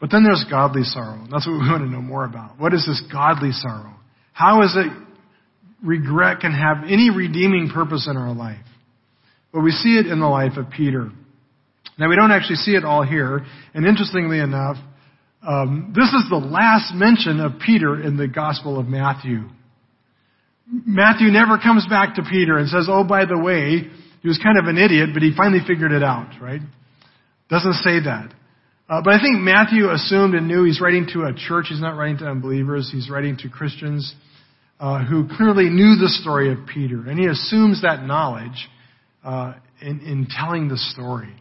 But 0.00 0.10
then 0.10 0.22
there's 0.22 0.44
godly 0.50 0.84
sorrow. 0.84 1.22
And 1.22 1.32
that's 1.32 1.46
what 1.46 1.54
we 1.54 1.58
want 1.70 1.82
to 1.82 1.90
know 1.90 2.02
more 2.02 2.24
about. 2.24 2.58
What 2.58 2.74
is 2.74 2.86
this 2.86 3.02
godly 3.12 3.52
sorrow? 3.52 3.94
How 4.32 4.62
is 4.62 4.74
it 4.76 4.92
regret 5.82 6.40
can 6.40 6.52
have 6.52 6.84
any 6.84 7.10
redeeming 7.10 7.70
purpose 7.72 8.08
in 8.10 8.16
our 8.16 8.34
life? 8.34 8.64
Well, 9.52 9.62
we 9.62 9.70
see 9.70 9.96
it 9.96 10.06
in 10.06 10.20
the 10.20 10.26
life 10.26 10.56
of 10.56 10.70
Peter. 10.70 11.10
Now, 11.98 12.08
we 12.08 12.16
don't 12.16 12.32
actually 12.32 12.56
see 12.56 12.72
it 12.72 12.84
all 12.84 13.02
here. 13.02 13.44
And 13.72 13.86
interestingly 13.86 14.40
enough, 14.40 14.76
um, 15.46 15.92
this 15.94 16.08
is 16.08 16.28
the 16.30 16.36
last 16.36 16.94
mention 16.94 17.40
of 17.40 17.60
Peter 17.64 18.00
in 18.00 18.16
the 18.16 18.26
Gospel 18.26 18.78
of 18.78 18.86
Matthew. 18.86 19.44
Matthew 20.66 21.28
never 21.28 21.58
comes 21.58 21.86
back 21.86 22.16
to 22.16 22.22
Peter 22.22 22.56
and 22.56 22.68
says, 22.68 22.88
oh, 22.88 23.04
by 23.04 23.26
the 23.26 23.38
way, 23.38 23.90
he 24.22 24.28
was 24.28 24.40
kind 24.42 24.58
of 24.58 24.64
an 24.64 24.78
idiot, 24.78 25.10
but 25.12 25.22
he 25.22 25.32
finally 25.36 25.60
figured 25.66 25.92
it 25.92 26.02
out, 26.02 26.40
right? 26.40 26.62
Doesn't 27.50 27.74
say 27.74 28.00
that. 28.00 28.32
Uh, 28.88 29.00
but 29.02 29.14
I 29.14 29.20
think 29.20 29.36
Matthew 29.36 29.90
assumed 29.90 30.34
and 30.34 30.48
knew 30.48 30.64
he's 30.64 30.80
writing 30.80 31.06
to 31.12 31.24
a 31.24 31.34
church. 31.34 31.66
He's 31.68 31.80
not 31.80 31.96
writing 31.96 32.18
to 32.18 32.26
unbelievers. 32.26 32.90
He's 32.92 33.10
writing 33.10 33.36
to 33.38 33.48
Christians 33.48 34.14
uh, 34.80 35.04
who 35.04 35.28
clearly 35.36 35.68
knew 35.68 35.96
the 35.96 36.08
story 36.08 36.52
of 36.52 36.66
Peter. 36.66 37.08
And 37.08 37.18
he 37.18 37.26
assumes 37.26 37.82
that 37.82 38.04
knowledge 38.04 38.68
uh, 39.22 39.54
in, 39.80 40.00
in 40.00 40.26
telling 40.28 40.68
the 40.68 40.78
story? 40.78 41.34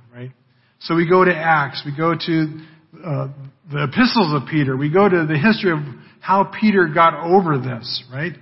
So 0.84 0.96
we 0.96 1.08
go 1.08 1.24
to 1.24 1.34
Acts. 1.34 1.84
We 1.86 1.96
go 1.96 2.14
to 2.14 2.62
uh, 3.06 3.28
the 3.72 3.84
epistles 3.84 4.34
of 4.34 4.48
Peter. 4.50 4.76
We 4.76 4.92
go 4.92 5.08
to 5.08 5.26
the 5.26 5.38
history 5.38 5.72
of 5.72 5.80
how 6.20 6.52
Peter 6.60 6.90
got 6.94 7.14
over 7.26 7.58
this, 7.58 8.04
right? 8.12 8.34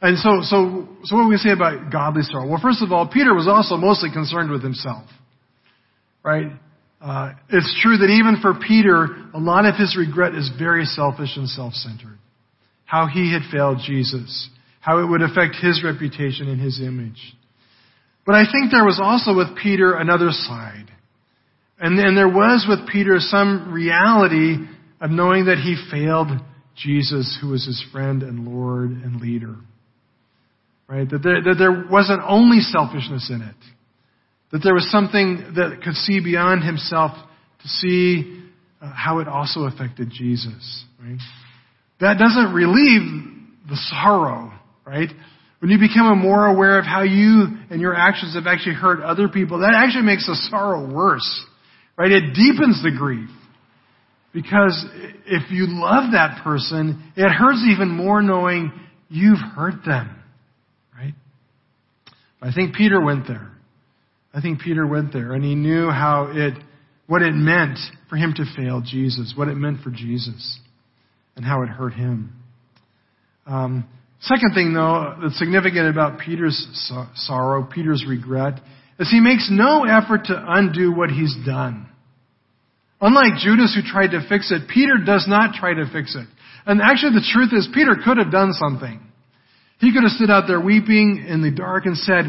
And 0.00 0.18
so, 0.18 0.40
so, 0.42 0.88
so 1.04 1.16
what 1.16 1.28
we 1.28 1.36
say 1.36 1.50
about 1.50 1.90
godly 1.90 2.22
sorrow? 2.22 2.48
Well, 2.48 2.60
first 2.60 2.82
of 2.82 2.92
all, 2.92 3.08
Peter 3.08 3.34
was 3.34 3.48
also 3.48 3.76
mostly 3.76 4.10
concerned 4.12 4.50
with 4.50 4.62
himself, 4.62 5.08
right? 6.22 6.52
Uh, 7.00 7.32
it's 7.48 7.80
true 7.82 7.96
that 7.96 8.10
even 8.10 8.40
for 8.42 8.54
Peter, 8.54 9.06
a 9.32 9.38
lot 9.38 9.64
of 9.64 9.76
his 9.76 9.96
regret 9.96 10.34
is 10.34 10.50
very 10.58 10.84
selfish 10.84 11.36
and 11.36 11.48
self-centered. 11.48 12.18
How 12.84 13.06
he 13.06 13.32
had 13.32 13.42
failed 13.50 13.78
Jesus, 13.84 14.50
how 14.80 14.98
it 15.02 15.08
would 15.08 15.22
affect 15.22 15.56
his 15.56 15.82
reputation 15.84 16.48
and 16.48 16.60
his 16.60 16.80
image. 16.80 17.36
But 18.24 18.34
I 18.34 18.44
think 18.44 18.70
there 18.70 18.84
was 18.84 19.00
also 19.02 19.36
with 19.36 19.56
Peter 19.56 19.94
another 19.94 20.30
side. 20.30 20.90
And, 21.78 21.98
and 21.98 22.16
there 22.16 22.28
was 22.28 22.66
with 22.68 22.88
Peter 22.88 23.16
some 23.18 23.72
reality 23.72 24.56
of 25.00 25.10
knowing 25.10 25.46
that 25.46 25.58
he 25.58 25.76
failed 25.90 26.28
Jesus, 26.74 27.38
who 27.40 27.48
was 27.48 27.66
his 27.66 27.84
friend 27.92 28.22
and 28.22 28.46
Lord 28.48 28.90
and 28.90 29.20
leader. 29.20 29.56
Right? 30.88 31.08
That 31.08 31.22
there, 31.22 31.42
that 31.42 31.56
there 31.58 31.86
wasn't 31.90 32.22
only 32.26 32.60
selfishness 32.60 33.30
in 33.30 33.42
it. 33.42 33.56
That 34.52 34.60
there 34.62 34.74
was 34.74 34.90
something 34.90 35.54
that 35.56 35.80
could 35.82 35.94
see 35.94 36.20
beyond 36.20 36.62
himself 36.62 37.12
to 37.62 37.68
see 37.68 38.44
uh, 38.80 38.92
how 38.94 39.18
it 39.18 39.28
also 39.28 39.62
affected 39.62 40.10
Jesus. 40.10 40.84
Right? 41.02 41.18
That 42.00 42.18
doesn't 42.18 42.54
relieve 42.54 43.34
the 43.68 43.76
sorrow, 43.90 44.52
right? 44.84 45.08
When 45.58 45.70
you 45.70 45.78
become 45.78 46.18
more 46.18 46.46
aware 46.46 46.78
of 46.78 46.84
how 46.84 47.02
you 47.02 47.46
and 47.70 47.80
your 47.80 47.94
actions 47.94 48.34
have 48.34 48.46
actually 48.46 48.74
hurt 48.74 49.02
other 49.02 49.28
people, 49.28 49.60
that 49.60 49.72
actually 49.74 50.04
makes 50.04 50.26
the 50.26 50.36
sorrow 50.50 50.92
worse. 50.92 51.44
Right? 51.96 52.12
It 52.12 52.34
deepens 52.34 52.82
the 52.82 52.92
grief. 52.96 53.30
Because 54.32 54.84
if 55.24 55.50
you 55.50 55.64
love 55.68 56.12
that 56.12 56.44
person, 56.44 57.12
it 57.16 57.30
hurts 57.30 57.64
even 57.70 57.88
more 57.88 58.20
knowing 58.20 58.70
you've 59.08 59.38
hurt 59.38 59.84
them. 59.86 60.14
Right? 60.94 61.14
I 62.42 62.52
think 62.52 62.74
Peter 62.74 63.02
went 63.02 63.26
there. 63.26 63.50
I 64.34 64.42
think 64.42 64.60
Peter 64.60 64.86
went 64.86 65.14
there 65.14 65.32
and 65.32 65.42
he 65.42 65.54
knew 65.54 65.88
how 65.88 66.30
it, 66.34 66.52
what 67.06 67.22
it 67.22 67.32
meant 67.32 67.78
for 68.10 68.16
him 68.16 68.34
to 68.36 68.44
fail 68.56 68.82
Jesus, 68.84 69.32
what 69.34 69.48
it 69.48 69.54
meant 69.54 69.80
for 69.80 69.90
Jesus, 69.90 70.58
and 71.34 71.44
how 71.44 71.62
it 71.62 71.68
hurt 71.68 71.94
him. 71.94 72.34
Um, 73.46 73.88
second 74.20 74.52
thing, 74.54 74.74
though, 74.74 75.16
that's 75.22 75.38
significant 75.38 75.88
about 75.88 76.18
Peter's 76.20 76.92
sorrow, 77.14 77.62
Peter's 77.64 78.04
regret, 78.06 78.60
is 78.98 79.10
he 79.10 79.20
makes 79.20 79.48
no 79.50 79.84
effort 79.84 80.26
to 80.26 80.44
undo 80.46 80.92
what 80.92 81.10
he's 81.10 81.34
done. 81.44 81.88
Unlike 83.00 83.40
Judas 83.40 83.74
who 83.74 83.82
tried 83.82 84.12
to 84.12 84.26
fix 84.28 84.50
it, 84.50 84.68
Peter 84.72 84.96
does 85.04 85.26
not 85.28 85.54
try 85.54 85.74
to 85.74 85.84
fix 85.92 86.16
it. 86.16 86.26
And 86.64 86.80
actually 86.80 87.12
the 87.12 87.28
truth 87.32 87.52
is 87.52 87.68
Peter 87.72 87.96
could 88.02 88.16
have 88.16 88.32
done 88.32 88.52
something. 88.52 89.00
He 89.78 89.92
could 89.92 90.02
have 90.02 90.12
stood 90.12 90.30
out 90.30 90.44
there 90.48 90.60
weeping 90.60 91.26
in 91.28 91.42
the 91.42 91.50
dark 91.50 91.84
and 91.84 91.96
said, 91.96 92.24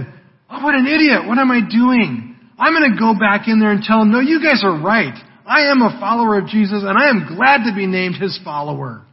Oh, 0.49 0.63
what 0.63 0.75
an 0.75 0.87
idiot. 0.87 1.27
What 1.27 1.39
am 1.39 1.51
I 1.51 1.61
doing? 1.61 2.35
I'm 2.59 2.73
going 2.73 2.91
to 2.91 2.99
go 2.99 3.13
back 3.17 3.47
in 3.47 3.59
there 3.59 3.71
and 3.71 3.83
tell 3.83 4.01
him, 4.01 4.11
no, 4.11 4.19
you 4.19 4.41
guys 4.41 4.63
are 4.63 4.81
right. 4.81 5.13
I 5.45 5.71
am 5.71 5.81
a 5.81 5.97
follower 5.99 6.37
of 6.39 6.47
Jesus 6.47 6.83
and 6.83 6.97
I 6.97 7.09
am 7.09 7.35
glad 7.35 7.69
to 7.69 7.75
be 7.75 7.85
named 7.85 8.15
his 8.15 8.39
follower. 8.43 9.05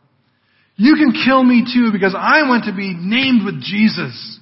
You 0.77 0.97
can 0.97 1.13
kill 1.25 1.43
me 1.43 1.63
too 1.63 1.91
because 1.93 2.15
I 2.19 2.49
want 2.49 2.65
to 2.65 2.75
be 2.75 2.95
named 2.99 3.45
with 3.45 3.63
Jesus. 3.63 4.41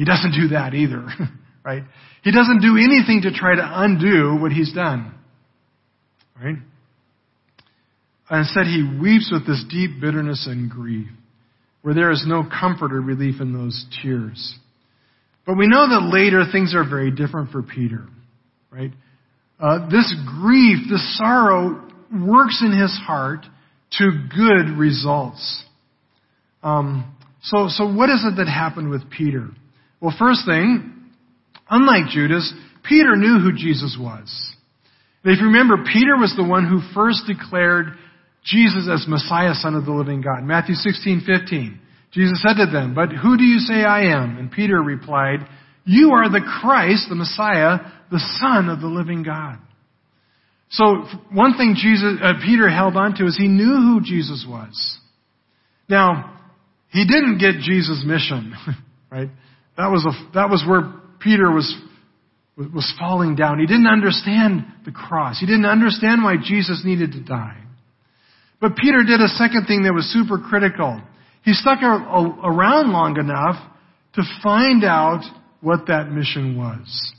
He 0.00 0.06
doesn't 0.06 0.32
do 0.32 0.48
that 0.54 0.72
either, 0.72 1.06
right? 1.62 1.82
He 2.24 2.32
doesn't 2.32 2.62
do 2.62 2.78
anything 2.78 3.20
to 3.24 3.32
try 3.32 3.54
to 3.54 3.62
undo 3.62 4.40
what 4.40 4.50
he's 4.50 4.72
done. 4.72 5.14
Right? 6.42 6.56
Instead, 8.30 8.64
he 8.64 8.98
weeps 8.98 9.30
with 9.30 9.46
this 9.46 9.62
deep 9.68 10.00
bitterness 10.00 10.46
and 10.50 10.70
grief, 10.70 11.08
where 11.82 11.92
there 11.92 12.10
is 12.10 12.24
no 12.26 12.44
comfort 12.44 12.94
or 12.94 13.02
relief 13.02 13.42
in 13.42 13.52
those 13.52 13.84
tears. 14.02 14.56
But 15.44 15.58
we 15.58 15.66
know 15.66 15.86
that 15.86 16.08
later 16.10 16.44
things 16.50 16.74
are 16.74 16.88
very 16.88 17.10
different 17.10 17.50
for 17.50 17.62
Peter, 17.62 18.06
right? 18.70 18.92
Uh, 19.58 19.86
this 19.90 20.14
grief, 20.40 20.78
this 20.88 21.18
sorrow 21.18 21.86
works 22.10 22.62
in 22.64 22.72
his 22.72 22.98
heart 23.06 23.44
to 23.98 24.10
good 24.34 24.78
results. 24.78 25.62
Um, 26.62 27.14
so, 27.42 27.66
so 27.68 27.92
what 27.92 28.08
is 28.08 28.24
it 28.24 28.36
that 28.38 28.48
happened 28.48 28.88
with 28.88 29.02
Peter? 29.10 29.50
Well, 30.00 30.14
first 30.18 30.46
thing, 30.46 31.10
unlike 31.68 32.10
Judas, 32.10 32.52
Peter 32.82 33.16
knew 33.16 33.38
who 33.38 33.52
Jesus 33.52 33.96
was. 34.00 34.54
And 35.22 35.34
if 35.34 35.40
you 35.40 35.46
remember, 35.46 35.84
Peter 35.84 36.16
was 36.16 36.34
the 36.36 36.44
one 36.44 36.66
who 36.66 36.80
first 36.94 37.24
declared 37.26 37.86
Jesus 38.44 38.88
as 38.90 39.06
Messiah, 39.06 39.52
Son 39.54 39.74
of 39.74 39.84
the 39.84 39.92
living 39.92 40.22
God. 40.22 40.42
Matthew 40.42 40.74
16, 40.74 41.22
15. 41.26 41.80
Jesus 42.12 42.42
said 42.42 42.54
to 42.54 42.70
them, 42.70 42.94
But 42.94 43.10
who 43.10 43.36
do 43.36 43.44
you 43.44 43.58
say 43.58 43.84
I 43.84 44.14
am? 44.14 44.38
And 44.38 44.50
Peter 44.50 44.80
replied, 44.80 45.46
You 45.84 46.12
are 46.12 46.30
the 46.30 46.40
Christ, 46.60 47.06
the 47.08 47.14
Messiah, 47.14 47.78
the 48.10 48.20
Son 48.40 48.68
of 48.68 48.80
the 48.80 48.86
living 48.86 49.22
God. 49.22 49.58
So 50.70 51.04
one 51.32 51.56
thing 51.56 51.74
Jesus, 51.76 52.18
uh, 52.22 52.34
Peter 52.44 52.68
held 52.68 52.96
on 52.96 53.14
to 53.16 53.26
is 53.26 53.36
he 53.36 53.48
knew 53.48 53.74
who 53.74 54.00
Jesus 54.02 54.46
was. 54.48 54.98
Now, 55.88 56.38
he 56.90 57.04
didn't 57.04 57.38
get 57.38 57.60
Jesus' 57.60 58.04
mission, 58.06 58.54
right? 59.10 59.28
That 59.80 59.90
was 59.90 60.04
a, 60.04 60.12
that 60.34 60.50
was 60.50 60.62
where 60.68 60.92
Peter 61.20 61.50
was 61.50 61.74
was 62.56 62.92
falling 62.98 63.36
down. 63.36 63.58
He 63.58 63.66
didn't 63.66 63.86
understand 63.86 64.66
the 64.84 64.92
cross. 64.92 65.40
He 65.40 65.46
didn't 65.46 65.64
understand 65.64 66.22
why 66.22 66.36
Jesus 66.36 66.82
needed 66.84 67.12
to 67.12 67.20
die. 67.20 67.56
But 68.60 68.76
Peter 68.76 69.02
did 69.02 69.22
a 69.22 69.28
second 69.28 69.64
thing 69.64 69.84
that 69.84 69.94
was 69.94 70.04
super 70.12 70.36
critical. 70.36 71.00
He 71.42 71.54
stuck 71.54 71.80
around 71.82 72.92
long 72.92 73.16
enough 73.18 73.56
to 74.16 74.22
find 74.42 74.84
out 74.84 75.22
what 75.62 75.86
that 75.86 76.10
mission 76.10 76.58
was. 76.58 77.14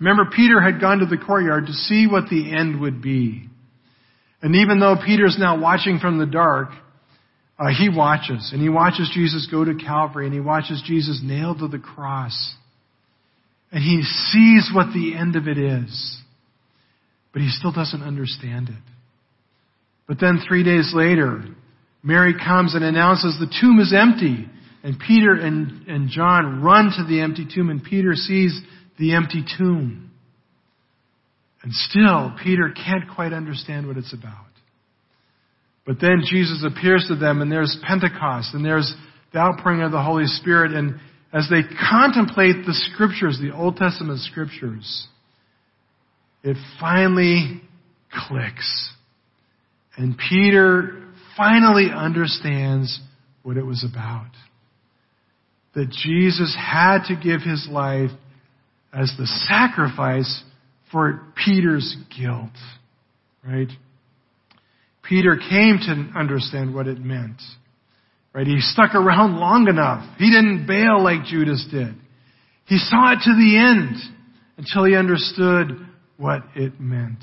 Remember, 0.00 0.30
Peter 0.34 0.62
had 0.62 0.80
gone 0.80 1.00
to 1.00 1.06
the 1.06 1.18
courtyard 1.18 1.66
to 1.66 1.72
see 1.74 2.06
what 2.06 2.30
the 2.30 2.56
end 2.56 2.80
would 2.80 3.02
be. 3.02 3.48
And 4.40 4.56
even 4.56 4.80
though 4.80 4.96
Peter's 5.04 5.36
now 5.38 5.60
watching 5.60 5.98
from 5.98 6.18
the 6.18 6.26
dark, 6.26 6.70
uh, 7.58 7.68
he 7.68 7.88
watches. 7.88 8.50
And 8.52 8.60
he 8.60 8.68
watches 8.68 9.10
Jesus 9.14 9.48
go 9.50 9.64
to 9.64 9.74
Calvary, 9.74 10.26
and 10.26 10.34
he 10.34 10.40
watches 10.40 10.82
Jesus 10.86 11.20
nailed 11.22 11.58
to 11.58 11.68
the 11.68 11.78
cross. 11.78 12.54
And 13.70 13.82
he 13.82 14.02
sees 14.02 14.70
what 14.74 14.92
the 14.92 15.14
end 15.16 15.36
of 15.36 15.48
it 15.48 15.58
is. 15.58 16.18
But 17.32 17.42
he 17.42 17.48
still 17.48 17.72
doesn't 17.72 18.02
understand 18.02 18.68
it. 18.68 18.82
But 20.06 20.20
then 20.20 20.42
three 20.46 20.62
days 20.62 20.92
later, 20.94 21.42
Mary 22.02 22.34
comes 22.34 22.74
and 22.74 22.84
announces 22.84 23.38
the 23.38 23.52
tomb 23.60 23.80
is 23.80 23.94
empty. 23.96 24.48
And 24.82 24.98
Peter 24.98 25.32
and, 25.32 25.88
and 25.88 26.10
John 26.10 26.62
run 26.62 26.92
to 26.96 27.04
the 27.08 27.22
empty 27.22 27.46
tomb, 27.52 27.70
and 27.70 27.82
Peter 27.82 28.14
sees 28.14 28.60
the 28.98 29.14
empty 29.14 29.42
tomb. 29.58 30.10
And 31.62 31.72
still, 31.72 32.36
Peter 32.42 32.70
can't 32.70 33.04
quite 33.14 33.32
understand 33.32 33.86
what 33.86 33.96
it's 33.96 34.12
about. 34.12 34.44
But 35.86 36.00
then 36.00 36.22
Jesus 36.26 36.64
appears 36.64 37.06
to 37.08 37.16
them, 37.16 37.42
and 37.42 37.52
there's 37.52 37.78
Pentecost, 37.86 38.54
and 38.54 38.64
there's 38.64 38.92
the 39.32 39.38
outpouring 39.38 39.82
of 39.82 39.92
the 39.92 40.02
Holy 40.02 40.26
Spirit, 40.26 40.72
and 40.72 40.98
as 41.32 41.48
they 41.50 41.62
contemplate 41.62 42.64
the 42.64 42.72
scriptures, 42.72 43.38
the 43.40 43.54
Old 43.54 43.76
Testament 43.76 44.20
scriptures, 44.20 45.08
it 46.42 46.56
finally 46.80 47.60
clicks. 48.28 48.90
And 49.96 50.16
Peter 50.30 51.02
finally 51.36 51.88
understands 51.94 53.00
what 53.42 53.56
it 53.56 53.64
was 53.64 53.84
about. 53.88 54.30
That 55.74 55.90
Jesus 55.90 56.56
had 56.56 57.04
to 57.08 57.16
give 57.16 57.42
his 57.42 57.68
life 57.70 58.10
as 58.92 59.12
the 59.18 59.26
sacrifice 59.26 60.42
for 60.92 61.20
Peter's 61.44 61.96
guilt. 62.16 62.52
Right? 63.44 63.68
Peter 65.08 65.36
came 65.36 65.78
to 65.78 66.18
understand 66.18 66.74
what 66.74 66.86
it 66.86 66.98
meant. 66.98 67.40
Right? 68.32 68.46
He 68.46 68.60
stuck 68.60 68.94
around 68.94 69.36
long 69.36 69.68
enough. 69.68 70.04
He 70.18 70.30
didn't 70.30 70.66
bail 70.66 71.02
like 71.02 71.24
Judas 71.24 71.66
did. 71.70 71.94
He 72.66 72.78
saw 72.78 73.12
it 73.12 73.18
to 73.24 73.34
the 73.34 73.56
end 73.56 73.96
until 74.56 74.84
he 74.84 74.96
understood 74.96 75.86
what 76.16 76.42
it 76.56 76.80
meant. 76.80 77.22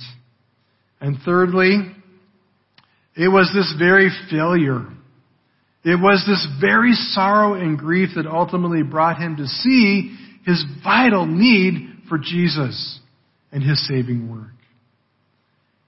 And 1.00 1.18
thirdly, 1.26 1.80
it 3.16 3.28
was 3.28 3.52
this 3.54 3.74
very 3.78 4.10
failure. 4.30 4.86
It 5.84 6.00
was 6.00 6.24
this 6.28 6.48
very 6.62 6.94
sorrow 6.94 7.56
and 7.56 7.78
grief 7.78 8.10
that 8.16 8.28
ultimately 8.28 8.84
brought 8.84 9.18
him 9.18 9.38
to 9.38 9.48
see 9.48 10.16
his 10.46 10.64
vital 10.84 11.26
need 11.26 12.04
for 12.08 12.20
Jesus 12.20 13.00
and 13.52 13.64
his 13.64 13.86
saving 13.88 14.30
work. 14.30 14.52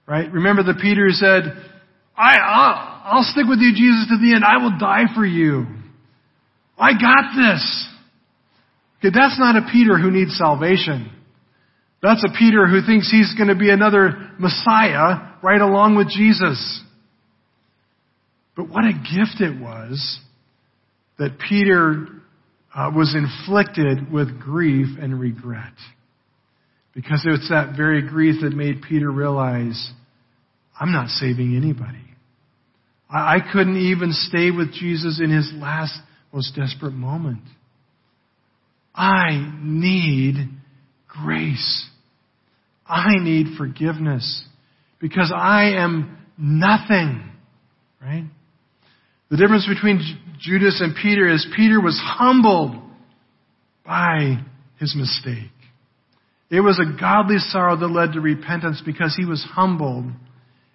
Right? 0.06 0.30
Remember 0.30 0.64
that 0.64 0.78
Peter 0.80 1.06
said, 1.10 1.70
I, 2.16 2.36
I'll, 2.36 3.18
I'll 3.18 3.24
stick 3.24 3.46
with 3.48 3.58
you, 3.58 3.72
Jesus, 3.74 4.06
to 4.08 4.18
the 4.18 4.34
end. 4.34 4.44
I 4.44 4.62
will 4.62 4.78
die 4.78 5.12
for 5.14 5.26
you. 5.26 5.66
I 6.78 6.92
got 6.92 7.34
this. 7.36 7.88
Okay, 8.98 9.12
that's 9.14 9.38
not 9.38 9.56
a 9.56 9.68
Peter 9.70 9.98
who 9.98 10.10
needs 10.10 10.36
salvation. 10.36 11.10
That's 12.02 12.24
a 12.24 12.38
Peter 12.38 12.66
who 12.66 12.80
thinks 12.86 13.10
he's 13.10 13.34
going 13.34 13.48
to 13.48 13.54
be 13.54 13.70
another 13.70 14.30
Messiah 14.38 15.34
right 15.42 15.60
along 15.60 15.96
with 15.96 16.08
Jesus. 16.08 16.82
But 18.56 18.68
what 18.68 18.84
a 18.84 18.92
gift 18.92 19.40
it 19.40 19.60
was 19.60 20.20
that 21.18 21.38
Peter 21.48 22.06
uh, 22.74 22.90
was 22.94 23.14
inflicted 23.14 24.12
with 24.12 24.40
grief 24.40 24.98
and 25.00 25.18
regret. 25.18 25.72
Because 26.94 27.24
it's 27.26 27.48
that 27.48 27.76
very 27.76 28.06
grief 28.06 28.36
that 28.42 28.54
made 28.54 28.82
Peter 28.82 29.10
realize, 29.10 29.92
I'm 30.78 30.92
not 30.92 31.08
saving 31.08 31.56
anybody. 31.56 32.04
I, 33.10 33.36
I 33.36 33.38
couldn't 33.52 33.76
even 33.76 34.12
stay 34.12 34.50
with 34.50 34.72
Jesus 34.72 35.20
in 35.22 35.30
his 35.30 35.52
last, 35.54 35.98
most 36.32 36.54
desperate 36.56 36.94
moment. 36.94 37.42
I 38.94 39.52
need 39.62 40.36
grace. 41.08 41.88
I 42.86 43.16
need 43.18 43.56
forgiveness 43.56 44.44
because 45.00 45.32
I 45.34 45.72
am 45.76 46.18
nothing. 46.36 47.30
Right? 48.00 48.24
The 49.30 49.36
difference 49.36 49.66
between 49.66 50.00
Judas 50.38 50.80
and 50.80 50.94
Peter 51.00 51.28
is 51.28 51.46
Peter 51.56 51.80
was 51.80 52.00
humbled 52.02 52.76
by 53.84 54.36
his 54.78 54.94
mistake. 54.96 55.50
It 56.50 56.60
was 56.60 56.78
a 56.78 57.00
godly 57.00 57.38
sorrow 57.38 57.76
that 57.76 57.88
led 57.88 58.12
to 58.12 58.20
repentance 58.20 58.82
because 58.84 59.16
he 59.16 59.24
was 59.24 59.42
humbled 59.42 60.06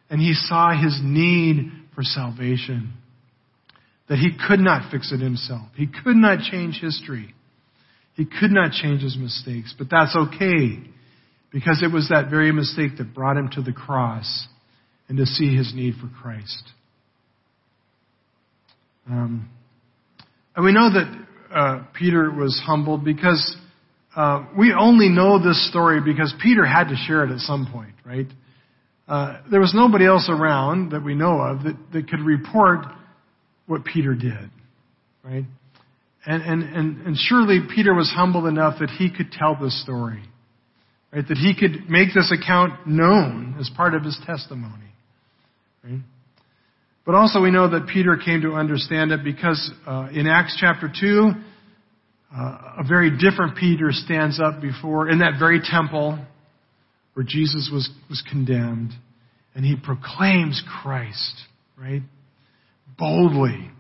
and 0.10 0.20
he 0.20 0.34
saw 0.34 0.72
his 0.72 1.00
need 1.04 1.72
for 1.96 2.04
salvation. 2.04 2.94
That 4.08 4.18
he 4.18 4.32
could 4.48 4.60
not 4.60 4.92
fix 4.92 5.12
it 5.12 5.20
himself. 5.20 5.68
He 5.76 5.86
could 5.86 6.16
not 6.16 6.40
change 6.40 6.80
history. 6.82 7.36
He 8.16 8.26
could 8.26 8.52
not 8.52 8.72
change 8.72 9.04
his 9.04 9.16
mistakes. 9.16 9.74
But 9.78 9.88
that's 9.92 10.16
okay 10.16 10.80
because 11.52 11.84
it 11.84 11.94
was 11.94 12.10
that 12.10 12.30
very 12.30 12.52
mistake 12.52 12.98
that 12.98 13.14
brought 13.14 13.38
him 13.38 13.50
to 13.54 13.62
the 13.62 13.72
cross 13.72 14.48
and 15.08 15.18
to 15.18 15.26
see 15.26 15.56
his 15.56 15.74
need 15.76 15.96
for 15.96 16.10
Christ. 16.22 16.72
Um, 19.08 19.50
and 20.56 20.66
we 20.66 20.72
know 20.72 20.90
that 20.92 21.26
uh, 21.52 21.84
Peter 21.98 22.32
was 22.32 22.62
humbled 22.64 23.04
because 23.04 23.56
uh, 24.16 24.46
we 24.58 24.74
only 24.78 25.10
know 25.10 25.42
this 25.42 25.70
story 25.70 26.02
because 26.02 26.34
Peter 26.42 26.66
had 26.66 26.90
to 26.90 26.96
share 26.96 27.24
it 27.24 27.32
at 27.32 27.40
some 27.40 27.68
point, 27.72 27.94
right? 28.06 28.28
Uh, 29.10 29.42
there 29.50 29.60
was 29.60 29.74
nobody 29.74 30.06
else 30.06 30.30
around 30.30 30.92
that 30.92 31.04
we 31.04 31.16
know 31.16 31.42
of 31.42 31.64
that, 31.64 31.76
that 31.94 32.08
could 32.08 32.20
report 32.20 32.86
what 33.66 33.84
Peter 33.84 34.14
did, 34.14 34.52
right? 35.24 35.46
And, 36.28 36.44
and, 36.44 36.64
and, 36.64 37.08
and 37.08 37.18
surely 37.18 37.60
Peter 37.74 37.94
was 37.94 38.12
humble 38.16 38.46
enough 38.46 38.80
that 38.80 38.90
he 38.92 39.10
could 39.10 39.32
tell 39.32 39.58
this 39.60 39.82
story. 39.82 40.22
Right? 41.12 41.28
That 41.28 41.38
he 41.38 41.56
could 41.60 41.90
make 41.90 42.10
this 42.14 42.32
account 42.32 42.88
known 42.88 43.56
as 43.60 43.70
part 43.76 43.96
of 43.96 44.04
his 44.04 44.20
testimony. 44.28 44.94
Right? 45.84 46.02
But 47.04 47.16
also 47.16 47.42
we 47.42 47.50
know 47.50 47.68
that 47.68 47.88
Peter 47.88 48.16
came 48.24 48.42
to 48.42 48.54
understand 48.54 49.12
it 49.12 49.24
because 49.24 49.72
uh, 49.88 50.10
in 50.14 50.28
Acts 50.28 50.56
chapter 50.60 50.88
2, 50.88 51.32
uh, 52.32 52.38
a 52.78 52.84
very 52.88 53.18
different 53.18 53.58
Peter 53.58 53.88
stands 53.92 54.40
up 54.40 54.62
before, 54.62 55.10
in 55.10 55.20
that 55.20 55.40
very 55.40 55.62
temple 55.64 56.20
where 57.20 57.26
Jesus 57.28 57.70
was, 57.70 57.90
was 58.08 58.24
condemned, 58.32 58.94
and 59.54 59.66
he 59.66 59.76
proclaims 59.76 60.64
Christ, 60.82 61.34
right? 61.78 62.02
Boldly. 62.98 63.72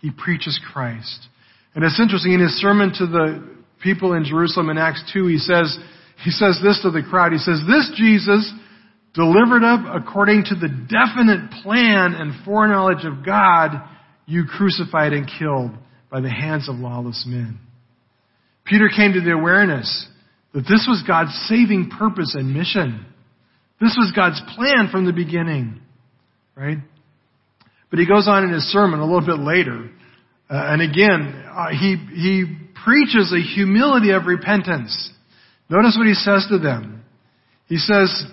He 0.00 0.10
preaches 0.10 0.58
Christ. 0.72 1.28
And 1.76 1.84
it's 1.84 2.00
interesting, 2.00 2.32
in 2.32 2.40
his 2.40 2.60
sermon 2.60 2.92
to 2.94 3.06
the 3.06 3.48
people 3.80 4.14
in 4.14 4.24
Jerusalem 4.24 4.70
in 4.70 4.76
Acts 4.76 5.08
2, 5.14 5.28
he 5.28 5.38
says, 5.38 5.78
he 6.24 6.32
says 6.32 6.58
this 6.64 6.82
to 6.82 6.90
the 6.90 7.04
crowd. 7.08 7.30
He 7.30 7.38
says, 7.38 7.60
This 7.64 7.92
Jesus, 7.94 8.52
delivered 9.14 9.62
up 9.62 9.86
according 9.94 10.46
to 10.46 10.56
the 10.56 10.66
definite 10.66 11.62
plan 11.62 12.14
and 12.14 12.44
foreknowledge 12.44 13.04
of 13.04 13.24
God, 13.24 13.88
you 14.26 14.46
crucified 14.46 15.12
and 15.12 15.30
killed 15.38 15.70
by 16.10 16.20
the 16.20 16.28
hands 16.28 16.68
of 16.68 16.74
lawless 16.74 17.24
men. 17.24 17.60
Peter 18.64 18.88
came 18.88 19.12
to 19.12 19.20
the 19.20 19.30
awareness 19.30 20.08
that 20.52 20.62
this 20.62 20.86
was 20.88 21.02
God's 21.06 21.32
saving 21.48 21.90
purpose 21.96 22.34
and 22.34 22.52
mission. 22.52 23.06
This 23.80 23.96
was 23.98 24.12
God's 24.14 24.40
plan 24.56 24.88
from 24.90 25.06
the 25.06 25.12
beginning. 25.12 25.80
Right? 26.56 26.78
But 27.90 27.98
he 27.98 28.06
goes 28.06 28.28
on 28.28 28.44
in 28.44 28.52
his 28.52 28.64
sermon 28.64 29.00
a 29.00 29.04
little 29.04 29.26
bit 29.26 29.38
later. 29.38 29.90
Uh, 30.48 30.54
and 30.54 30.82
again, 30.82 31.44
uh, 31.50 31.68
he, 31.70 31.96
he 32.14 32.44
preaches 32.84 33.32
a 33.32 33.40
humility 33.40 34.10
of 34.10 34.26
repentance. 34.26 35.10
Notice 35.68 35.96
what 35.96 36.06
he 36.06 36.14
says 36.14 36.46
to 36.50 36.58
them. 36.58 37.04
He 37.66 37.76
says 37.76 38.24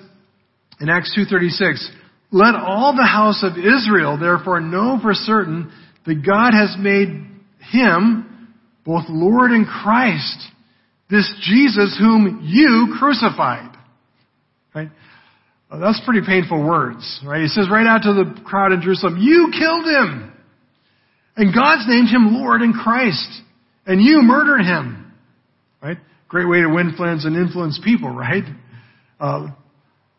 in 0.79 0.89
Acts 0.89 1.15
2.36, 1.17 1.87
Let 2.31 2.55
all 2.55 2.95
the 2.95 3.05
house 3.05 3.43
of 3.43 3.57
Israel 3.57 4.17
therefore 4.19 4.59
know 4.59 4.99
for 5.01 5.13
certain 5.13 5.71
that 6.05 6.25
God 6.25 6.53
has 6.53 6.75
made 6.79 7.09
him 7.71 8.55
both 8.85 9.05
Lord 9.09 9.51
and 9.51 9.67
Christ, 9.67 10.39
this 11.09 11.31
Jesus 11.41 11.97
whom 11.99 12.41
you 12.43 12.95
crucified. 12.99 13.75
Right? 14.75 14.89
Well, 15.71 15.79
that's 15.79 16.01
pretty 16.05 16.25
painful 16.25 16.65
words, 16.65 17.21
right? 17.25 17.41
He 17.41 17.47
says 17.47 17.67
right 17.69 17.85
out 17.85 18.03
to 18.03 18.13
the 18.13 18.41
crowd 18.45 18.71
in 18.71 18.81
Jerusalem, 18.81 19.17
you 19.19 19.51
killed 19.57 19.85
him. 19.85 20.33
And 21.35 21.53
God's 21.53 21.85
named 21.87 22.09
him 22.09 22.33
Lord 22.33 22.61
and 22.61 22.73
Christ. 22.73 23.27
And 23.85 24.01
you 24.01 24.21
murdered 24.21 24.61
him. 24.61 25.13
Right? 25.81 25.97
Great 26.27 26.47
way 26.47 26.61
to 26.61 26.67
win 26.67 26.95
friends 26.97 27.25
and 27.25 27.35
influence 27.35 27.79
people, 27.83 28.09
right? 28.09 28.43
Uh, 29.19 29.47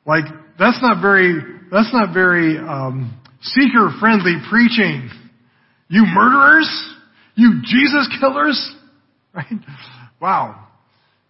like 0.07 0.25
that's 0.59 0.81
not 0.81 1.03
very 1.03 1.35
that's 1.71 1.93
not 1.93 2.15
very 2.15 2.57
um, 2.57 3.21
seeker 3.43 3.91
friendly 4.01 4.37
preaching. 4.49 5.11
You 5.89 6.05
murderers, 6.07 6.95
you 7.35 7.61
Jesus 7.63 8.09
killers, 8.21 8.75
right? 9.35 9.47
Wow. 10.21 10.68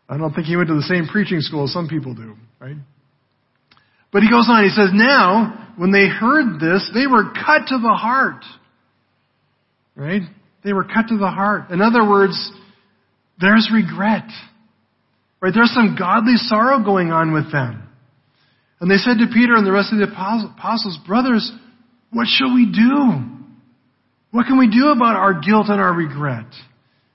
I 0.08 0.16
don't 0.16 0.32
think 0.32 0.46
he 0.46 0.56
went 0.56 0.68
to 0.68 0.74
the 0.74 0.82
same 0.82 1.06
preaching 1.06 1.40
school 1.40 1.64
as 1.64 1.72
some 1.72 1.86
people 1.88 2.14
do, 2.14 2.34
right? 2.60 2.76
But 4.10 4.22
he 4.22 4.30
goes 4.30 4.46
on, 4.48 4.64
he 4.64 4.70
says, 4.70 4.90
now, 4.92 5.74
when 5.76 5.92
they 5.92 6.08
heard 6.08 6.58
this, 6.58 6.90
they 6.94 7.06
were 7.06 7.24
cut 7.24 7.68
to 7.68 7.78
the 7.78 7.94
heart. 7.94 8.42
Right? 9.94 10.22
They 10.64 10.72
were 10.72 10.84
cut 10.84 11.08
to 11.08 11.18
the 11.18 11.28
heart. 11.28 11.70
In 11.70 11.82
other 11.82 12.08
words, 12.08 12.52
there's 13.38 13.70
regret. 13.72 14.24
Right? 15.40 15.52
There's 15.54 15.74
some 15.74 15.96
godly 15.98 16.36
sorrow 16.36 16.82
going 16.82 17.12
on 17.12 17.32
with 17.32 17.52
them. 17.52 17.82
And 18.80 18.90
they 18.90 18.96
said 18.96 19.18
to 19.18 19.26
Peter 19.32 19.56
and 19.56 19.66
the 19.66 19.72
rest 19.72 19.92
of 19.92 19.98
the 19.98 20.06
apostles, 20.06 20.98
brothers, 21.06 21.50
what 22.10 22.26
shall 22.28 22.54
we 22.54 22.64
do? 22.64 23.24
What 24.30 24.46
can 24.46 24.58
we 24.58 24.70
do 24.70 24.88
about 24.88 25.16
our 25.16 25.40
guilt 25.40 25.66
and 25.68 25.80
our 25.80 25.92
regret? 25.92 26.46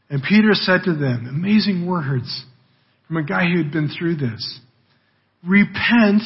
And 0.09 0.21
Peter 0.21 0.53
said 0.53 0.81
to 0.85 0.93
them, 0.93 1.25
amazing 1.27 1.87
words 1.87 2.45
from 3.07 3.17
a 3.17 3.23
guy 3.23 3.45
who 3.49 3.57
had 3.57 3.71
been 3.71 3.89
through 3.89 4.15
this. 4.15 4.59
Repent 5.45 6.21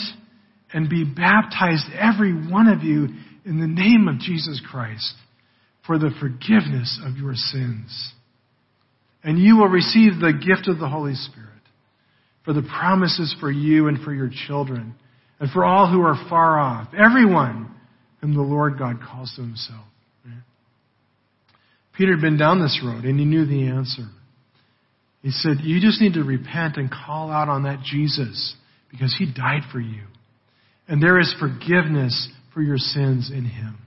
and 0.73 0.89
be 0.89 1.03
baptized, 1.03 1.85
every 1.97 2.33
one 2.33 2.67
of 2.67 2.83
you, 2.83 3.07
in 3.45 3.59
the 3.59 3.67
name 3.67 4.07
of 4.07 4.19
Jesus 4.19 4.61
Christ 4.69 5.13
for 5.85 5.97
the 5.97 6.11
forgiveness 6.19 6.99
of 7.05 7.15
your 7.15 7.33
sins. 7.33 8.13
And 9.23 9.39
you 9.39 9.57
will 9.57 9.69
receive 9.69 10.19
the 10.19 10.33
gift 10.33 10.67
of 10.67 10.79
the 10.79 10.89
Holy 10.89 11.15
Spirit 11.15 11.47
for 12.43 12.53
the 12.53 12.61
promises 12.61 13.35
for 13.39 13.51
you 13.51 13.87
and 13.87 14.01
for 14.03 14.13
your 14.13 14.29
children, 14.47 14.95
and 15.39 15.51
for 15.51 15.65
all 15.65 15.91
who 15.91 16.01
are 16.01 16.15
far 16.29 16.57
off, 16.57 16.87
everyone 16.93 17.69
whom 18.21 18.33
the 18.33 18.41
Lord 18.41 18.79
God 18.79 18.99
calls 19.01 19.33
to 19.35 19.41
himself. 19.41 19.83
Peter 21.97 22.13
had 22.13 22.21
been 22.21 22.37
down 22.37 22.61
this 22.61 22.79
road 22.85 23.03
and 23.03 23.19
he 23.19 23.25
knew 23.25 23.45
the 23.45 23.67
answer. 23.67 24.07
He 25.27 25.31
said, 25.31 25.57
You 25.61 25.81
just 25.81 25.99
need 25.99 26.13
to 26.13 26.23
repent 26.23 26.77
and 26.77 26.89
call 26.89 27.33
out 27.33 27.49
on 27.49 27.63
that 27.63 27.81
Jesus 27.83 28.55
because 28.89 29.13
he 29.19 29.25
died 29.25 29.63
for 29.73 29.79
you. 29.81 30.03
And 30.87 31.03
there 31.03 31.19
is 31.19 31.35
forgiveness 31.37 32.29
for 32.53 32.61
your 32.61 32.77
sins 32.77 33.29
in 33.29 33.43
Him. 33.43 33.77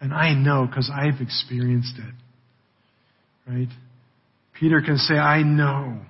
And 0.00 0.14
I 0.14 0.32
know 0.32 0.66
because 0.66 0.90
I've 0.90 1.20
experienced 1.20 1.98
it. 1.98 2.14
Right? 3.46 3.68
Peter 4.58 4.80
can 4.80 4.96
say, 4.96 5.16
I 5.16 5.42
know. 5.42 6.00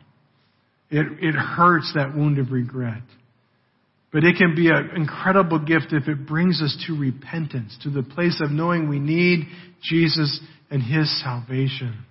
It, 0.92 1.06
it 1.20 1.34
hurts 1.34 1.90
that 1.96 2.14
wound 2.14 2.38
of 2.38 2.52
regret. 2.52 3.02
But 4.12 4.22
it 4.22 4.36
can 4.36 4.54
be 4.54 4.68
an 4.68 4.90
incredible 4.94 5.58
gift 5.58 5.86
if 5.90 6.06
it 6.06 6.24
brings 6.24 6.62
us 6.62 6.84
to 6.86 6.96
repentance, 6.96 7.76
to 7.82 7.90
the 7.90 8.04
place 8.04 8.40
of 8.40 8.52
knowing 8.52 8.88
we 8.88 9.00
need 9.00 9.48
Jesus 9.82 10.38
and 10.70 10.80
His 10.80 11.20
salvation. 11.20 12.04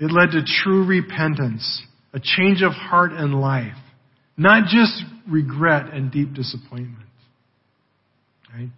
It 0.00 0.10
led 0.10 0.32
to 0.32 0.42
true 0.62 0.84
repentance, 0.84 1.82
a 2.12 2.20
change 2.20 2.62
of 2.62 2.72
heart 2.72 3.12
and 3.12 3.40
life, 3.40 3.76
not 4.36 4.68
just 4.68 5.02
regret 5.30 5.92
and 5.92 6.10
deep 6.10 6.34
disappointment. 6.34 6.98
Right? 8.52 8.70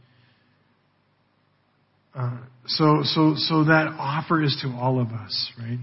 Uh, 2.15 2.39
so, 2.67 3.01
so, 3.03 3.35
so 3.37 3.65
that 3.65 3.95
offer 3.99 4.43
is 4.43 4.59
to 4.63 4.69
all 4.69 5.01
of 5.01 5.09
us, 5.09 5.53
right? 5.59 5.79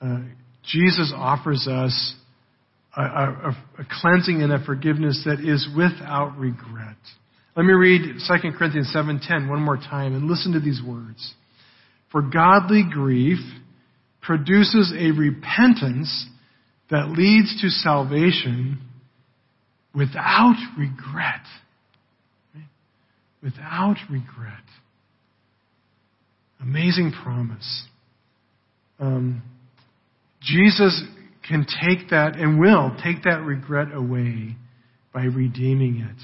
Uh, 0.00 0.20
Jesus 0.64 1.12
offers 1.14 1.68
us 1.68 2.14
a, 2.96 3.02
a, 3.02 3.56
a, 3.78 3.86
cleansing 4.00 4.42
and 4.42 4.52
a 4.52 4.64
forgiveness 4.64 5.22
that 5.26 5.40
is 5.40 5.68
without 5.76 6.36
regret. 6.38 6.96
Let 7.56 7.64
me 7.64 7.72
read 7.72 8.02
2 8.26 8.52
Corinthians 8.56 8.92
7:10 8.94 9.48
one 9.48 9.60
more 9.60 9.76
time 9.76 10.14
and 10.14 10.26
listen 10.26 10.52
to 10.52 10.60
these 10.60 10.80
words. 10.82 11.34
For 12.10 12.22
godly 12.22 12.84
grief 12.90 13.38
produces 14.22 14.92
a 14.96 15.10
repentance 15.12 16.26
that 16.90 17.08
leads 17.08 17.60
to 17.62 17.68
salvation 17.68 18.80
without 19.94 20.56
regret. 20.78 21.44
Without 23.42 23.96
regret. 24.10 24.64
Amazing 26.60 27.12
promise. 27.22 27.84
Um, 28.98 29.42
Jesus 30.42 31.02
can 31.48 31.64
take 31.64 32.10
that 32.10 32.36
and 32.36 32.60
will 32.60 32.94
take 33.02 33.24
that 33.24 33.42
regret 33.42 33.88
away 33.94 34.56
by 35.12 35.24
redeeming 35.24 36.06
it, 36.08 36.22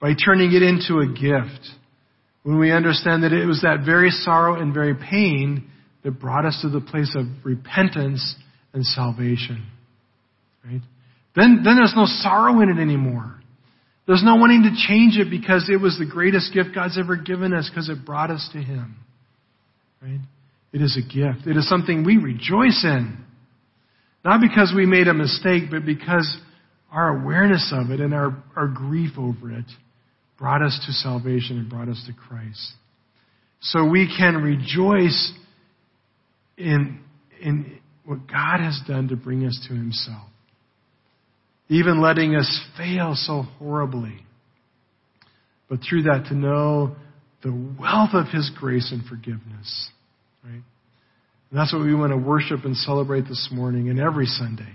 by 0.00 0.14
turning 0.14 0.52
it 0.52 0.62
into 0.62 1.00
a 1.00 1.06
gift. 1.06 1.66
When 2.42 2.58
we 2.58 2.72
understand 2.72 3.24
that 3.24 3.32
it 3.32 3.44
was 3.44 3.62
that 3.62 3.82
very 3.84 4.10
sorrow 4.10 4.60
and 4.60 4.72
very 4.72 4.94
pain 4.94 5.69
that 6.02 6.20
brought 6.20 6.46
us 6.46 6.58
to 6.62 6.68
the 6.68 6.80
place 6.80 7.14
of 7.14 7.26
repentance 7.44 8.36
and 8.72 8.84
salvation. 8.84 9.66
Right? 10.64 10.80
Then, 11.36 11.62
then 11.64 11.76
there's 11.76 11.94
no 11.96 12.06
sorrow 12.06 12.60
in 12.60 12.68
it 12.68 12.80
anymore. 12.80 13.36
There's 14.06 14.24
no 14.24 14.36
wanting 14.36 14.62
to 14.62 14.88
change 14.88 15.16
it 15.18 15.30
because 15.30 15.70
it 15.72 15.80
was 15.80 15.98
the 15.98 16.06
greatest 16.06 16.52
gift 16.52 16.70
God's 16.74 16.98
ever 16.98 17.16
given 17.16 17.52
us 17.52 17.68
because 17.68 17.88
it 17.88 18.04
brought 18.04 18.30
us 18.30 18.48
to 18.52 18.58
Him. 18.58 18.96
Right? 20.02 20.20
It 20.72 20.82
is 20.82 20.96
a 20.96 21.02
gift. 21.02 21.46
It 21.46 21.56
is 21.56 21.68
something 21.68 22.04
we 22.04 22.16
rejoice 22.16 22.84
in. 22.84 23.18
Not 24.24 24.40
because 24.40 24.72
we 24.74 24.86
made 24.86 25.08
a 25.08 25.14
mistake, 25.14 25.64
but 25.70 25.84
because 25.84 26.38
our 26.90 27.20
awareness 27.20 27.72
of 27.74 27.90
it 27.90 28.00
and 28.00 28.12
our, 28.12 28.42
our 28.56 28.68
grief 28.68 29.12
over 29.16 29.52
it 29.52 29.64
brought 30.38 30.62
us 30.62 30.78
to 30.86 30.92
salvation 30.92 31.58
and 31.58 31.68
brought 31.70 31.88
us 31.88 32.02
to 32.06 32.12
Christ. 32.12 32.72
So 33.60 33.88
we 33.88 34.12
can 34.16 34.36
rejoice 34.42 35.32
in, 36.60 37.00
in 37.40 37.78
what 38.04 38.26
God 38.26 38.60
has 38.60 38.80
done 38.86 39.08
to 39.08 39.16
bring 39.16 39.46
us 39.46 39.58
to 39.68 39.74
Himself. 39.74 40.28
Even 41.68 42.00
letting 42.00 42.34
us 42.34 42.60
fail 42.76 43.14
so 43.14 43.42
horribly. 43.58 44.18
But 45.68 45.80
through 45.88 46.02
that 46.02 46.26
to 46.28 46.34
know 46.34 46.96
the 47.42 47.52
wealth 47.78 48.10
of 48.12 48.26
His 48.28 48.50
grace 48.58 48.92
and 48.92 49.04
forgiveness. 49.04 49.90
Right? 50.44 50.62
And 51.50 51.58
that's 51.58 51.72
what 51.72 51.82
we 51.82 51.94
want 51.94 52.12
to 52.12 52.18
worship 52.18 52.64
and 52.64 52.76
celebrate 52.76 53.22
this 53.22 53.48
morning 53.52 53.88
and 53.88 53.98
every 53.98 54.26
Sunday. 54.26 54.74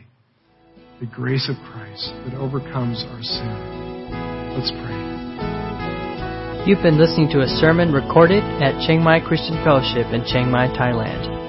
The 1.00 1.06
grace 1.06 1.50
of 1.50 1.58
Christ 1.72 2.14
that 2.26 2.36
overcomes 2.36 3.04
our 3.04 3.22
sin. 3.22 4.56
Let's 4.58 4.72
pray. 4.72 5.06
You've 6.66 6.82
been 6.82 6.98
listening 6.98 7.30
to 7.32 7.42
a 7.42 7.48
sermon 7.48 7.92
recorded 7.92 8.44
at 8.64 8.80
Chiang 8.88 9.04
Mai 9.04 9.20
Christian 9.20 9.62
Fellowship 9.64 10.08
in 10.14 10.24
Chiang 10.26 10.50
Mai, 10.50 10.68
Thailand. 10.68 11.45